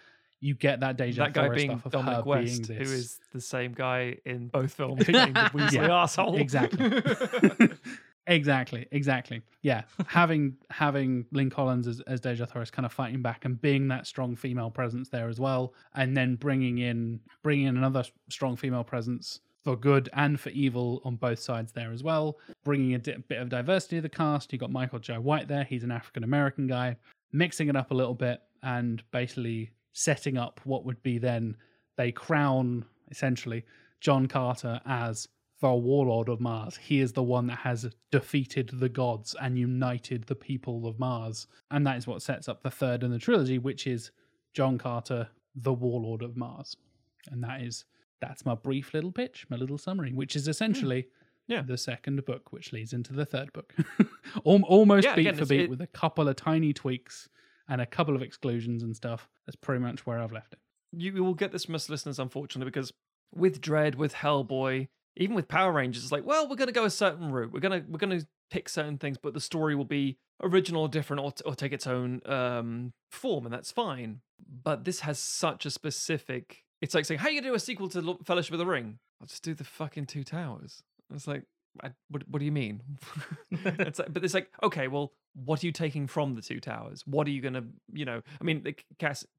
[0.42, 2.86] You get that Dejah that guy Thoris being stuff of Dominic her West, being who
[2.86, 2.92] this.
[2.94, 6.36] is the same guy in both films, playing the Weasley Yeah, asshole.
[6.38, 7.70] exactly.
[8.28, 9.42] exactly, exactly.
[9.62, 13.88] Yeah, having having Lynn Collins as, as Dejah Thoris kind of fighting back and being
[13.90, 18.56] that strong female presence there as well, and then bringing in bringing in another strong
[18.56, 22.98] female presence for good and for evil on both sides there as well, bringing a
[22.98, 24.52] di- bit of diversity to the cast.
[24.52, 26.96] You got Michael Jai White there; he's an African American guy,
[27.32, 31.56] mixing it up a little bit and basically setting up what would be then
[31.98, 33.64] they crown essentially
[34.00, 35.28] John Carter as
[35.62, 36.78] the warlord of Mars.
[36.78, 41.46] He is the one that has defeated the gods and united the people of Mars.
[41.70, 44.12] And that is what sets up the third in the trilogy, which is
[44.54, 46.76] John Carter, the warlord of Mars.
[47.30, 47.86] And that is
[48.22, 51.54] that's my brief little pitch, my little summary, which is essentially hmm.
[51.54, 51.62] Yeah.
[51.62, 53.74] the second book, which leads into the third book.
[54.44, 57.30] Almost Yeah, beat again, for beat it- with a couple of tiny tweaks
[57.68, 59.30] and a couple of exclusions and stuff.
[59.46, 60.60] That's pretty much where I've left it.
[60.92, 62.92] you will get this from us listeners, unfortunately, because
[63.34, 66.90] with Dread, with Hellboy, even with Power Rangers, it's like, well, we're gonna go a
[66.90, 67.52] certain route.
[67.52, 71.22] We're gonna we're gonna pick certain things, but the story will be original or different
[71.22, 74.22] or, t- or take its own um, form, and that's fine.
[74.64, 76.64] But this has such a specific.
[76.82, 79.00] It's like saying, how are you gonna do a sequel to Fellowship of the Ring?
[79.22, 80.82] I'll just do the fucking Two Towers.
[81.14, 81.44] It's like,
[81.84, 82.82] I, what, what do you mean?
[83.52, 87.04] it's like, but it's like, okay, well, what are you taking from the Two Towers?
[87.06, 87.64] What are you gonna,
[87.94, 88.22] you know?
[88.40, 88.76] I mean, the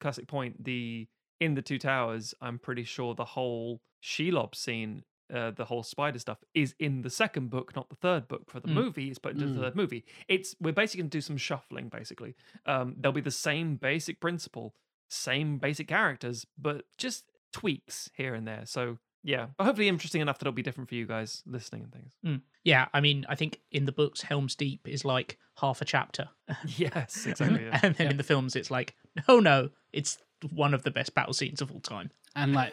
[0.00, 0.62] classic point.
[0.64, 1.08] The
[1.40, 5.02] in the Two Towers, I'm pretty sure the whole Shelob scene,
[5.32, 8.48] uh, the whole spider stuff, is in the second book, not the third book.
[8.50, 8.74] For the Mm.
[8.74, 9.54] movie, it's put into Mm.
[9.56, 10.04] the third movie.
[10.28, 11.88] It's we're basically gonna do some shuffling.
[11.88, 12.34] Basically,
[12.66, 14.74] um, there'll be the same basic principle,
[15.08, 18.64] same basic characters, but just tweaks here and there.
[18.66, 21.92] So yeah, but hopefully interesting enough that it'll be different for you guys listening and
[21.92, 22.12] things.
[22.24, 22.36] Hmm.
[22.64, 26.28] Yeah, I mean, I think in the books, Helm's Deep is like half a chapter.
[26.76, 27.64] Yes, exactly.
[27.64, 27.80] yeah.
[27.82, 28.94] and then in the films, it's like,
[29.28, 30.18] no, no, it's
[30.50, 32.10] one of the best battle scenes of all time.
[32.34, 32.72] And like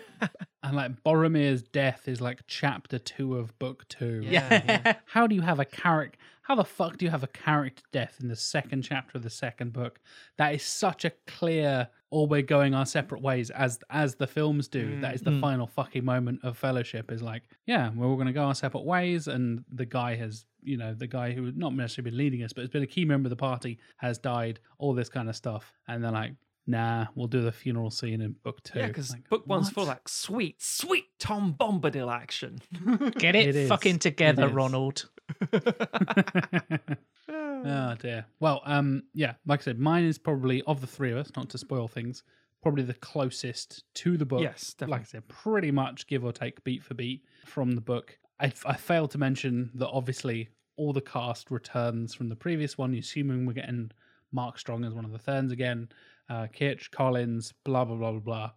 [0.63, 4.21] and like Boromir's death is like chapter two of book two.
[4.23, 4.93] Yeah, yeah.
[5.05, 6.17] How do you have a character?
[6.43, 9.29] How the fuck do you have a character death in the second chapter of the
[9.29, 9.99] second book?
[10.37, 14.67] That is such a clear, or we're going our separate ways, as as the films
[14.67, 14.99] do.
[15.01, 15.41] That is the Mm.
[15.41, 17.11] final fucking moment of Fellowship.
[17.11, 20.45] Is like, yeah, we're all going to go our separate ways, and the guy has,
[20.63, 23.05] you know, the guy who not necessarily been leading us, but has been a key
[23.05, 24.59] member of the party, has died.
[24.79, 26.33] All this kind of stuff, and they're like,
[26.67, 28.77] nah, we'll do the funeral scene in book two.
[28.79, 29.95] Yeah, because Like, book one's full of what?
[29.97, 32.59] like sweet, sweet Tom Bombadil action.
[33.17, 33.69] Get it, It is.
[33.69, 34.53] fucking together, is.
[34.53, 35.09] Ronald.
[37.65, 38.25] Oh dear.
[38.39, 41.49] Well, um, yeah, like I said, mine is probably of the three of us, not
[41.49, 42.23] to spoil things,
[42.61, 44.41] probably the closest to the book.
[44.41, 48.17] Yes, Like I said, pretty much give or take beat for beat from the book.
[48.39, 52.93] I, I failed to mention that obviously all the cast returns from the previous one,
[52.93, 53.91] assuming we're getting
[54.31, 55.89] Mark Strong as one of the Therns again,
[56.29, 58.51] uh, Kitsch, Collins, blah, blah, blah, blah, blah.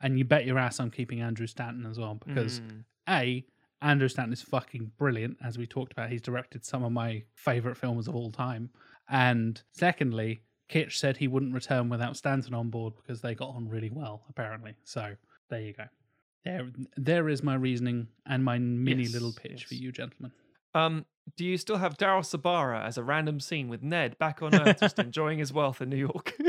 [0.00, 2.84] And you bet your ass I'm keeping Andrew Stanton as well because Mm.
[3.08, 3.46] A,
[3.82, 6.10] Andrew Stanton is fucking brilliant, as we talked about.
[6.10, 8.70] He's directed some of my favorite films of all time.
[9.08, 13.68] And secondly, Kitsch said he wouldn't return without Stanton on board because they got on
[13.68, 14.74] really well, apparently.
[14.84, 15.14] So
[15.50, 15.84] there you go.
[16.44, 20.32] There, there is my reasoning and my mini Yes, little pitch for you, gentlemen.
[20.74, 21.04] Um,
[21.36, 24.80] do you still have Daryl Sabara as a random scene with Ned back on Earth,
[24.80, 26.34] just enjoying his wealth in New York?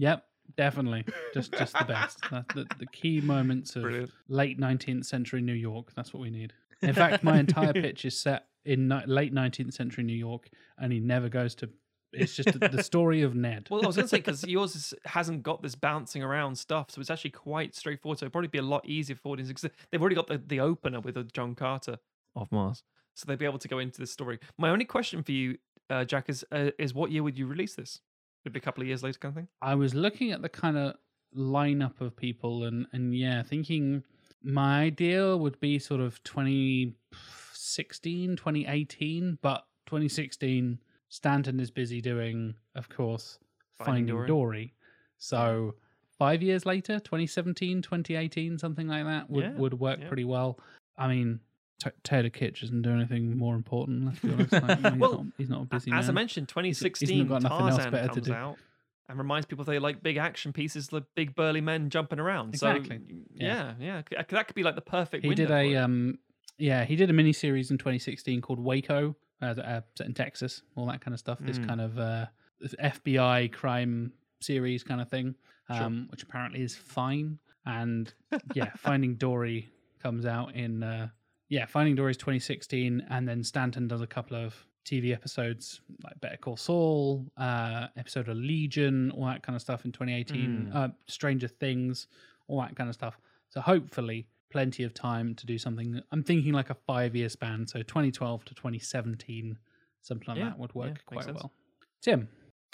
[0.00, 0.24] Yep,
[0.60, 1.04] definitely.
[1.32, 2.18] Just, just the best.
[2.30, 4.10] That, the, the key moments of Brilliant.
[4.28, 5.92] late 19th century New York.
[5.96, 6.52] That's what we need.
[6.82, 10.92] In fact, my entire pitch is set in ni- late 19th century New York, and
[10.92, 11.70] he never goes to.
[12.12, 13.68] It's just the, the story of Ned.
[13.70, 16.90] Well, I was going to say because yours is, hasn't got this bouncing around stuff,
[16.90, 18.18] so it's actually quite straightforward.
[18.18, 20.60] So it'd probably be a lot easier for audiences because they've already got the, the
[20.60, 21.98] opener with the John Carter
[22.36, 22.82] of Mars,
[23.14, 24.38] so they'd be able to go into this story.
[24.58, 25.58] My only question for you,
[25.88, 28.00] uh, Jack, is uh, is what year would you release this?
[28.44, 29.48] Would be a couple of years later, kind of thing?
[29.60, 30.94] I was looking at the kind of
[31.36, 34.02] lineup of people, and and yeah, thinking
[34.42, 42.88] my idea would be sort of 2016, 2018, but 2016, Stanton is busy doing, of
[42.88, 43.38] course,
[43.78, 44.26] Finding Finding, Dory.
[44.26, 44.74] Dory.
[45.18, 45.74] So
[46.18, 50.08] five years later, 2017, 2018, something like that would, Yeah, would work yeah.
[50.08, 50.58] pretty well.
[50.96, 51.40] I mean,
[51.82, 54.04] T- Taylor Kitsch doesn't do anything more important.
[54.06, 54.52] Let's be honest.
[54.52, 57.76] Like, he's, Well, not, he's not a busy As I mentioned, 2016 got nothing else
[57.76, 58.56] Tarzan comes out
[59.08, 62.50] and reminds people they like big action pieces, like big burly men jumping around.
[62.54, 62.98] Exactly.
[63.08, 65.24] So yeah, yeah, c- that could be like the perfect.
[65.24, 66.18] he did a um
[66.58, 70.60] yeah he did a mini series in 2016 called waco uh, uh, set in texas
[70.76, 71.66] all that kind of stuff this Mm.
[71.68, 72.26] kind of uh
[72.82, 75.34] fbi crime series kind of thing
[75.72, 75.84] Sure.
[75.84, 78.12] um which apparently is fine and
[78.54, 81.08] yeah finding dory comes out in uh
[81.50, 84.54] yeah finding dory is 2016 and then stanton does a couple of
[84.86, 89.84] tv episodes like better call saul uh episode of legion all that kind of stuff
[89.84, 90.74] in 2018 Mm.
[90.74, 92.06] uh stranger things
[92.48, 93.18] all that kind of stuff
[93.50, 96.00] so hopefully plenty of time to do something.
[96.10, 99.56] I'm thinking like a five year span, so 2012 to 2017,
[100.02, 101.52] something like Yeah, that would work makes quite well.
[102.02, 102.28] Tim,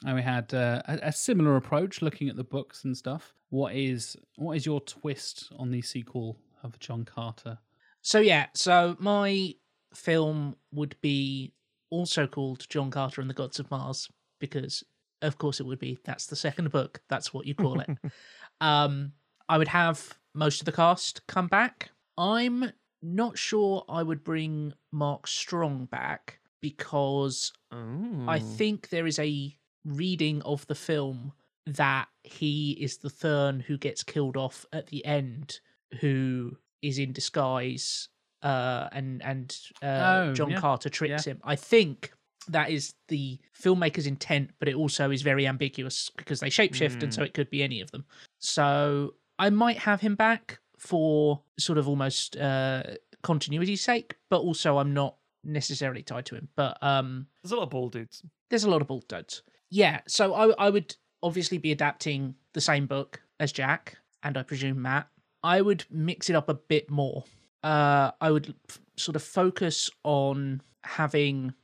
[0.08, 3.34] uh, we had uh, a, a similar approach looking at the books and stuff.
[3.50, 7.58] What is what is your twist on the sequel of John Carter?
[8.06, 9.56] So yeah, so my
[9.92, 11.52] film would be
[11.90, 14.08] also called John Carter and the Gods of Mars
[14.38, 14.84] because
[15.22, 15.98] of course it would be.
[16.04, 17.00] That's the second book.
[17.08, 17.88] That's what you call it.
[18.60, 19.10] um
[19.48, 21.90] I would have most of the cast come back.
[22.16, 22.70] I'm
[23.02, 27.52] not sure I would bring Mark Strong back because
[28.28, 29.52] I think there is a
[29.84, 31.32] reading of the film
[31.66, 35.58] that he is the Thern who gets killed off at the end,
[36.00, 38.08] who is in disguise,
[38.42, 39.86] uh, and and uh,
[40.28, 41.40] Oh, John yeah, Carter tricks him.
[41.44, 42.12] I think
[42.48, 47.12] that is the filmmaker's intent, but it also is very ambiguous because they shapeshift, and
[47.12, 48.04] so it could be any of them.
[48.38, 52.82] So I might have him back for sort of almost uh,
[53.22, 56.48] continuity's sake, but also I'm not necessarily tied to him.
[56.56, 58.22] But um, There's a lot of ball dudes.
[58.50, 59.42] there's a lot of bald dudes.
[59.70, 64.42] Yeah, so I I would obviously be adapting the same book as Jack and I
[64.44, 65.08] presume Matt.
[65.42, 67.24] I would mix it up a bit more.
[67.62, 71.54] Uh, I would f- sort of focus on having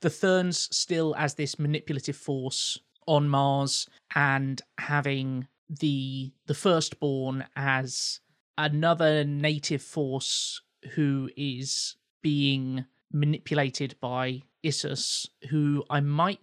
[0.00, 8.20] the Therns still as this manipulative force on Mars and having the the firstborn as
[8.58, 10.60] another native force
[10.94, 16.40] who is being manipulated by Issus, who I might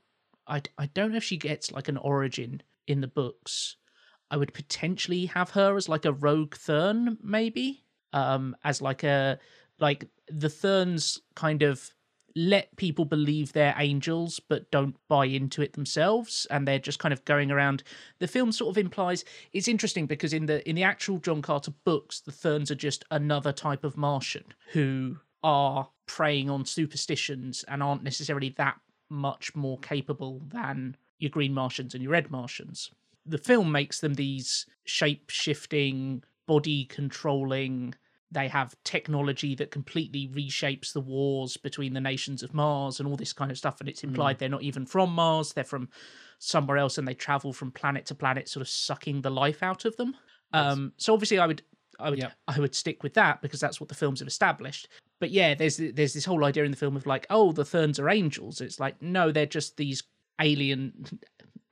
[0.47, 3.75] I, I don't know if she gets like an origin in the books.
[4.29, 7.83] I would potentially have her as like a rogue Thern, maybe,
[8.13, 9.39] um, as like a
[9.79, 11.91] like the Therns kind of
[12.35, 17.11] let people believe they're angels but don't buy into it themselves and they're just kind
[17.11, 17.81] of going around
[18.19, 21.73] the film sort of implies it's interesting because in the in the actual John Carter
[21.83, 24.43] books the Therns are just another type of Martian
[24.73, 28.79] who are preying on superstitions and aren't necessarily that
[29.09, 32.91] much more capable than your green Martians and your red Martians.
[33.27, 37.93] The film makes them these shape shifting, body controlling.
[38.31, 43.15] They have technology that completely reshapes the wars between the nations of Mars and all
[43.15, 43.79] this kind of stuff.
[43.79, 45.89] And it's implied they're not even from Mars, they're from
[46.39, 49.85] somewhere else and they travel from planet to planet, sort of sucking the life out
[49.85, 50.15] of them.
[50.53, 51.61] Um, so obviously, I would.
[51.99, 52.33] I would Yep.
[52.47, 54.87] I would stick with that because that's what the films have established.
[55.19, 57.97] But yeah, there's there's this whole idea in the film of like, oh, the Therns
[57.99, 58.61] are angels.
[58.61, 60.03] It's like no, they're just these
[60.39, 60.93] alien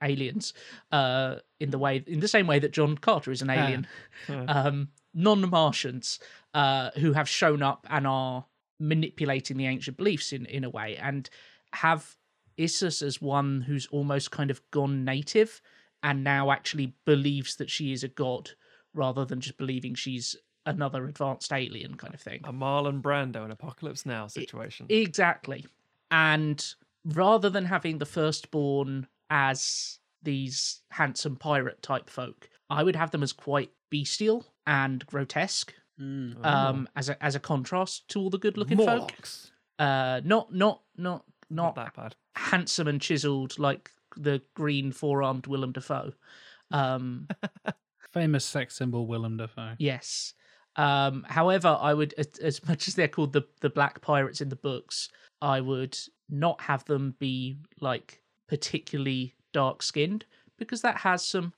[0.02, 0.52] aliens
[0.92, 3.86] uh, in the way in the same way that John Carter is an alien.
[4.28, 6.18] Um, non-Martians
[6.52, 8.44] uh, who have shown up and are
[8.78, 11.30] manipulating the ancient beliefs in in a way and
[11.72, 12.16] have
[12.58, 15.62] Issus as one who's almost kind of gone native
[16.02, 18.50] and now actually believes that she is a god
[18.94, 22.40] rather than just believing she's another advanced alien kind of thing.
[22.44, 24.86] A Marlon Brando in Apocalypse Now situation.
[24.88, 25.64] Exactly.
[26.10, 26.64] And
[27.04, 33.22] rather than having the firstborn as these handsome pirate type folk, I would have them
[33.22, 35.72] as quite bestial and grotesque.
[36.00, 36.44] Mm.
[36.44, 39.12] Um, as a as a contrast to all the good looking folk.
[39.78, 42.16] Uh, not not not Not not that bad.
[42.34, 46.12] handsome and chiseled like the green four armed Willem Dafoe.
[46.70, 47.28] Um,
[48.12, 49.74] Famous sex symbol Willem Dafoe.
[49.78, 50.34] Yes.
[50.76, 54.48] Um, however, I would, as- as much as they're called the the Black Pirates in
[54.50, 55.08] the books,
[55.40, 55.96] I would
[56.28, 60.24] not have them be like particularly dark skinned
[60.58, 61.52] because that has some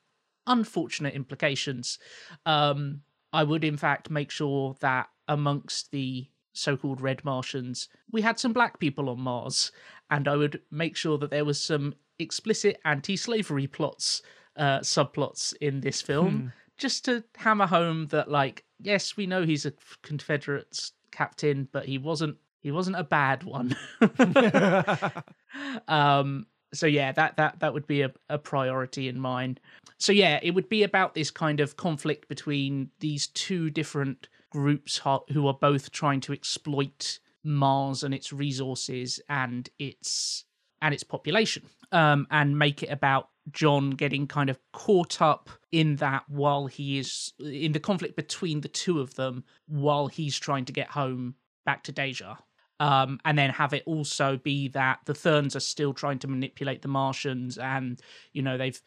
[0.46, 1.98] unfortunate implications.
[2.46, 3.02] Um,
[3.32, 8.52] I would, in fact, make sure that amongst the so-called red Martians, we had some
[8.52, 9.70] black people on Mars,
[10.10, 14.22] and I would make sure that there was some explicit anti-slavery plots,
[14.56, 19.66] uh, subplots in this film, just to hammer home that, like, yes, we know he's
[19.66, 22.36] a Confederate captain, but he wasn't.
[22.60, 23.76] He wasn't a bad one.
[25.88, 29.58] um so yeah that that that would be a, a priority in mine.
[29.98, 35.00] So yeah it would be about this kind of conflict between these two different groups
[35.32, 40.44] who are both trying to exploit mars and its resources and its
[40.82, 41.62] and its population
[41.92, 46.98] um and make it about john getting kind of caught up in that while he
[46.98, 51.34] is in the conflict between the two of them while he's trying to get home
[51.64, 52.36] back to dejah
[52.80, 56.82] um, and then have it also be that the Therns are still trying to manipulate
[56.82, 58.00] the Martians, and
[58.32, 58.80] you know they've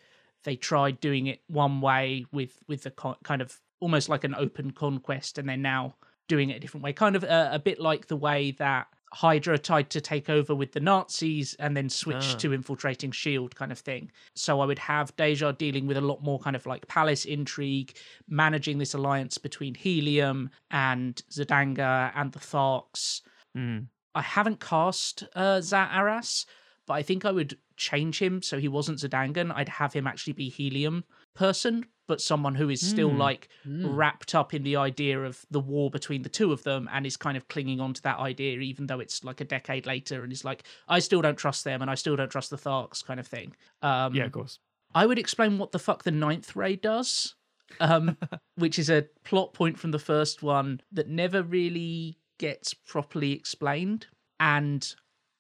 [0.43, 4.35] they tried doing it one way with with the co- kind of almost like an
[4.35, 5.95] open conquest, and they're now
[6.27, 9.57] doing it a different way, kind of a, a bit like the way that Hydra
[9.59, 12.38] tried to take over with the Nazis and then switched Ah.
[12.38, 14.09] to infiltrating Shield, kind of thing.
[14.35, 17.97] So I would have Dejah dealing with a lot more kind of like palace intrigue,
[18.30, 23.22] managing this alliance between Helium and Zodanga and the Tharks.
[23.57, 23.88] Mm.
[24.15, 26.45] I haven't cast uh, Zat Aras,
[26.86, 29.52] but I think I would change him so he wasn't Zodangan.
[29.56, 31.03] I'd have him actually be Helium
[31.34, 33.18] person, but someone who is still Hmm.
[33.18, 33.95] like Mm.
[33.95, 37.15] wrapped up in the idea of the war between the two of them and is
[37.15, 40.34] kind of clinging on to that idea, even though it's like a decade later and
[40.34, 43.19] is like, I still don't trust them and I still don't trust the Tharks kind
[43.19, 43.56] of thing.
[43.82, 44.60] Um, Yeah, of course.
[44.94, 47.36] I would explain what the fuck the ninth ray does,
[47.80, 48.18] um,
[48.56, 54.07] which is a plot point from the first one that never really gets properly explained.
[54.39, 54.85] And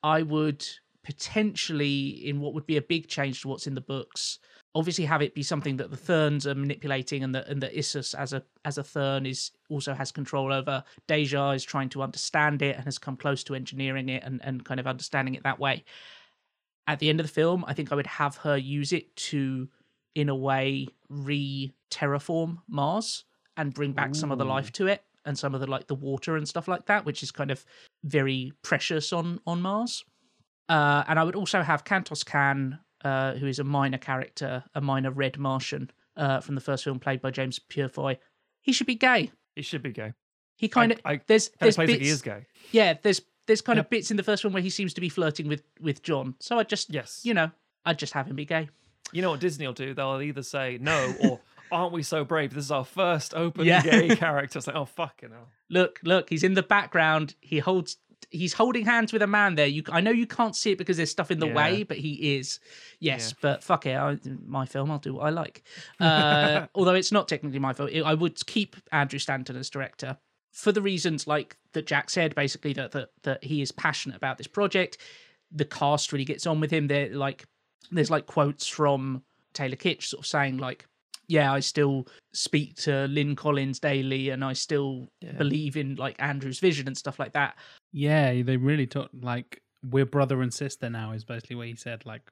[0.03, 0.65] I would
[1.03, 4.37] potentially, in what would be a big change to what's in the books,
[4.75, 8.13] obviously have it be something that the Therns are manipulating and that and that Issus
[8.13, 10.83] as a as a Thern is also has control over.
[11.07, 14.63] Dejah is trying to understand it and has come close to engineering it and, and
[14.63, 15.83] kind of understanding it that way
[16.87, 19.69] at the end of the film, I think I would have her use it to,
[20.15, 23.23] in a way, re terraform Mars
[23.57, 25.95] and bring back some of the life to it and some of the like the
[25.95, 27.65] water and stuff like that, which is kind of
[28.03, 30.03] very precious on on Mars.
[30.69, 34.81] Uh, and I would also have Kantos Khan, uh, who is a minor character, a
[34.81, 38.17] minor red Martian uh, from the first film, played by James Purefoy.
[38.61, 39.31] He should be gay.
[39.55, 40.13] He should be gay.
[40.55, 42.45] He kind of there's there's plays bits, he is gay.
[42.71, 45.09] yeah, there's there's kind of bits in the first one where he seems to be
[45.09, 46.35] flirting with with John.
[46.39, 47.21] So I just Yes.
[47.23, 47.49] you know,
[47.83, 48.69] I'd just have him be gay.
[49.11, 49.93] You know what Disney will do?
[49.93, 51.39] They'll either say no or
[51.71, 52.53] aren't we so brave?
[52.53, 53.81] This is our first open Yeah.
[53.81, 54.59] gay character.
[54.59, 55.47] It's like, oh fucking hell.
[55.69, 57.35] Look, look, he's in the background.
[57.41, 57.97] He holds
[58.29, 59.65] he's holding hands with a man there.
[59.67, 61.55] You I know you can't see it because there's stuff in the Yeah.
[61.55, 62.59] way, but he is.
[62.99, 63.37] Yes, Yeah.
[63.41, 65.63] but fuck it, I, my film, I'll do what I like.
[65.99, 70.17] Uh, although it's not technically my film, I would keep Andrew Stanton as director
[70.51, 74.37] for the reasons like that Jack said, basically that that that he is passionate about
[74.37, 74.97] this project.
[75.51, 76.87] The cast really gets on with him.
[76.87, 77.45] They're like
[77.91, 79.23] there's like quotes from
[79.53, 80.85] Taylor Kitsch sort of saying like
[81.31, 85.31] yeah, I still speak to Lynn Collins daily and I still Yeah.
[85.37, 87.57] believe in like Andrew's vision and stuff like that.
[87.93, 92.05] Yeah, they really took like we're brother and sister now is basically what he said.
[92.05, 92.29] Like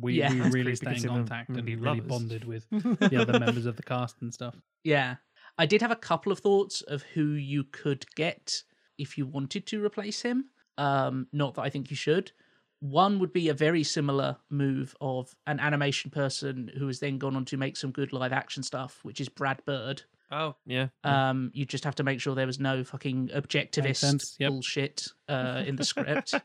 [0.00, 0.32] we, Yeah.
[0.32, 2.08] we really creepy stay in contact and meant to really lovers.
[2.08, 2.66] bonded with
[3.10, 4.56] the other members of the cast and stuff.
[4.84, 5.16] Yeah.
[5.58, 8.62] I did have a couple of thoughts of who you could get
[8.98, 10.46] if you wanted to replace him.
[10.76, 12.32] Um, not that I think you should.
[12.80, 17.36] One would be a very similar move of an animation person who has then gone
[17.36, 20.02] on to make some good live action stuff, which is Brad Bird.
[20.30, 20.88] Oh yeah.
[21.04, 24.50] Um, you just have to make sure there was no fucking objectivist yep.
[24.50, 26.34] bullshit uh, in the script.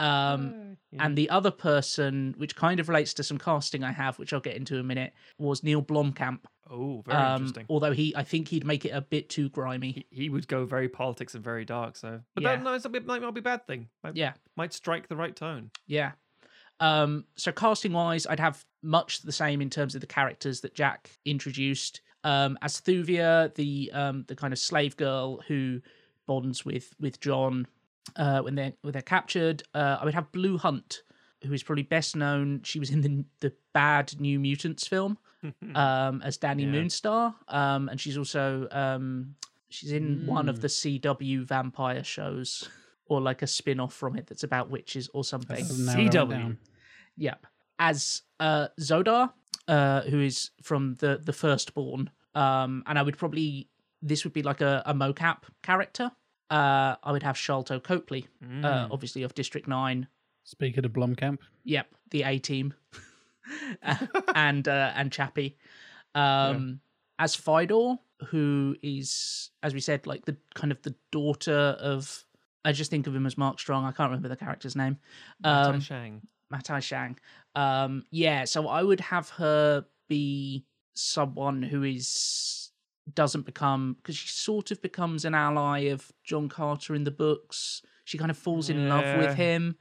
[0.00, 4.32] Um, and the other person, which kind of relates to some casting I have, which
[4.32, 6.38] I'll get into in a minute, was Neil Blomkamp.
[6.70, 7.66] Oh, very Um, interesting.
[7.68, 9.90] although he, I think he'd make it a bit too grimy.
[9.92, 11.96] He, he would go very politics and very dark.
[11.96, 12.56] So, but Yeah.
[12.56, 13.88] that no, it's a bit might not be a bad thing.
[14.04, 15.70] Might, Yeah, might strike the right tone.
[15.86, 16.12] yeah.
[16.78, 20.74] Um, so casting wise, I'd have much the same in terms of the characters that
[20.74, 22.00] Jack introduced.
[22.24, 25.80] Um, as Thuvia, the um, the kind of slave girl who
[26.26, 27.66] bonds with with John
[28.16, 29.62] uh, when they're when they're captured.
[29.74, 31.02] Uh, I would have Blu Hunt,
[31.44, 32.62] who is probably best known.
[32.62, 35.18] She was in the the bad New Mutants film
[35.74, 36.68] um, as Dani Yeah.
[36.80, 39.34] Moonstar, um, and she's also um,
[39.68, 42.68] she's in one of the CW vampire shows.
[43.06, 45.56] Or like a spin off from it that's about witches or something.
[45.56, 46.56] Doesn't narrow it CW.
[47.16, 47.44] Yep.
[47.80, 49.32] As uh, Xodar,
[49.66, 53.68] uh, who is from the the firstborn, um, and I would probably
[54.00, 56.12] this would be like a, a mocap character.
[56.50, 58.28] Uh, I would have Sharlto Copley,
[58.62, 60.06] uh, obviously of District Nine.
[60.44, 62.74] Speaker to Blomkamp, Yep, the A team,
[64.34, 65.56] and uh, and Chappie.
[66.14, 66.80] Um,
[67.18, 67.98] As Phaidor,
[68.28, 72.24] who is, as we said, like the kind of the daughter of.
[72.62, 73.86] I just think of him as Mark Strong.
[73.86, 74.98] I can't remember the character's name.
[75.44, 76.20] Um, Um, Shang.
[76.50, 77.18] Matai Shang.
[77.54, 82.70] Um, yeah, so I would have her be someone who is
[83.14, 87.82] doesn't become because she sort of becomes an ally of John Carter in the books.
[88.04, 89.76] She kind of falls in love with him.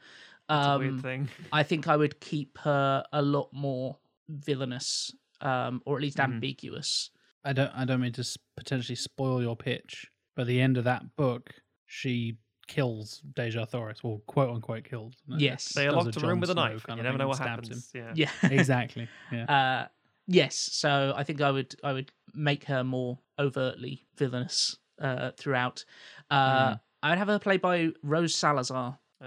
[0.50, 1.30] That's a Um, weird thing.
[1.54, 3.98] I think I would keep her a lot more
[4.28, 6.24] villainous, um, or at least Mhm.
[6.26, 7.12] ambiguous.
[7.44, 7.72] I don't.
[7.74, 11.54] I don't mean to potentially spoil your pitch, but at the end of that book,
[11.86, 15.14] she kills Dejah Thoris, or quote unquote kills.
[15.28, 15.74] No, Yes.
[15.74, 16.84] They does locked a room with a knife.
[16.84, 17.92] kind You never know what stabs happens.
[17.96, 18.14] Yeah.
[18.16, 19.08] Yeah, Exactly.
[19.32, 19.46] Yeah.
[19.46, 19.88] Uh,
[20.28, 25.86] yes, so I think I would I would make her more overtly villainous uh, throughout.
[26.30, 29.26] Uh, I would have her played by Rosa Salazar, Oh.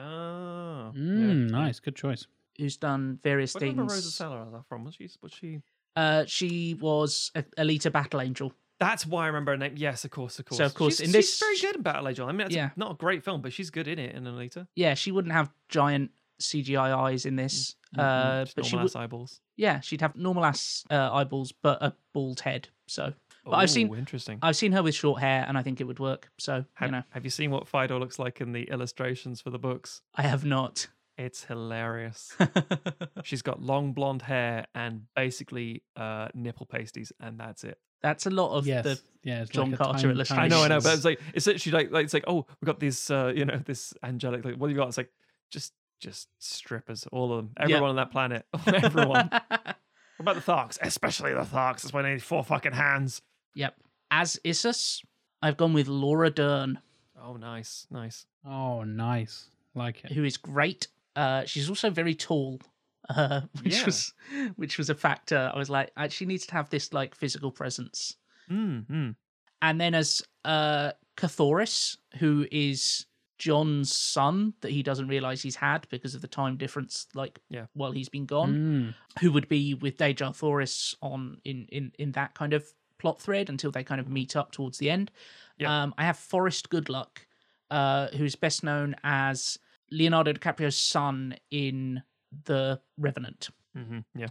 [0.91, 1.59] Mm, yeah.
[1.59, 1.79] nice.
[1.81, 2.27] Good choice.
[2.59, 4.05] who's done various Where do you remember things.
[4.05, 4.85] Rosa Salazar from?
[4.85, 5.09] Was she?
[5.23, 5.61] Was she?
[5.97, 8.53] Uh, she was a Alita Battle Angel.
[8.81, 9.75] That's why I remember her name.
[9.77, 10.57] Yes, of course, of course.
[10.59, 12.27] So, of course, she's, in she's this- very good in Battle Angel.
[12.29, 12.71] I mean, it's Yeah.
[12.77, 14.67] not a great film, but she's good in it in Alita.
[14.75, 16.11] Yeah, she wouldn't have giant
[16.41, 18.91] CGI eyes in this, uh, Just but she normal would.
[18.91, 19.41] ass eyeballs.
[19.57, 22.69] Yeah, she'd have normal ass uh, eyeballs, but a bald head.
[22.89, 23.13] So,
[23.45, 24.39] but I've seen interesting.
[24.43, 26.31] I've seen her with short hair, and I think it would work.
[26.39, 29.51] So have, you know, have you seen what Phaidor looks like in the illustrations for
[29.51, 30.03] the books?
[30.15, 30.87] I have not.
[31.19, 32.35] It's hilarious.
[33.25, 37.79] She's got long blonde hair and basically uh, nipple pasties, and that's it.
[38.03, 38.85] That's a lot of yes.
[38.85, 39.45] the yeah.
[39.45, 40.45] John like a Carter tiny, illustration.
[40.45, 42.67] I know, I know, but it's like it's literally like, like it's like oh, we
[42.67, 44.45] got these, uh, you know, this angelic.
[44.45, 44.89] Like, what have you got?
[44.89, 45.11] It's like
[45.51, 49.31] just just strippers, all of them, everyone on that planet, everyone.
[49.51, 49.77] what
[50.19, 50.79] about the Tharks?
[50.83, 51.83] Especially the Tharks.
[51.83, 53.23] That's why they need four fucking hands.
[53.55, 53.75] Yep.
[54.11, 55.03] As Issus,
[55.41, 56.79] I've gone with Laura Dern,
[57.25, 58.27] Oh, nice, nice.
[58.45, 59.49] Oh, nice.
[59.75, 60.13] Like it.
[60.13, 60.89] who is great.
[61.15, 62.61] Uh, she's also very tall,
[63.09, 63.85] uh, which Yeah.
[63.87, 64.13] was
[64.57, 65.51] which was a factor.
[65.55, 68.17] I was like, uh, she needs to have this like physical presence.
[68.51, 69.17] Mm, mm.
[69.63, 73.07] And then as uh, Carthoris, who is
[73.39, 77.67] John's son that he doesn't realize he's had because of the time difference, like Yeah.
[77.75, 78.53] while he's been gone.
[78.55, 79.21] Mm.
[79.21, 82.65] who would be with Dejah Thoris on in in in that kind of
[83.03, 85.11] plot thread until they kind of meet up towards the end.
[85.59, 85.83] Yeah.
[85.83, 87.27] Um, I have Forrest Goodluck,
[87.71, 89.59] uh, who's best known as
[89.91, 92.03] Leonardo DiCaprio's son in
[92.45, 93.51] The Revenant.
[93.77, 94.29] hmm Yeah.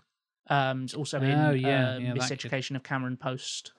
[0.49, 2.39] Um, he's also in Oh, yeah, uh, yeah, that kid.
[2.49, 3.73] Miseducation of Cameron Post.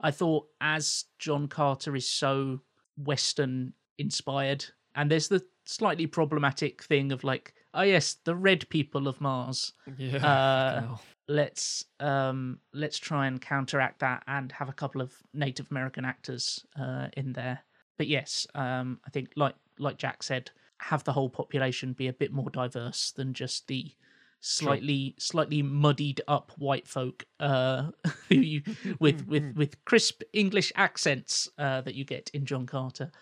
[0.00, 2.60] I thought as John Carter is so
[2.96, 4.64] Western inspired,
[4.94, 9.72] and there's the slightly problematic thing of like, oh yes, the red people of Mars
[9.96, 10.16] Yeah.
[10.16, 10.20] Uh,
[10.80, 11.02] fucking hell.
[11.28, 16.64] Let's um let's try and counteract that and have a couple of native american actors
[16.78, 17.60] uh in there
[17.96, 22.12] but yes um i think like like jack said have the whole population be a
[22.12, 23.92] bit more diverse than just the
[24.40, 27.90] slightly slightly muddied up white folk uh
[28.28, 28.62] who you
[28.98, 33.12] with with with crisp english accents uh that you get in john carter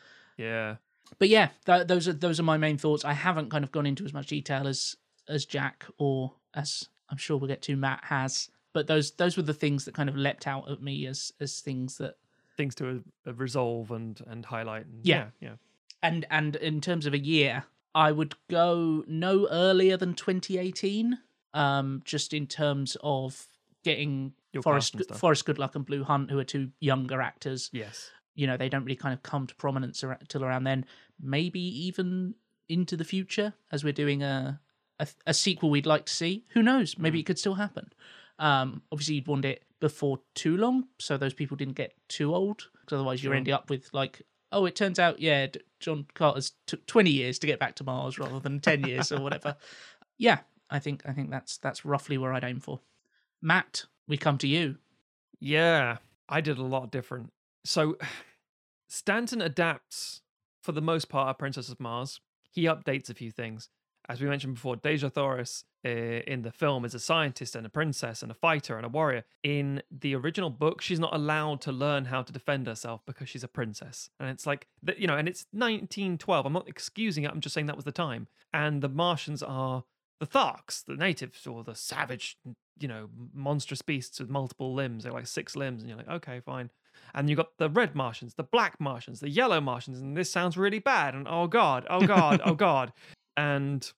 [0.41, 0.77] yeah.
[1.19, 3.05] but yeah, th- those are those are my main thoughts.
[3.05, 4.97] I haven't kind of gone into as much detail as
[5.29, 8.49] as Jack or as I'm sure we'll get to Matt has.
[8.73, 11.61] But those those were the things that kind of leapt out at me as as
[11.61, 12.15] things that
[12.57, 14.85] Things to uh, resolve and and highlight.
[14.87, 15.27] And, Yeah.
[15.41, 15.49] yeah.
[15.49, 15.55] Yeah.
[16.03, 17.65] and and in terms of a year,
[17.95, 21.19] I would go no earlier than 2018.
[21.53, 23.49] Um, just in terms of
[23.83, 24.95] getting Your Forrest.
[25.17, 27.71] Forrest Goodluck and Blu Hunt, who are two younger actors.
[27.73, 28.11] Yes.
[28.37, 30.85] you know they don't really kind of come to prominence till around then
[31.21, 32.35] maybe even
[32.69, 34.61] into the future as we're doing a
[35.01, 37.21] a, a sequel we'd like to see who knows maybe Mm.
[37.23, 37.91] it could still happen
[38.39, 42.69] um obviously you'd want it before too long so those people didn't get too old
[42.81, 44.23] because otherwise you're ending up with like
[44.53, 47.85] oh, it turns out, yeah, D- John Carter's took 20 years to get back to
[47.85, 49.57] Mars rather than 10 years or whatever.
[50.19, 52.81] Yeah, I think I think that's that's roughly where I'd aim for.
[53.41, 54.79] Matt, we come to you.
[55.39, 55.99] Yeah,
[56.29, 57.33] I did a lot different.
[57.65, 57.97] So
[58.89, 60.23] Stanton adapts
[60.63, 62.21] for the most part a Princess of Mars.
[62.51, 63.69] He updates a few things.
[64.11, 67.69] As we mentioned before, Dejah Thoris uh, in the film is a scientist and a
[67.69, 69.23] princess and a fighter and a warrior.
[69.45, 73.45] In the original book, she's not allowed to learn how to defend herself because she's
[73.45, 74.11] a princess.
[74.19, 74.67] And it's like,
[74.99, 76.45] you know, and it's 1912.
[76.45, 77.31] I'm not excusing it.
[77.31, 78.27] I'm just saying that was the time.
[78.53, 79.85] And the Martians are
[80.19, 82.37] the Tharks, the natives, or the savage,
[82.81, 85.05] you know, monstrous beasts with multiple limbs.
[85.05, 85.83] They're like six limbs.
[85.83, 86.71] And you're like, okay, fine.
[87.15, 90.01] And you've got the red Martians, the black Martians, the yellow Martians.
[90.01, 91.15] And this sounds really bad.
[91.15, 92.93] And oh God, oh God, oh God.
[93.37, 93.91] And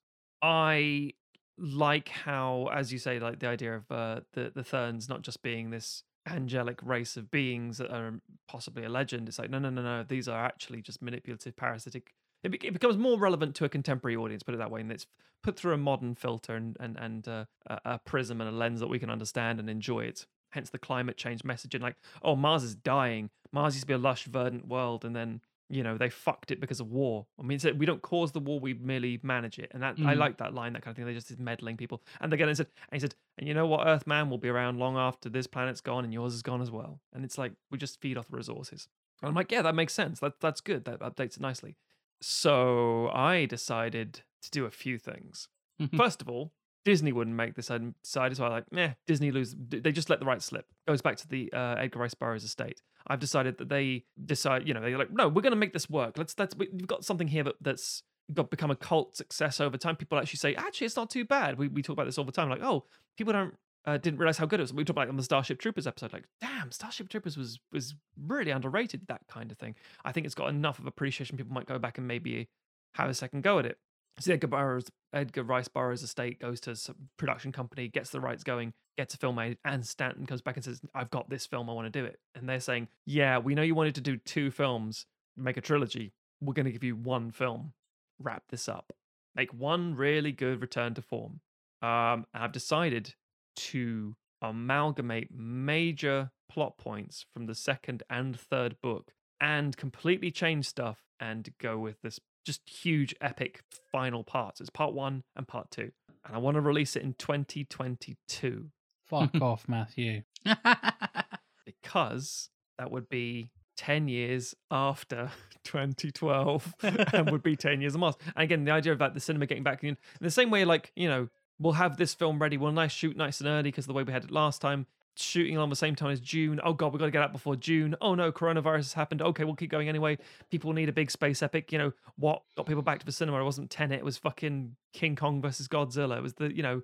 [0.43, 1.13] I
[1.57, 5.43] like how, as you say, like the idea of uh, the the Therns not just
[5.43, 9.29] being this angelic race of beings that are possibly a legend.
[9.29, 10.05] It's like no, no, no, no.
[10.07, 12.13] These are actually just manipulative, parasitic.
[12.43, 14.91] It, be- it becomes more relevant to a contemporary audience, put it that way, and
[14.91, 15.07] it's
[15.43, 18.81] put through a modern filter and and and uh, a, a prism and a lens
[18.81, 20.27] that we can understand and enjoy it.
[20.51, 23.31] Hence the climate change messaging, like, oh, Mars is dying.
[23.53, 25.41] Mars used to be a lush, verdant world, and then
[25.73, 27.27] you know they fucked it because of war.
[27.39, 29.71] I mean, so we don't cause the war; we merely manage it.
[29.73, 30.19] And that I Mm.
[30.19, 31.07] like that line, that kind of thing.
[31.07, 32.03] They just is meddling people.
[32.21, 34.49] And again, he said, and he said, and you know what, earth man will be
[34.49, 37.01] around long after this planet's gone and yours is gone as well.
[37.15, 38.89] And it's like we just feed off the resources.
[39.23, 40.21] And I'm like, yeah, that makes sense.
[40.21, 40.85] That that's good.
[40.85, 41.77] That updates it nicely.
[42.21, 45.49] So I decided to do a few things.
[45.97, 46.53] First of all,
[46.85, 47.67] Disney wouldn't make this.
[47.67, 49.55] side so I like, meh, Disney lose.
[49.57, 50.67] They just let the right slip.
[50.87, 52.83] Goes back to the uh, Edgar Rice Burroughs estate.
[53.07, 55.89] I've decided that they decide, you know, they're like, no, we're going to make this
[55.89, 56.19] work.
[56.19, 58.03] Let's, let's, we've got something here that, that's
[58.33, 59.97] got become a cult success over time.
[59.97, 61.59] People actually say, actually, it's not too bad.
[61.59, 62.49] We, we talk about this all the time.
[62.49, 62.85] Like, oh,
[63.17, 63.55] people don't,
[63.85, 64.73] uh, didn't realize how good it was.
[64.73, 66.13] We talk about it on the Starship Troopers episode.
[66.13, 69.75] Like, damn, Starship Troopers was, was really underrated, that kind of thing.
[70.05, 71.37] I think it's got enough of appreciation.
[71.37, 72.49] People might go back and maybe
[72.95, 73.79] have a second go at it.
[74.19, 78.45] So Edgar Burroughs, Edgar Rice Burroughs' estate goes to some production company, gets the rights
[78.45, 81.71] going, gets a film made, and Stanton comes back and says, "I've got this film,
[81.71, 84.17] I want to do it." And they're saying, "Yeah, we know you wanted to do
[84.19, 85.07] two films,
[85.37, 86.13] make a trilogy.
[86.41, 87.73] We're going to give you one film.
[88.19, 88.93] Wrap this up.
[89.35, 91.41] Make one really good return to form."
[91.81, 93.15] Um, and I've decided
[93.57, 100.99] to amalgamate major plot points from the second and third book and completely change stuff
[101.19, 104.61] and go with this just huge epic final parts.
[104.61, 105.93] It's part one and part two.
[106.25, 108.71] And I want to release it in 2022
[109.13, 110.23] Fuck off, Matthew.
[111.67, 112.49] because
[112.79, 115.31] that would be 10 years after
[115.65, 116.75] 2012
[117.13, 118.15] and would be 10 years of Mars.
[118.35, 120.65] And again, the idea of like the cinema getting back in, in the same way,
[120.65, 121.29] like, you know,
[121.59, 122.57] we'll have this film ready.
[122.57, 124.87] We'll nice shoot nice and early because the way we had it last time.
[125.17, 126.59] Shooting along the same time as June.
[126.65, 127.95] Oh god, we've got to get out before June.
[128.01, 129.21] Oh no, coronavirus has happened.
[129.21, 130.17] Okay, we'll keep going anyway.
[130.51, 131.71] People need a big space epic.
[131.71, 133.41] You know what got people back to the cinema?
[133.41, 133.99] It wasn't Tenet.
[133.99, 136.17] It was fucking King Kong versus Godzilla.
[136.17, 136.83] It was the you know,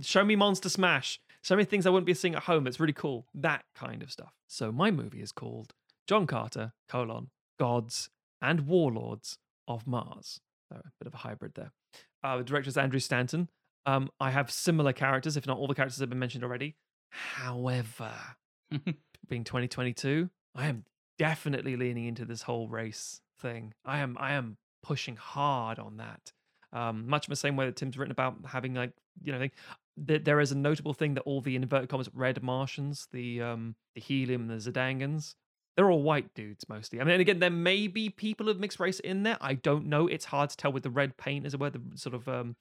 [0.00, 1.20] show me Monster Smash.
[1.42, 2.66] Show me things I wouldn't be seeing at home.
[2.66, 3.26] It's really cool.
[3.32, 4.34] That kind of stuff.
[4.48, 5.74] So my movie is called
[6.08, 7.30] John Carter: colon
[7.60, 8.10] Gods
[8.42, 9.38] and Warlords
[9.68, 10.40] of Mars.
[10.68, 11.70] So a bit of a hybrid there.
[12.24, 13.48] Uh, the director is Andrew Stanton.
[13.86, 16.76] Um, I have similar characters, if not all the characters have been mentioned already.
[17.10, 18.12] However,
[19.28, 20.84] being 2022, I am
[21.18, 23.74] definitely leaning into this whole race thing.
[23.84, 26.32] I am I am pushing hard on that.
[26.72, 29.48] Um, much in the same way that Tim's written about having like you know.
[30.00, 33.74] There, there is a notable thing that all the inverted commas red Martians, the um,
[33.96, 35.34] the helium, the Zodangans,
[35.78, 37.00] they're all white dudes mostly.
[37.00, 39.38] I mean, again, there may be people of mixed race in there.
[39.40, 40.08] I don't know.
[40.08, 42.56] It's hard to tell with the red paint, as it were, the sort of um,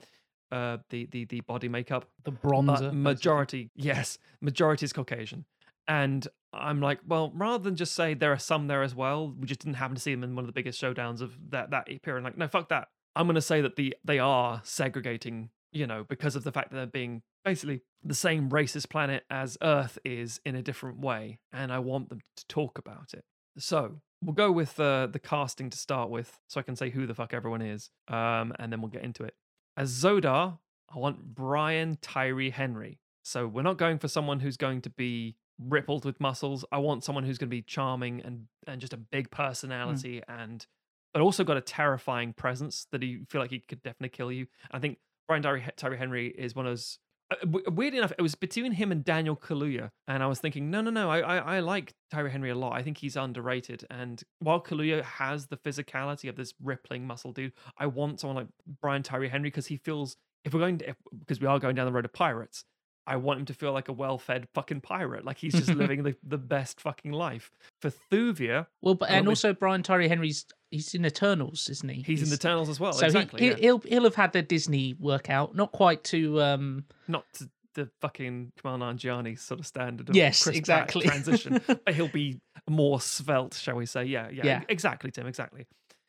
[0.51, 2.05] uh, the the the body makeup.
[2.23, 2.93] The but bronzer.
[2.93, 5.45] majority yes majority is caucasian.
[5.87, 9.45] And i'm like well rather than just say there are some there as well we
[9.45, 11.87] just didn't happen to see them in one of the biggest showdowns of that that
[12.01, 12.23] period.
[12.23, 12.87] Like no fuck that.
[13.15, 16.71] I'm going to say that the they are segregating you know because of the fact
[16.71, 21.39] that they're being basically the same racist planet as earth is in a different way
[21.53, 23.23] and i want them to talk about it.
[23.57, 27.05] So we'll go with uh, the casting to start with so i can say who
[27.05, 29.33] the fuck everyone is um, and then we'll get into it
[29.77, 30.57] as Xodar,
[30.93, 32.99] I want Brian Tyree Henry.
[33.23, 36.65] So we're not going for someone who's going to be rippled with muscles.
[36.71, 39.31] I want someone who's going to be charming and and just a big mm.
[39.31, 40.65] personality and
[41.13, 44.47] but also got a terrifying presence that you feel like he could definitely kill you.
[44.71, 44.97] I think
[45.27, 46.99] Brian Tyree, Tyree Henry is one of those.
[47.29, 50.71] Uh, w- weird enough, it was between him and Daniel Kaluuya, and I was thinking,
[50.71, 52.73] no, no, no, I, I, I like Tyree Henry a lot.
[52.73, 53.85] I think he's underrated.
[53.89, 58.47] And while Kaluuya has the physicality of this rippling muscle dude, I want someone like
[58.81, 61.75] Brian Tyree Henry because he feels if we're going to, if, because we are going
[61.75, 62.63] down the road of pirates,
[63.05, 66.15] I want him to feel like a well-fed fucking pirate, like he's just living the,
[66.23, 67.51] the best fucking life.
[67.81, 72.01] For Thuvia, Well, but and also Brian Tyree Henry's he's in Eternals, isn't he?
[72.01, 72.93] he's, in the Eternals as well.
[72.93, 73.41] So exactly.
[73.41, 73.55] he, yeah.
[73.55, 77.89] he, will he'll have had the Disney workout, not quite to um Not to the
[78.01, 80.09] fucking Kumail Nanjiani sort of standard.
[80.09, 81.05] Of Yes, Chris exactly.
[81.07, 84.05] transition, but he'll be more svelte, shall we say?
[84.05, 84.61] Yeah, yeah, Yeah.
[84.67, 85.67] exactly, Tim, exactly.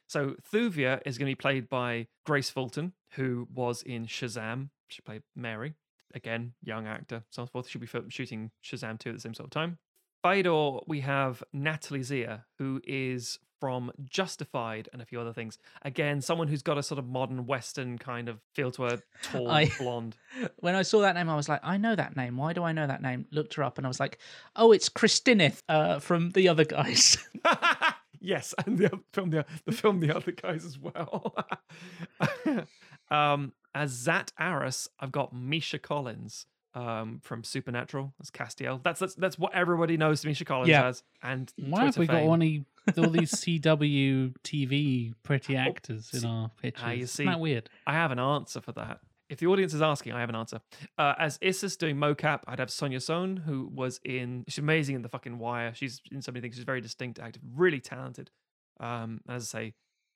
[0.08, 4.70] So Thuvia is going to be played by Grace Fulton, who was in Shazam.
[4.88, 5.74] She played Mary.
[6.14, 7.68] Again, young actor, so forth.
[7.68, 9.76] She'll be shooting Shazam 2 at the same sort of time.
[10.24, 15.58] Phaidor, we have Natalie Zea, who is from Justified and a few other things.
[15.82, 19.50] Again, someone who's got a sort of modern Western kind of feel to her, tall,
[19.50, 20.16] I- blonde.
[20.58, 22.36] when I saw that name, I was like, I know that name.
[22.36, 23.26] Why do I know that name?
[23.30, 24.18] Looked her up and I was like,
[24.56, 27.18] oh, it's Christinith uh, from the other guys.
[28.20, 31.34] yes, and the film, the, the film, the other guys as well.
[33.10, 38.82] um, as Zat Arrras, I've got Misha Collins um, from Supernatural as Castiel.
[38.82, 40.86] That's that's that's what everybody knows Misha Collins Yeah.
[40.88, 41.02] as.
[41.22, 42.28] And Why have Twitter we got fame.
[42.28, 42.48] one of
[42.96, 46.84] all these CW TV pretty actors in our pictures?
[46.86, 47.24] ah, you Isn't see.
[47.24, 47.68] that weird?
[47.86, 49.00] I have an answer for that.
[49.28, 50.60] If the audience is asking, I have an answer.
[50.96, 54.44] Uh, as Issus doing mocap, I'd have Sonja Sohn, who was in.
[54.48, 55.74] She's amazing in The Fucking Wire.
[55.74, 56.54] She's in so many things.
[56.54, 58.30] She's very distinct, active, really talented.
[58.80, 59.74] Um, as I say,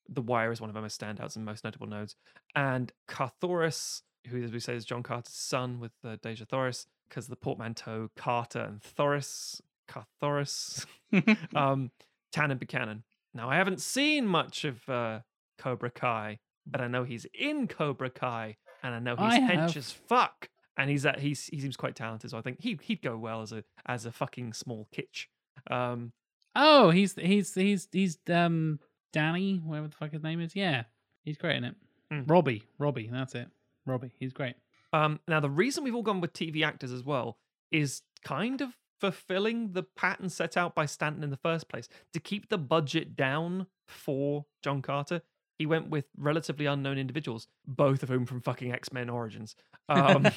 [0.08, 2.16] The Wire is one of her most standouts and most notable nodes.
[2.54, 7.26] And Carthoris, who, as we say, is John Carter's son with uh, Dejah Thoris, because
[7.26, 10.86] the portmanteau Carter and Thoris, Carthoris,
[11.54, 11.90] um,
[12.32, 13.04] Tanner Buchanan.
[13.34, 15.20] Now, I haven't seen much of uh,
[15.58, 19.76] Cobra Kai, but I know he's in Cobra Kai, and I know he's I hench
[19.76, 20.48] as fuck.
[20.76, 23.42] And he's that he's he seems quite talented, so I think he he'd go well
[23.42, 25.26] as a as a fucking small Kitsch.
[25.70, 26.12] Um,
[26.54, 28.78] Oh, he's he's he's he's um
[29.12, 30.56] Danny, whatever the fuck his name is.
[30.56, 30.84] Yeah,
[31.24, 31.74] he's great in it.
[32.10, 32.22] Hmm.
[32.26, 33.48] Robbie, Robbie, that's it.
[33.86, 34.54] Robbie, he's great.
[34.92, 37.38] Um, now, the reason we've all gone with TV actors as well
[37.70, 38.70] is kind of
[39.02, 41.88] fulfilling the pattern set out by Stanton in the first place.
[42.12, 45.22] To keep the budget down for John Carter,
[45.58, 49.56] he went with relatively unknown individuals, both of whom from fucking X Men Origins.
[49.88, 50.28] Um,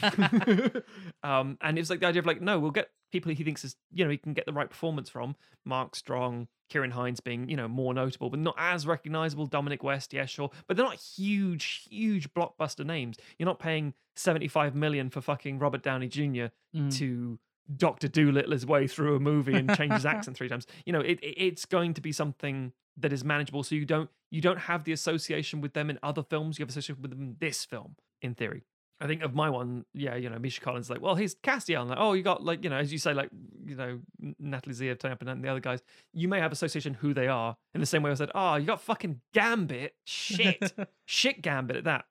[1.24, 3.76] um, and it's like the idea of like, no, we'll get people he thinks is,
[3.94, 5.36] you know, he can get the right performance from.
[5.64, 9.46] Mark Strong, Ciarán Hinds being, you know, more notable, but not as recognizable.
[9.46, 10.50] Dominic West, yeah, sure.
[10.68, 13.18] But they're not huge, huge blockbuster names.
[13.38, 16.48] You're not paying 75 million for fucking Robert Downey Jr.
[16.76, 16.98] Mm.
[16.98, 17.38] to
[17.76, 20.68] Doctor Dolittle his way through a movie and change his accent three times.
[20.86, 23.64] You know, it, it- it's going to be something that is manageable.
[23.64, 26.58] So you don't you don't have the association with them in other films.
[26.60, 28.64] You have association with them in this film, in theory.
[29.02, 31.86] I think of my one, yeah, you know, Misha Collins, like, well, he's Castiel.
[31.90, 33.30] Like, oh, you got like, you know, as you say, like,
[33.66, 34.00] you know,
[34.40, 35.82] Natalie Zea turning up and the other guys,
[36.14, 38.66] you may have association who they are in the same way I said, oh, you
[38.66, 39.96] got fucking Gambit.
[40.06, 40.74] Shit.
[41.06, 42.06] Shit Gambit at that.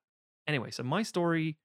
[0.46, 1.56] Anyway, so my story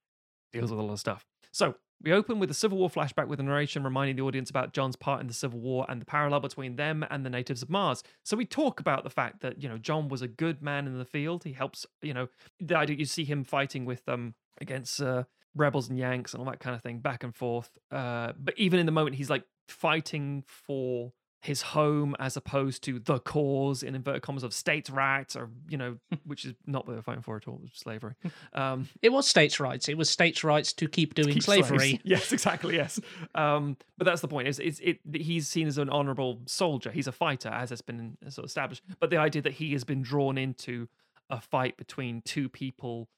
[0.54, 1.26] deals with a lot of stuff.
[1.52, 4.72] So we open with a Civil War flashback with a narration reminding the audience about
[4.72, 7.70] John's part in the Civil War and the parallel between them and the natives of
[7.70, 8.02] Mars.
[8.24, 10.98] So we talk about the fact that, you know, John was a good man in
[10.98, 11.44] the field.
[11.44, 12.28] He helps, you know,
[12.58, 15.24] the idea you see him fighting with um against uh,
[15.54, 17.78] rebels and Yanks and all that kind of thing, back and forth.
[17.90, 22.98] Uh, but even in the moment, he's like fighting for his home as opposed to
[22.98, 26.92] the cause in inverted commas of states' rights, or you know, which is not what
[26.92, 28.14] they're fighting for at all, slavery.
[28.52, 29.88] Um, It was states' rights.
[29.88, 31.68] It was states' rights to keep doing keep slaves.
[31.68, 32.00] slavery.
[32.04, 32.76] Yes, exactly.
[32.76, 33.00] Yes,
[33.34, 34.48] um, but that's the point.
[34.48, 35.00] Is it's it?
[35.14, 36.90] He's seen as an honourable soldier.
[36.90, 38.82] He's a fighter, as has been sort of established.
[39.00, 40.88] But the idea that he has been drawn into
[41.30, 43.08] a fight between two people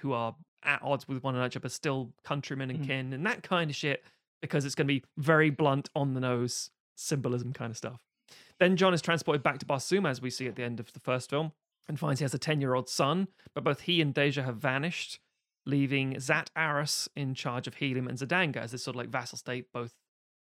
[0.00, 0.34] who are
[0.64, 2.86] at odds with one another, but still countrymen and Mhm.
[2.86, 4.04] kin, and that kind of shit,
[4.42, 6.70] because it's going to be very blunt, on the nose
[7.00, 8.04] symbolism kind of stuff.
[8.58, 11.00] Then John is transported back to Barsoom, as we see at the end of the
[11.00, 11.52] first film,
[11.88, 14.56] and finds he has a 10 year old son, but both he and Dejah have
[14.56, 15.18] vanished,
[15.66, 19.38] leaving Zat Arrras in charge of Helium and Zodanga as this sort of like vassal
[19.38, 19.94] state, both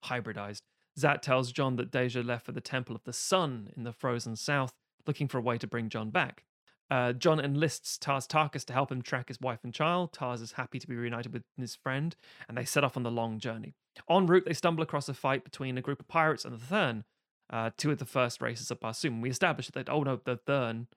[0.06, 0.62] hybridized.
[0.98, 4.36] Zat tells John that Dejah left for the Temple of the Sun in the frozen
[4.36, 4.74] south,
[5.06, 6.46] looking for a way to bring John back.
[6.92, 10.14] Uh, John enlists Tars Tarkas to help him track his wife and child.
[10.14, 12.16] Tars is happy to be reunited with his friend,
[12.48, 13.74] and they set off on the long journey.
[14.10, 17.04] En route, they stumble across a fight between a group of pirates and the Thern,
[17.52, 19.22] uh, two of the first races of Barsoom.
[19.22, 20.88] We established that, oh no, the Thern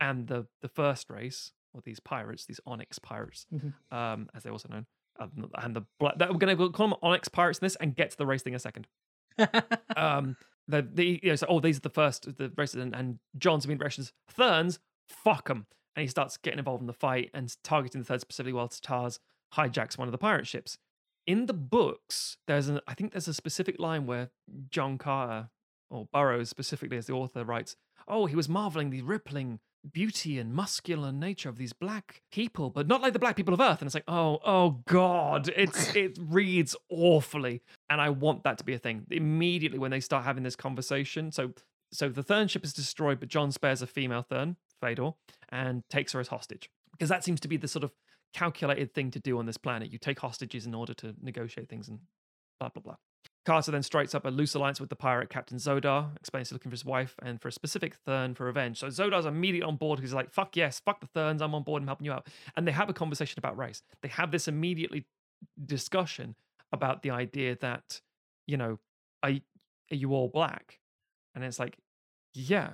[0.00, 3.72] and the, the first race, or these pirates, these Onyx pirates, Mhm.
[3.92, 4.86] um, as they're also known,
[5.20, 7.94] um, and the black, that, we're going to call them Onyx pirates in this and
[7.94, 8.86] get to the race thing in a second.
[9.96, 10.36] Um,
[10.68, 13.64] the, the you know, so, oh, these are the first, the races, and, and John's
[13.64, 14.78] immediate reactions, Therns,
[15.08, 15.66] fuck him.
[15.94, 19.18] And he starts getting involved in the fight and targeting the third specifically while Tars
[19.54, 20.78] hijacks one of the pirate ships.
[21.26, 24.30] In the books, there's an I think there's a specific line where
[24.70, 25.48] John Carter
[25.90, 27.76] or Burroughs specifically as the author writes,
[28.06, 29.60] "Oh, he was marveling the rippling
[29.92, 33.60] beauty and muscular nature of these black people, but not like the black people of
[33.60, 33.80] Earth.
[33.80, 37.62] And it's like, oh, oh God, it's it reads awfully.
[37.88, 39.06] And I want that to be a thing.
[39.10, 41.32] Immediately when they start having this conversation.
[41.32, 41.52] So
[41.92, 45.14] so the Thern ship is destroyed, but John spares a female Thern, Phaidor,
[45.50, 46.70] and takes her as hostage.
[46.92, 47.92] Because that seems to be the sort of
[48.32, 49.92] calculated thing to do on this planet.
[49.92, 52.00] You take hostages in order to negotiate things and
[52.60, 52.96] blah blah blah.
[53.44, 56.70] Carter then strikes up a loose alliance with the pirate Captain Xodar, explains he's looking
[56.70, 58.80] for his wife and for a specific Thern for revenge.
[58.80, 61.82] So Xodar's immediately on board he's like, fuck yes, fuck the Therns, I'm on board,
[61.82, 62.26] I'm helping you out.
[62.56, 63.82] And they have a conversation about race.
[64.02, 65.06] They have this immediately
[65.64, 66.34] discussion
[66.72, 68.00] about the idea that,
[68.46, 68.80] you know,
[69.22, 70.80] are, are you all black?
[71.34, 71.78] And it's like,
[72.34, 72.70] yeah.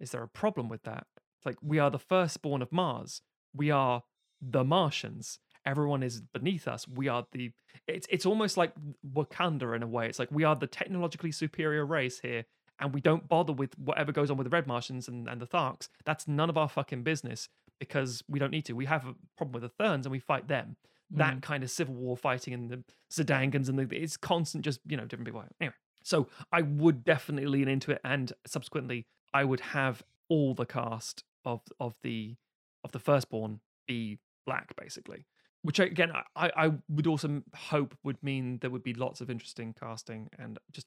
[0.00, 1.06] Is there a problem with that?
[1.44, 3.22] It's like, we are the firstborn of Mars.
[3.54, 4.02] We are
[4.40, 6.86] the Martians everyone is beneath us.
[6.86, 7.50] We are the
[7.86, 8.72] it's it's almost like
[9.14, 10.08] Wakanda in a way.
[10.08, 12.44] It's like we are the technologically superior race here,
[12.80, 15.46] and we don't bother with whatever goes on with the Red Martians and, and the
[15.46, 15.88] Tharks.
[16.04, 17.48] That's none of our fucking business
[17.78, 18.74] because we don't need to.
[18.74, 20.76] We have a problem with the Therns and we fight them.
[21.10, 21.42] That Mm.
[21.42, 25.04] kind of civil war fighting and the Zodangans and the it's constant just, you know,
[25.04, 25.44] different people.
[25.60, 25.74] Anyway.
[26.02, 31.24] So I would definitely lean into it and subsequently I would have all the cast
[31.44, 32.36] of of the
[32.84, 35.26] of the firstborn be black basically
[35.62, 39.74] which again I, I would also hope would mean there would be lots of interesting
[39.78, 40.86] casting and just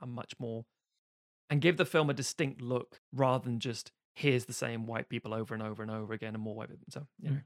[0.00, 0.64] a much more
[1.50, 5.34] and give the film a distinct look rather than just here's the same white people
[5.34, 6.86] over and over and over again and more white people.
[6.90, 7.30] So yeah.
[7.30, 7.42] Mm.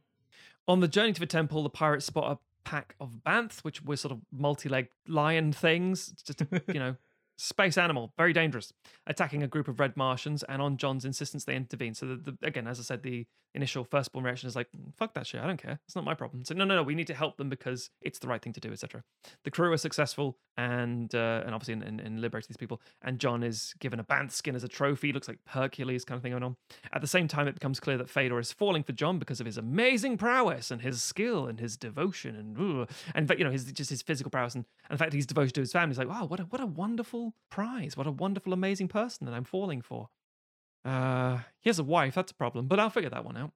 [0.67, 3.97] On the journey to the temple, the pirates spot a pack of banth, which were
[3.97, 6.97] sort of multi-legged lion things, just you know,
[7.39, 8.73] space animal, very dangerous,
[9.07, 10.43] attacking a group of red Martians.
[10.43, 11.95] And on John's insistence, they intervene.
[11.95, 15.15] So the, the, again, as I said, the initial firstborn reaction is like, "Mm, "Fuck
[15.15, 15.81] that shit, I don't care.
[15.87, 18.19] It's not my problem." So no, no, no, we need to help them because it's
[18.19, 19.03] the right thing to do, etc.
[19.45, 22.83] The crew are successful, and uh, and obviously in, in, in liberating these people.
[23.03, 25.13] And John is given a banth skin as a trophy.
[25.13, 26.57] Looks like Hercules kind of thing going on.
[26.93, 29.47] At the same time, it becomes clear that Phaidor is falling for John because of
[29.47, 33.65] his amazing prowess and his skill and his devotion and and but you know his
[33.73, 35.91] just his physical prowess and, and the fact that he's devoted to his family.
[35.91, 39.35] He's like, wow, what a what a wonderful prize, what a wonderful, amazing person that
[39.35, 40.09] I'm falling for.
[40.85, 43.53] Uh, he has a wife, that's a problem, but I'll figure that one out.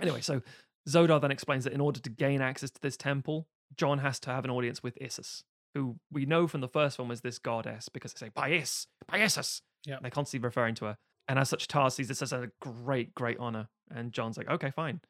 [0.00, 0.42] Anyway, so
[0.88, 3.46] Xodar then explains that in order to gain access to this temple,
[3.76, 7.10] John has to have an audience with Isis, who we know from the first film
[7.10, 9.62] as this goddess because they say, by Is, by Isis.
[9.86, 10.02] Yep.
[10.02, 10.98] They're constantly referring to her.
[11.28, 13.68] And as such, Tar sees this as a great, great honor.
[13.90, 15.00] And John's like, okay, fine.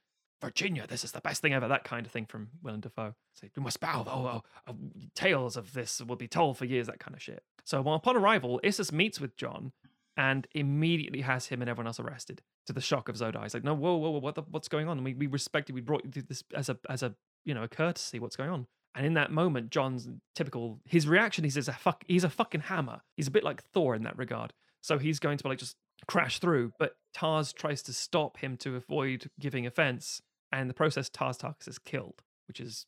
[0.42, 1.68] Virginia, this is the best thing ever.
[1.68, 3.14] That kind of thing from Willem Dafoe.
[3.34, 4.04] Say, we must bow.
[4.06, 4.76] Oh, oh, oh,
[5.14, 6.88] tales of this will be told for years.
[6.88, 7.42] That kind of shit.
[7.64, 9.72] So, well, upon arrival, Issus meets with John
[10.16, 12.42] and immediately has him and everyone else arrested.
[12.66, 14.88] To the shock of Xodar, he's like, "No, whoa, whoa, whoa what the, what's going
[14.88, 15.02] on?
[15.02, 15.74] We we respected.
[15.74, 17.14] We brought you this as a as a
[17.44, 18.18] you know a courtesy.
[18.20, 21.44] What's going on?" And in that moment, John's typical his reaction.
[21.44, 23.00] He says, "A fuck." He's a fucking hammer.
[23.16, 24.52] He's a bit like Thor in that regard.
[24.80, 26.72] So he's going to like just crash through.
[26.78, 30.20] But Tars tries to stop him to avoid giving offense,
[30.52, 32.86] and in the process, Tars Tarkas is killed, which is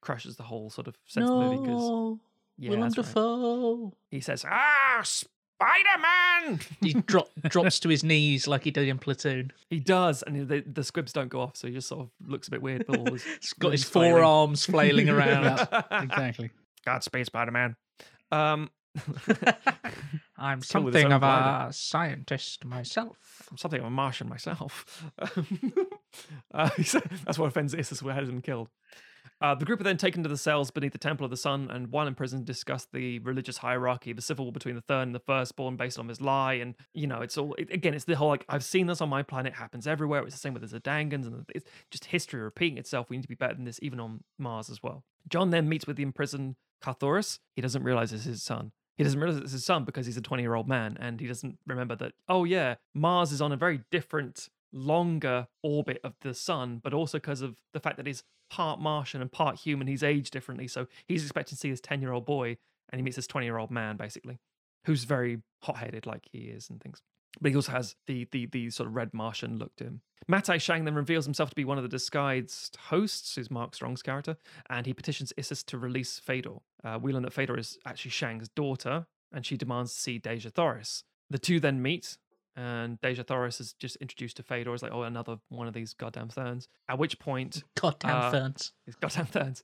[0.00, 2.18] crushes the whole sort of sense of the movie because
[2.58, 3.90] yeah, Willem that's right.
[4.10, 8.98] He says, "Ah, Spider Man." He drop, drops to his knees like he did in
[8.98, 9.50] Platoon.
[9.70, 12.46] He does, and the, the squibs don't go off, so he just sort of looks
[12.48, 12.86] a bit weird.
[12.86, 14.12] But all his, He's got his flailing.
[14.12, 15.44] forearms flailing around.
[15.72, 16.50] Yeah, exactly.
[16.84, 17.74] Godspeed, Spider Man.
[18.30, 18.70] Um,
[20.38, 21.68] I'm Come with his something of glider.
[21.68, 23.35] a scientist myself.
[23.50, 25.04] I'm something of a Martian myself.
[26.54, 28.68] uh, he said- that's what offends Isis, who had him killed.
[29.40, 31.70] Uh, the group are then taken to the cells beneath the Temple of the Sun,
[31.70, 35.14] and while in prison, discuss the religious hierarchy, the civil war between the third and
[35.14, 36.54] the firstborn, based on his lie.
[36.54, 39.10] And you know, it's all it, again, it's the whole like I've seen this on
[39.10, 40.22] my planet, it happens everywhere.
[40.22, 43.10] It's the same with the Zodangans, and it's just history repeating itself.
[43.10, 45.04] We need to be better than this, even on Mars as well.
[45.28, 47.38] John then meets with the imprisoned Carthoris.
[47.54, 48.72] He doesn't realize it's his son.
[48.96, 51.26] He doesn't realize it's his son because he's a 20 year old man and he
[51.26, 56.34] doesn't remember that, oh, yeah, Mars is on a very different, longer orbit of the
[56.34, 60.02] sun, but also because of the fact that he's part Martian and part human, he's
[60.02, 60.68] aged differently.
[60.68, 62.56] So he's expecting to see his 10 year old boy
[62.90, 64.38] and he meets this 20 year old man, basically,
[64.84, 67.02] who's very hot headed like he is and things.
[67.40, 70.00] But he also has the, the the sort of red Martian look to him.
[70.28, 74.02] Matai Shang then reveals himself to be one of the disguised hosts, who's Mark Strong's
[74.02, 74.36] character,
[74.68, 76.60] and he petitions Isis to release Phaidor.
[76.82, 80.52] Uh, we learn that Phaidor is actually Shang's daughter, and she demands to see Dejah
[80.52, 81.04] Thoris.
[81.30, 82.16] The two then meet,
[82.56, 85.92] and Dejah Thoris is just introduced to Phaidor as like, oh, another one of these
[85.94, 86.68] goddamn Therns.
[86.88, 88.72] At which point, Goddamn Uh, ferns.
[88.86, 89.62] these goddamn Therns,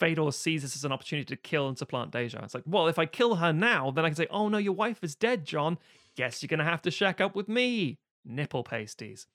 [0.00, 2.42] Phaidor sees this as an opportunity to kill and supplant Dejah.
[2.44, 4.74] It's like, well, if I kill her now, then I can say, oh no, your
[4.74, 5.78] wife is dead, John.
[6.16, 7.98] Guess you're gonna have to shack up with me.
[8.24, 9.26] Nipple pasties.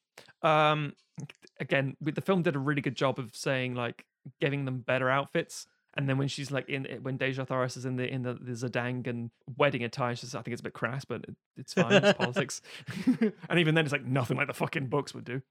[0.42, 0.94] Um,
[1.60, 4.06] again, the film did a really good job of saying like
[4.40, 7.98] giving them better outfits And then when she's like in when Dejah Thoris is in
[7.98, 11.24] the in the, the Zodangan wedding attire, she's, I think it's a bit crass, but
[11.28, 11.92] it, it's fine.
[11.94, 12.62] It's politics.
[13.50, 15.42] and even then, it's like nothing like the fucking books would do.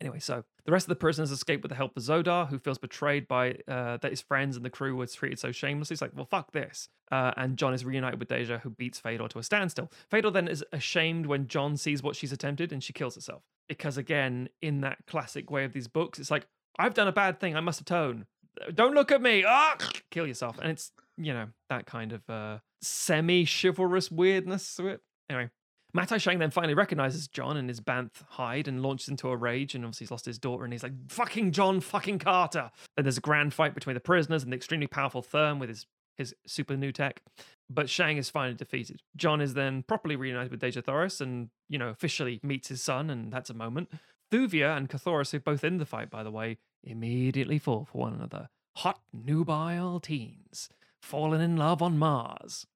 [0.00, 2.78] Anyway, so the rest of the prisoners escape with the help of Xodar, who feels
[2.78, 5.94] betrayed by uh, that his friends and the crew were treated so shamelessly.
[5.94, 6.88] He's like, well, fuck this.
[7.12, 9.90] Uh, and John is reunited with Dejah, who beats Phaidor to a standstill.
[10.10, 13.42] Phaidor then is ashamed when John sees what she's attempted and she kills herself.
[13.68, 16.46] Because, again, in that classic way of these books, it's like,
[16.78, 17.54] I've done a bad thing.
[17.54, 18.26] I must atone.
[18.74, 19.44] Don't look at me.
[19.46, 19.76] Ah,
[20.10, 20.58] kill yourself.
[20.60, 25.00] And it's, you know, that kind of uh, semi chivalrous weirdness to it.
[25.28, 25.50] Anyway,
[25.92, 29.74] Matai Shang then finally recognizes John and his Banth hide and launches into a rage.
[29.74, 30.64] And obviously, he's lost his daughter.
[30.64, 32.70] And he's like, fucking John, fucking Carter.
[32.96, 35.86] Then there's a grand fight between the prisoners and the extremely powerful Thern with his,
[36.16, 37.22] his super new tech.
[37.68, 39.02] But Shang is finally defeated.
[39.16, 43.10] John is then properly reunited with Dejah Thoris and, you know, officially meets his son.
[43.10, 43.90] And that's a moment.
[44.32, 47.98] Thuvia and Carthoris, who are both in the fight, by the way, immediately fall for
[47.98, 48.48] one another.
[48.76, 50.68] Hot, nubile teens,
[51.02, 52.66] falling in love on Mars.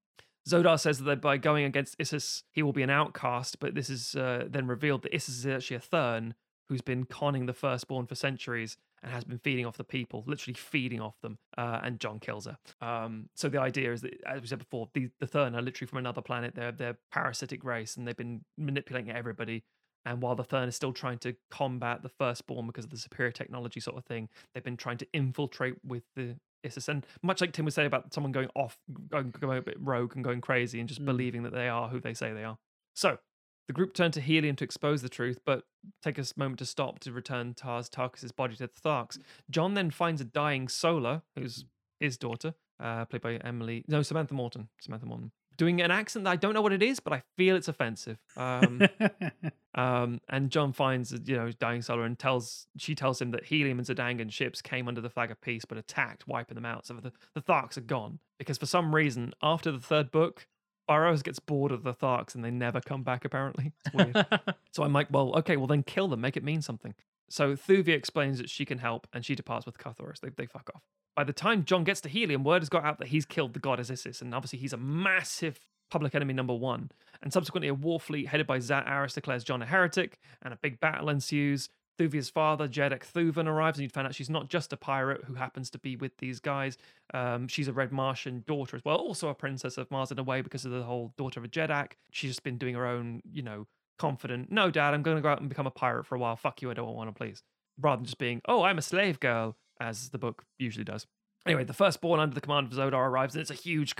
[0.49, 4.15] Xodar says that by going against Issus, he will be an outcast, but this is
[4.15, 6.35] uh, then revealed that Issus is actually a Thern
[6.69, 10.55] who's been conning the firstborn for centuries and has been feeding off the people, literally
[10.55, 11.39] feeding off them.
[11.59, 12.59] Uh, and John kills her.
[12.81, 15.89] Um, so the idea is that, as we said before, the, the Thern are literally
[15.89, 16.55] from another planet.
[16.55, 19.65] They're they're parasitic race, and they've been manipulating everybody.
[20.07, 23.33] And while the Thern is still trying to combat the firstborn because of the superior
[23.33, 26.89] technology sort of thing, they've been trying to infiltrate with the Issus.
[26.89, 28.79] And much like Tim was saying about someone going off,
[29.11, 31.07] going, going a bit rogue and going crazy and just Mm.
[31.07, 32.59] believing that they are who they say they are.
[32.95, 33.19] So
[33.67, 35.65] the group turn to Helium to expose the truth, but
[36.03, 39.19] take a moment to stop to return Tars Tarkas's body to the Tharks.
[39.51, 41.65] John then finds a dying Sola, who's
[42.01, 44.69] his daughter, uh, played by Emily, no, Samantha Morton.
[44.81, 45.33] Samantha Morton.
[45.57, 48.19] Doing an accent that I don't know what it is, but I feel it's offensive.
[48.37, 48.83] Um,
[49.75, 53.45] um, and John finds, uh, you know, dying Sola and tells she tells him that
[53.45, 56.87] Helium and Zodangan ships came under the flag of peace but attacked, wiping them out.
[56.87, 60.47] So the, the Tharks are gone because for some reason, after the third book,
[60.87, 63.25] Burroughs gets bored of the Tharks and they never come back.
[63.25, 64.27] Apparently, it's weird.
[64.73, 66.95] so I'm like, well, okay, well then kill them, make it mean something.
[67.29, 70.21] So Thuvia explains that she can help, and she departs with Carthoris.
[70.21, 70.83] They they fuck off.
[71.17, 73.61] By the time John gets to Helium, word has got out that he's killed the
[73.61, 75.61] goddess Isis, and obviously he's a massive
[75.91, 76.91] public enemy number one.
[77.23, 80.59] And subsequently, a war fleet headed by Zat Arrras declares John a heretic, and a
[80.61, 81.69] big battle ensues.
[81.99, 85.35] Thuvia's father, Jeddak Thuvan, arrives, and you find out she's not just a pirate who
[85.35, 86.77] happens to be with these guys.
[87.13, 90.25] Um, she's a Red Martian daughter as well, also a princess of Mars in a
[90.25, 91.93] way because of the whole daughter of a Jeddak.
[92.11, 93.69] She's just been doing her own, you know,
[93.99, 94.51] confident.
[94.51, 96.37] No, Dad, I'm going to go out and become a pirate for a while.
[96.37, 97.43] Fuck you, I don't want to, please.
[97.81, 101.07] Rather than just being, oh, I'm a slave girl, as the book usually does.
[101.47, 103.95] Anyway, the firstborn under the command of Zodar arrives, and it's a huge,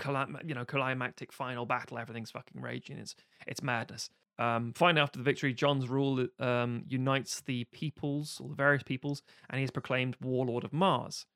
[0.45, 1.99] you know, climactic final battle.
[1.99, 2.97] Everything's fucking raging.
[2.97, 3.15] It's
[3.45, 4.09] it's madness.
[4.39, 9.21] Um, finally, after the victory, John's rule um, unites the peoples, or the various peoples,
[9.49, 11.27] and he is proclaimed warlord of Mars.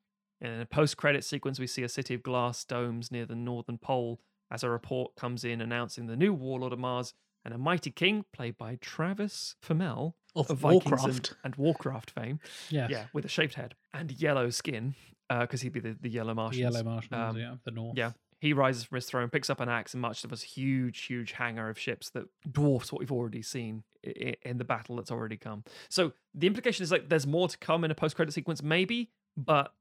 [0.42, 4.20] In a post-credit sequence, we see a city of glass domes near the northern pole
[4.52, 7.14] as a report comes in announcing the new warlord of Mars
[7.52, 11.34] and a mighty king, played by Travis Fimmel Of Vikings and- Warcraft.
[11.44, 12.40] and Warcraft fame.
[12.70, 12.90] yes.
[12.92, 14.94] Yeah, with a shaved head and yellow skin,
[15.30, 16.62] because he'd be the, the yellow The Martians.
[16.62, 17.98] Yellow Martians, Um, yeah, the north.
[17.98, 18.12] Yeah.
[18.40, 21.34] He rises from his throne, picks up an axe, and marches to this huge, huge
[21.34, 25.12] hangar of ships that dwarfs what we've already seen i- i- in the battle that's
[25.12, 25.64] already come.
[25.90, 29.74] So the implication is like there's more to come in a post-credit sequence, maybe, but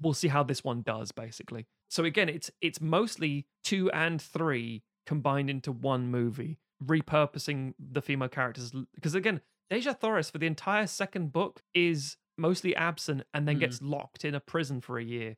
[0.00, 1.66] we'll see how this one does, basically.
[1.88, 8.28] So again, it's it's mostly two and three combined into one movie, repurposing the female
[8.28, 8.72] characters.
[8.94, 9.40] Because again,
[9.70, 13.60] Dejah Thoris for the entire second book is mostly absent and then Mm.
[13.60, 15.36] gets locked in a prison for a year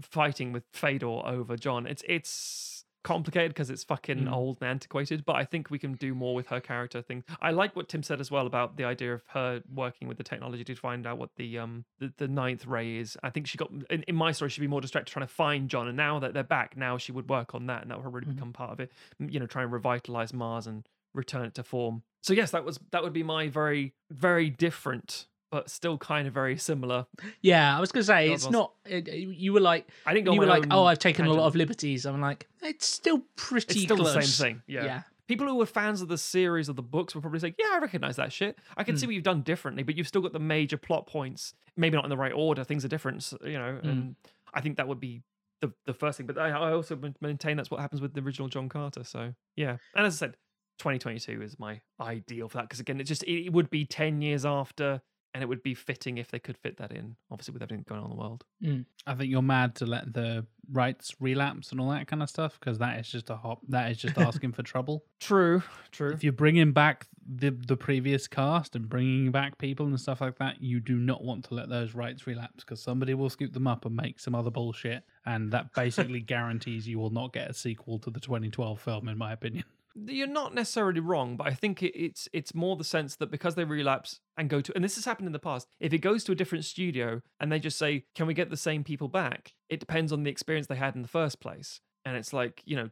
[0.00, 1.86] fighting with Phaidor over John.
[1.86, 4.32] It's it's complicated because it's fucking Mm.
[4.32, 7.24] old and antiquated, but I think we can do more with her character thing.
[7.40, 10.24] I like what Tim said as well about the idea of her working with the
[10.24, 13.16] technology to find out what the um the, the ninth ray is.
[13.22, 15.68] I think she got in, in my story she'd be more distracted trying to find
[15.70, 18.12] John, and now that they're back, now she would work on that, and that would
[18.12, 18.34] really Mhm.
[18.34, 18.92] become part of it.
[19.18, 22.02] You know, try and revitalize Mars and return it to form.
[22.22, 25.26] So yes, that was that would be my very very different.
[25.50, 27.06] But still, kind of very similar.
[27.42, 28.72] Yeah, I was going to say God it's not.
[28.86, 30.32] It, you were like, I didn't go.
[30.32, 31.46] you were my like, own oh, I've taken a lot tangent.
[31.48, 32.06] of liberties.
[32.06, 33.74] I'm like, it's still pretty.
[33.74, 34.14] It's still close.
[34.14, 34.62] the same thing.
[34.68, 34.84] Yeah.
[34.84, 35.02] yeah.
[35.26, 37.78] People who were fans of the series or the books will probably say, "Yeah, I
[37.78, 38.58] recognize that shit.
[38.76, 39.08] I can see Mm.
[39.08, 41.54] what you've done differently, but you've still got the major plot points.
[41.76, 42.62] Maybe not in the right order.
[42.64, 43.88] Things are different, s- you know." Mm.
[43.88, 44.16] And
[44.54, 45.22] I think that would be
[45.60, 46.26] the the first thing.
[46.26, 49.02] But I, I also ma- maintain that's what happens with the original John Carter.
[49.04, 50.36] So yeah, and as I said,
[50.78, 54.22] 2022 is my ideal for that because again, it just it, it would be 10
[54.22, 55.00] years after
[55.32, 57.16] and it would be fitting if they could fit that in.
[57.30, 58.44] Obviously, with everything going on in the world.
[58.62, 58.84] Mm.
[59.06, 62.58] I think you're mad to let the rights relapse and all that kind of stuff
[62.58, 63.60] because that is just a hop.
[63.68, 65.04] That is just asking for trouble.
[65.20, 65.62] True,
[65.92, 66.10] true.
[66.10, 70.38] If you're bringing back the the previous cast and bringing back people and stuff like
[70.38, 73.66] that, you do not want to let those rights relapse because somebody will scoop them
[73.66, 77.54] up and make some other bullshit, and that basically guarantees you will not get a
[77.54, 79.64] sequel to the 2012 film, in my opinion.
[79.94, 83.64] You're not necessarily wrong, but I think it's it's more the sense that because they
[83.64, 85.66] relapse and go to, and this has happened in the past.
[85.80, 88.56] If it goes to a different studio and they just say, "Can we get the
[88.56, 92.16] same people back?" It depends on the experience they had in the first place, and
[92.16, 92.88] it's like, you know,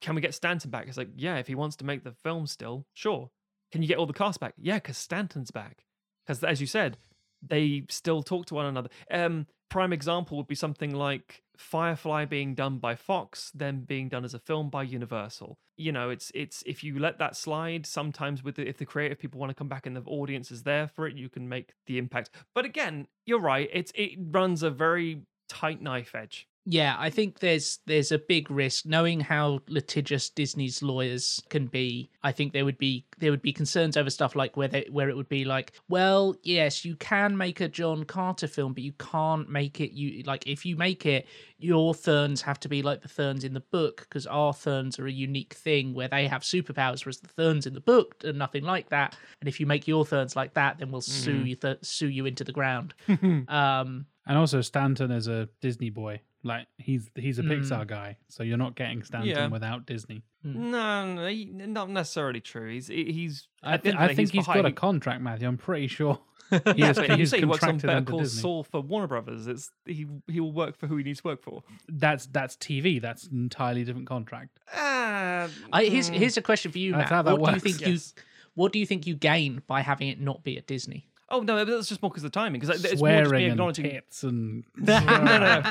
[0.00, 0.88] can we get Stanton back?
[0.88, 3.30] It's like, yeah, if he wants to make the film still, sure.
[3.70, 4.54] Can you get all the cast back?
[4.58, 5.84] Yeah, because Stanton's back.
[6.26, 6.98] Because as you said,
[7.40, 8.90] they still talk to one another.
[9.10, 14.24] Um, prime example would be something like Firefly being done by Fox, then being done
[14.24, 15.58] as a film by Universal.
[15.76, 19.18] You know, it's it's if you let that slide, sometimes with the, if the creative
[19.18, 21.72] people want to come back and the audience is there for it, you can make
[21.86, 22.30] the impact.
[22.54, 23.70] But again, you're right.
[23.72, 26.48] It's it runs a very tight knife edge.
[26.64, 32.10] Yeah, I think there's there's a big risk knowing how litigious Disney's lawyers can be.
[32.22, 35.08] I think there would be there would be concerns over stuff like where they, where
[35.08, 38.92] it would be like, well, yes, you can make a John Carter film, but you
[38.92, 41.26] can't make it you like if you make it,
[41.58, 45.06] your Therns have to be like the Therns in the book because our Therns are
[45.06, 48.62] a unique thing where they have superpowers, whereas the Therns in the book are nothing
[48.62, 49.16] like that.
[49.40, 52.26] And if you make your Therns like that, then we'll sue you th- sue you
[52.26, 52.94] into the ground.
[53.08, 56.20] um, And also, Stanton is a Disney boy.
[56.44, 57.86] Like he's he's a Pixar hmm.
[57.88, 59.46] guy, so you're not getting Stanton Yeah.
[59.46, 60.24] without Disney.
[60.42, 60.52] Hmm.
[60.52, 60.70] Hmm.
[60.72, 62.68] No, no, he- not necessarily true.
[62.70, 63.46] He's he's.
[63.62, 65.46] I, at the thi- end of the I day, think he's got a contract, Matthew.
[65.46, 66.18] I'm pretty sure.
[66.50, 68.40] He Yeah, is, but you he's say he works on contracted Better under Call Disney.
[68.42, 69.46] Saul for Warner Brothers.
[69.46, 71.62] It's he he will work for who he needs to work for.
[71.88, 73.00] That's that's TV.
[73.00, 74.58] That's an entirely different contract.
[74.74, 77.08] Ah, I, here's here's a question for you, That's Matt.
[77.10, 78.14] how that what do you think yes.
[78.16, 78.22] you
[78.54, 81.08] what do you think you gain by having it not be at Disney?
[81.32, 82.60] Oh no, that's just more because of the timing.
[82.60, 83.84] Because it's more just me Swearing and acknowledging.
[83.86, 85.62] tits and no, no, no,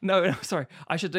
[0.00, 0.34] no, no.
[0.42, 1.12] Sorry, I should.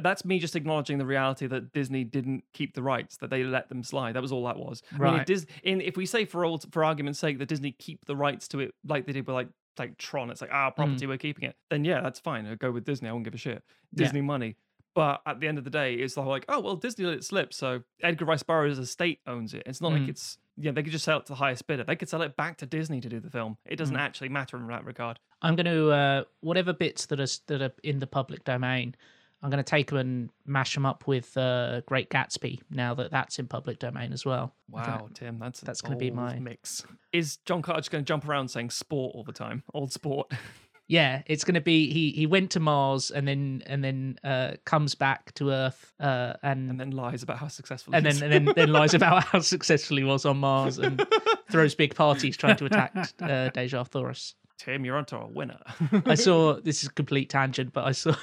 [0.00, 3.70] That's me just acknowledging the reality that Disney didn't keep the rights; that they let
[3.70, 4.12] them slide.
[4.12, 4.82] That was all that was.
[4.94, 7.72] I mean, if, Dis- in, if we say for all, for argument's sake that Disney
[7.72, 9.48] keep the rights to it, like they did with like
[9.78, 11.08] like Tron, it's like our property, mm.
[11.08, 11.56] we're keeping it.
[11.70, 12.46] Then yeah, that's fine.
[12.46, 13.08] I'll go with Disney.
[13.08, 13.62] I won't give a shit.
[13.92, 14.04] Yeah.
[14.04, 14.56] Disney money.
[14.94, 17.54] But at the end of the day, it's like, oh well, Disney let it slip.
[17.54, 19.62] So Edgar Rice Burroughs' estate owns it.
[19.64, 20.08] It's not like mm.
[20.08, 21.84] it's yeah, they could just sell it to the highest bidder.
[21.84, 23.56] They could sell it back to Disney to do the film.
[23.64, 25.18] It doesn't actually matter in that regard.
[25.40, 28.94] I'm going to uh, whatever bits that are that are in the public domain.
[29.40, 33.12] I'm going to take them and mash them up with uh, Great Gatsby now that
[33.12, 34.52] that's in public domain as well.
[34.68, 36.84] Wow, Tim, that's that's gonna be my- mix.
[37.12, 39.62] Is John Carter just going to jump around saying sport all the time?
[39.72, 40.32] Old sport.
[40.88, 44.52] Yeah, it's going to be he he went to Mars and then and then uh,
[44.64, 48.22] comes back to Earth uh, and and then lies about how successful and he then
[48.32, 51.06] and then, then lies about how successful he was on Mars and
[51.50, 54.34] throws big parties trying to attack uh, Dejah Thoris.
[54.56, 55.60] Tim, you're onto a winner.
[56.04, 58.14] I saw this is a complete tangent, but I saw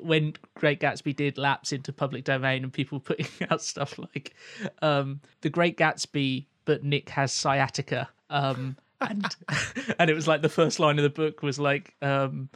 [0.00, 4.34] when Great Gatsby did lapse into public domain and people putting out stuff like
[4.80, 8.08] um, the Great Gatsby, but Nick has sciatica.
[8.30, 8.78] Um,
[9.10, 9.24] and
[9.98, 12.48] and it was like the first line of the book was like um,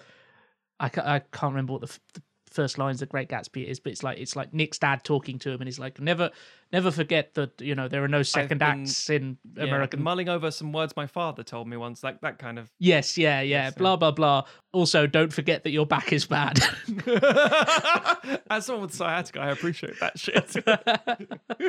[0.80, 3.80] I, ca- I can't remember what the, f- the first lines of Great Gatsby is,
[3.80, 6.30] but it's like it's like Nick's dad talking to him, and he's like, never
[6.72, 10.28] never forget that you know there are no second been- acts in Yeah, American mulling
[10.28, 12.70] over some words my father told me once, like that kind of.
[12.78, 13.64] Yes, yeah, yeah.
[13.64, 14.44] Yes, blah blah blah.
[14.72, 16.58] Also, don't forget that your back is bad.
[18.50, 20.56] As someone with sciatica, I appreciate that shit.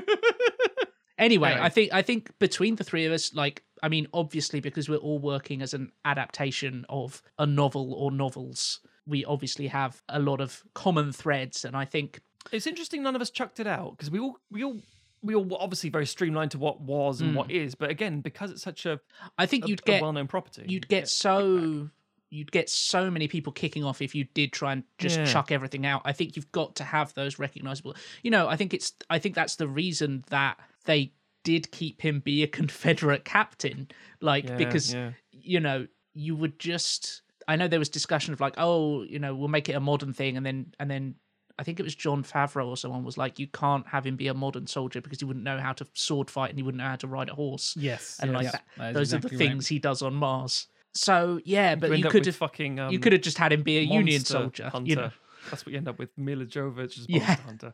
[1.17, 1.57] anyway, Anyway.
[1.59, 4.97] I think I think between the three of us, like, I mean, obviously because we're
[4.97, 10.41] all working as an adaptation of a novel or novels, we obviously have a lot
[10.41, 12.21] of common threads, and I think
[12.51, 14.77] it's interesting none of us chucked it out because we all we all
[15.21, 17.37] we all were obviously very streamlined to what was and hmm.
[17.37, 18.99] what is, but again, because it's such a,
[19.37, 21.89] I think a, you'd a get well-known property, you'd get so
[22.29, 25.25] you'd get so many people kicking off if you did try and just Yeah.
[25.25, 26.01] chuck everything out.
[26.03, 27.95] I think you've got to have those recognizable.
[28.21, 31.13] You know, I think it's I think that's the reason that they
[31.47, 33.87] did keep him be a Confederate captain,
[34.19, 35.11] like Yeah, because yeah.
[35.31, 37.21] you know you would just.
[37.47, 40.11] I know there was discussion of like, oh, you know, we'll make it a modern
[40.11, 41.15] thing, and then and then
[41.57, 44.27] I think it was Jon Favreau or someone was like, you can't have him be
[44.27, 46.89] a modern soldier because he wouldn't know how to sword fight and he wouldn't know
[46.89, 47.73] how to ride a horse.
[47.79, 49.51] Yes, and like yes, that, that those are the exactly right.
[49.51, 50.67] things he does on Mars.
[50.93, 53.63] So yeah, but You you could have fucking um, you could have just had him
[53.63, 54.67] be a Union soldier.
[54.67, 54.89] Hunter.
[54.89, 55.11] You know,
[55.49, 56.09] That's what you end up with.
[56.17, 57.19] Milla Jovovich as Yeah.
[57.19, 57.73] Monster Hunter.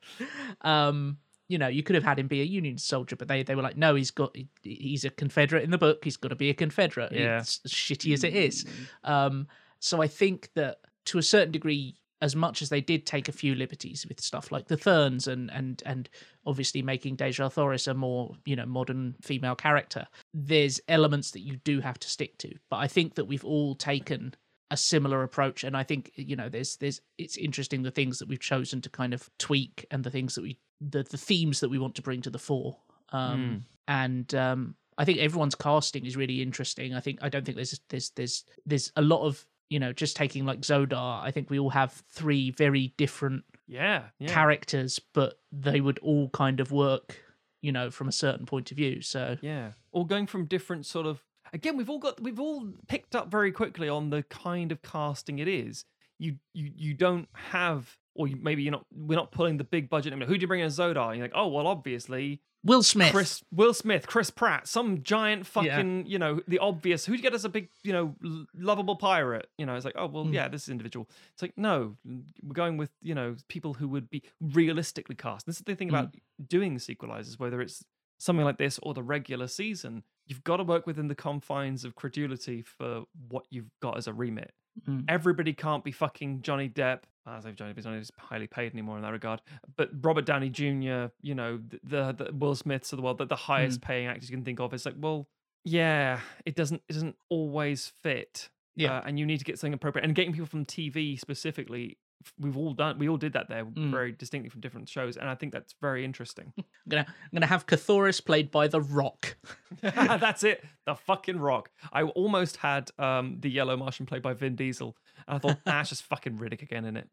[0.61, 1.17] um,
[1.48, 3.61] you know, you could have had him be a Union soldier, but they they were
[3.61, 6.03] like, no, he's got he- he's a Confederate in the book.
[6.03, 7.11] He's got to be a Confederate.
[7.11, 7.40] Yeah.
[7.40, 8.65] It's as shitty as it is.
[9.03, 9.48] Um,
[9.80, 13.34] so I think that to a certain degree, as much as they did take a
[13.34, 16.10] few liberties with stuff like the Therns and and and
[16.45, 21.57] obviously making Dejah Thoris a more you know modern female character, there's elements that you
[21.57, 22.53] do have to stick to.
[22.70, 24.34] But I think that we've all taken
[24.72, 28.30] a similar approach, and I think you know there's there's it's interesting the things that
[28.30, 30.57] we've chosen to kind of tweak and the things that we
[30.91, 32.77] the the themes that we want to bring to the fore.
[33.10, 36.93] Um, And um, I think everyone's casting is really interesting.
[36.93, 40.15] I think I don't think there's there's there's there's a lot of you know just
[40.15, 41.22] taking like Xodar.
[41.22, 44.27] I think we all have three very different Yeah, yeah.
[44.34, 47.18] characters, but they would all kind of work,
[47.61, 49.01] you know, from a certain point of view.
[49.01, 51.23] So Yeah, all going from different sort of.
[51.51, 55.39] Again, we've all got we've all picked up very quickly on the kind of casting
[55.39, 55.85] it is.
[56.19, 58.85] You you you don't have, or maybe you're not.
[58.95, 60.14] We're not pulling the big budget.
[60.14, 61.10] Who do you bring in as Xodar?
[61.10, 65.45] And you're like, oh well, obviously Will Smith, Chris Will Smith, Chris Pratt, some giant
[65.45, 67.06] fucking, you know, the obvious.
[67.06, 68.15] Who'd you get as a big, you know,
[68.56, 69.49] lovable pirate?
[69.57, 70.34] You know, it's like, oh well, Mm.
[70.34, 71.10] yeah, this is individual.
[71.34, 75.45] It's like, no, we're going with, you know, people who would be realistically cast.
[75.45, 75.91] This is the thing Mm.
[75.99, 76.15] about
[76.48, 77.84] doing sequelizers, whether it's
[78.19, 80.03] something like this or the regular season.
[80.26, 84.14] You've got to work within the confines of credulity for what you've got as a
[84.14, 84.53] remit.
[84.88, 85.03] Mm.
[85.10, 86.99] Everybody can't be fucking Johnny Depp.
[87.25, 89.41] I say Johnny Depp is highly paid anymore in that regard.
[89.77, 93.35] But Robert Downey Jr., you know, the the, Will Smiths of the world, the, the
[93.35, 94.73] highest paying actors you can think of.
[94.73, 95.27] It's like, well,
[95.63, 98.49] yeah, it doesn't it doesn't always fit.
[98.75, 98.97] Yeah.
[98.97, 100.03] uh, and you need to get something appropriate.
[100.03, 101.97] And getting people from TV specifically,
[102.39, 102.99] we've all done.
[102.99, 103.91] We all did that there, Mm.
[103.91, 106.53] very distinctly from different shows, and I think that's very interesting.
[106.57, 109.35] I'm gonna I'm gonna have Carthoris played by The Rock.
[109.81, 110.63] That's it.
[110.85, 111.69] The fucking rock.
[111.91, 114.95] I almost had um, the Yellow Martian played by Vin Diesel.
[115.27, 117.09] And I thought, it's just fucking Riddick again in it.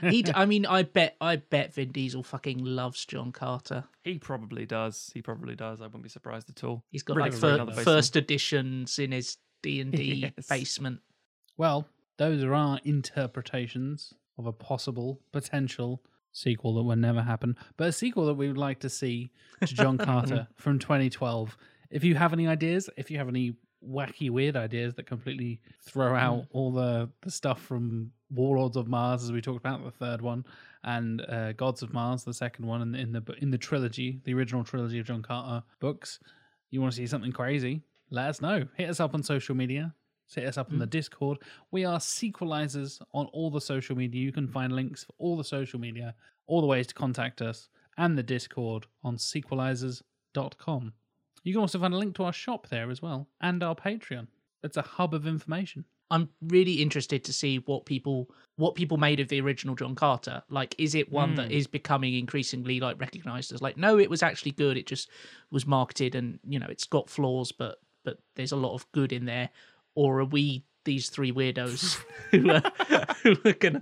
[0.10, 3.84] He, d- I mean, I bet I bet Vin Diesel fucking loves John Carter.
[4.02, 5.10] He probably does.
[5.14, 5.80] He probably does.
[5.80, 6.84] I wouldn't be surprised at all.
[6.90, 10.46] He's got Riddick like fir- another first editions in his D and D Yes.
[10.48, 11.00] basement.
[11.56, 11.86] Well,
[12.18, 16.02] those are our interpretations of a possible potential
[16.32, 19.30] sequel that will never happen, but a sequel that we would like to see
[19.60, 21.56] to John Carter from 2012.
[21.90, 23.54] If you have any ideas, if you have any
[23.88, 29.22] wacky, weird ideas that completely throw out all the, the stuff from Warlords of Mars,
[29.22, 30.44] as we talked about, the third one,
[30.82, 34.34] and uh, Gods of Mars, the second one, in, in the in the trilogy, the
[34.34, 36.18] original trilogy of John Carter books,
[36.70, 37.82] you want to see something crazy?
[38.10, 38.66] Let us know.
[38.76, 39.94] Hit us up on social media.
[40.32, 40.90] Hit us up on the mm.
[40.90, 41.38] Discord.
[41.70, 44.20] We are sequelizers on all the social media.
[44.20, 46.14] You can find links for all the social media,
[46.46, 50.92] all the ways to contact us, and the Discord on sequelizers.com.
[51.44, 54.26] You can also find a link to our shop there as well, and our Patreon.
[54.62, 55.84] It's a hub of information.
[56.10, 60.42] I'm really interested to see what people what people made of the original John Carter.
[60.48, 61.52] Like, is it one that hmm.
[61.52, 64.76] is becoming increasingly like recognized as like, no, it was actually good.
[64.76, 65.10] It just
[65.50, 69.12] was marketed, and you know, it's got flaws, but but there's a lot of good
[69.12, 69.50] in there.
[69.94, 71.98] Or are we these three weirdos
[72.30, 72.62] who are,
[73.22, 73.80] who are gonna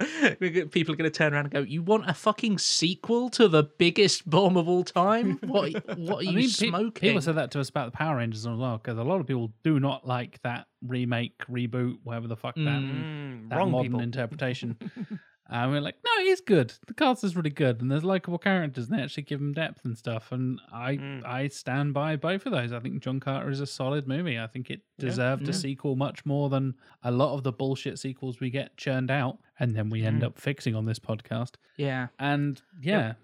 [0.71, 4.29] people are gonna turn around and go, "You want a fucking sequel to the biggest
[4.31, 5.39] bomb of all time?
[5.43, 8.19] What what are you I mean, smoking?" people said that to us about the Power
[8.19, 12.29] Rangers as well, because a lot of people do not like that remake, reboot, whatever
[12.29, 14.01] the fuck that, Mm, that wrong modern people.
[14.01, 14.77] interpretation.
[15.53, 16.73] and we're like, no, he's good.
[16.87, 19.85] The cast is really good, and there's likable characters, and they actually give him depth
[19.85, 20.33] and stuff.
[20.33, 21.25] And I, Mm.
[21.25, 22.73] I stand by both of those.
[22.73, 24.39] I think John Carter is a solid movie.
[24.39, 28.41] I think it deserved a sequel much more than a lot of the bullshit sequels
[28.41, 30.07] we get churned out, and then we Mm.
[30.07, 31.53] end up fixing on this podcast.
[31.77, 32.09] yeah.
[32.19, 33.15] And yeah,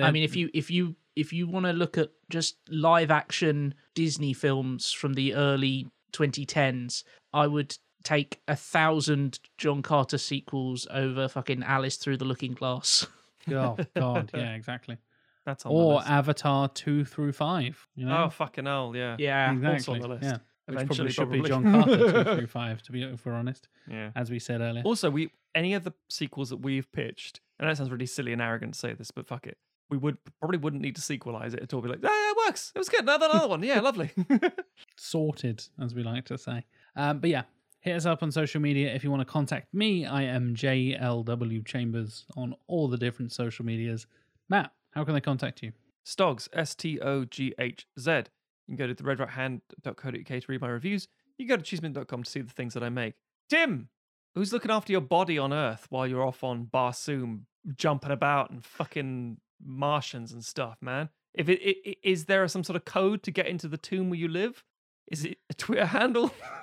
[0.00, 3.74] I mean, if you if you if you want to look at just live action
[3.94, 7.04] Disney films from the early 2010s,
[7.34, 13.06] I would take a thousand John Carter sequels over fucking Alice Through the Looking Glass.
[13.50, 14.98] oh god, yeah, exactly.
[15.44, 16.08] That's on the Or list.
[16.08, 17.86] Avatar two through five.
[17.96, 19.16] You know, Oh fucking hell, yeah.
[19.18, 19.94] Yeah, exactly.
[19.94, 20.22] on the list.
[20.24, 20.30] Yeah,
[20.66, 21.40] which probably Eventually, should be.
[21.42, 22.82] John Carter two through five.
[22.82, 24.10] To be if we're honest, Yeah.
[24.14, 24.82] as we said earlier.
[24.84, 28.40] Also, we any of the sequels that we've pitched, and that sounds really silly and
[28.40, 29.58] arrogant to say this, but fuck it.
[29.90, 31.82] We would probably wouldn't need to sequelize it at all.
[31.82, 32.72] Be like, yeah, it works.
[32.74, 33.00] It was good.
[33.02, 33.62] Another, another one.
[33.62, 34.10] Yeah, lovely.
[34.96, 36.64] sorted, as we like to say.
[36.96, 37.42] Um, but yeah,
[37.82, 40.06] hit us up on social media if you want to contact me.
[40.06, 44.06] I am JLW Chambers on all the different social medias.
[44.48, 45.72] Matt, how can they contact you?
[46.04, 48.10] Stogs, S T O G H Z.
[48.66, 51.08] You can go to the redrighthand.co.uk to read my reviews.
[51.36, 53.14] You can go to cheeseman.com to see the things that I make.
[53.50, 53.88] Tim,
[54.34, 57.42] who's looking after your body on Earth while you're off on Barsoom
[57.76, 61.08] jumping about and fucking Martians and stuff, man?
[61.34, 64.18] If it, it is there some sort of code to get into the tomb where
[64.18, 64.62] you live?
[65.08, 66.32] Is it a Twitter handle?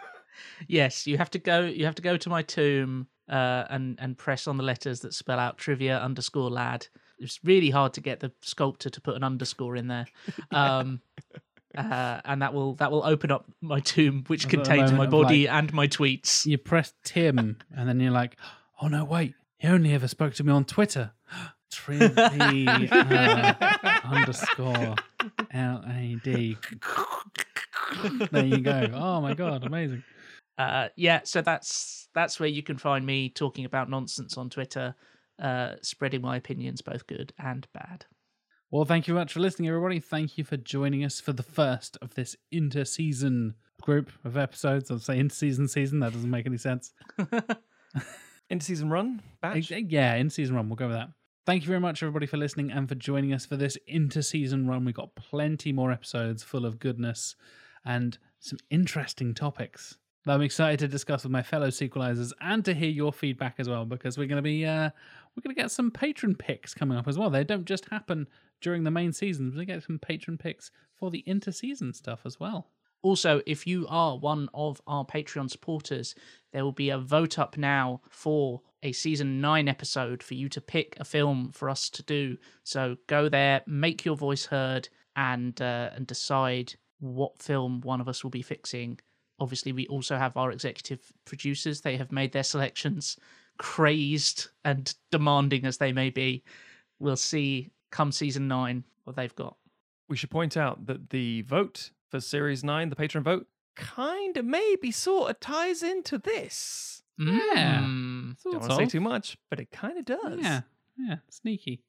[0.68, 1.62] yes, you have to go.
[1.62, 5.14] You have to go to my tomb uh, and and press on the letters that
[5.14, 6.88] spell out trivia underscore lad.
[7.20, 10.06] It's really hard to get the sculptor to put an underscore in there.
[10.52, 11.02] Um,
[11.78, 15.48] uh, and that will that will open up my tomb, which the contains my body
[15.48, 16.46] and my tweets.
[16.46, 18.38] You press Tim, and then you're like,
[18.82, 21.12] oh no, wait, He only ever spoke to me on Twitter.
[21.72, 24.96] Trippy uh, underscore
[25.52, 26.58] L A D.
[28.32, 28.90] There you go.
[28.94, 30.04] Oh my god, amazing.
[30.60, 34.94] Uh, yeah, so that's that's where you can find me talking about nonsense on Twitter,
[35.42, 38.06] uh, spreading my opinions, both good and bad.
[38.70, 40.02] Well, thank you very much for listening, everybody.
[40.02, 44.92] Thank you for joining us for the first of this inter-season group of episodes.
[44.92, 46.02] I'll say inter-season season.
[46.02, 46.92] That doesn't make any sense.
[48.50, 49.72] Into season run, batch.
[49.72, 50.68] Yeah, in season run.
[50.68, 51.10] We'll go with that.
[51.46, 54.68] Thank you very much, everybody, for listening and for joining us for this inter season
[54.68, 54.84] run.
[54.84, 57.36] We've got plenty more episodes full of goodness
[57.86, 62.74] and some interesting topics that I'm excited to discuss with my fellow sequelizers and to
[62.74, 64.90] hear your feedback as well, because we're going to be uh,
[65.36, 67.30] we're going to get some patron picks coming up as well.
[67.30, 68.28] They don't just happen
[68.62, 69.56] during the main seasons.
[69.56, 72.68] We get some patron picks for the inter season stuff as well.
[73.02, 76.16] Also, if you are one of our Patreon supporters,
[76.52, 80.60] there will be a vote up now for a season nine episode for you to
[80.60, 82.38] pick a film for us to do.
[82.64, 88.10] So go there, make your voice heard, and uh, and decide what film one of
[88.10, 89.00] us will be fixing.
[89.40, 91.82] Obviously, we also have our executive producers.
[91.82, 93.18] They have made their selections,
[93.58, 96.44] crazed and demanding as they may be.
[97.00, 99.56] We'll see come season nine what they've got.
[100.08, 104.46] We should point out that the vote for Series 9, the patron vote, kind of
[104.46, 107.04] maybe sort of ties into this.
[107.18, 107.82] Yeah.
[107.84, 108.36] Mm.
[108.44, 110.40] Don't want to say too much, but it kind of does.
[110.40, 110.62] Yeah,
[110.98, 111.84] yeah, sneaky.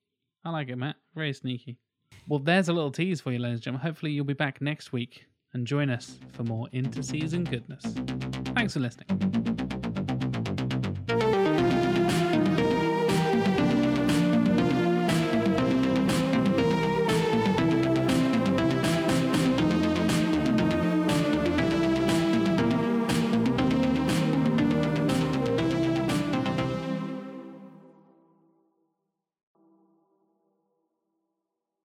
[0.45, 0.97] I like it, Matt.
[1.15, 1.79] Very sneaky.
[2.27, 3.87] Well, there's a little tease for you, ladies and gentlemen.
[3.87, 7.83] Hopefully, you'll be back next week and join us for more inter-season goodness.
[8.55, 9.90] Thanks for listening.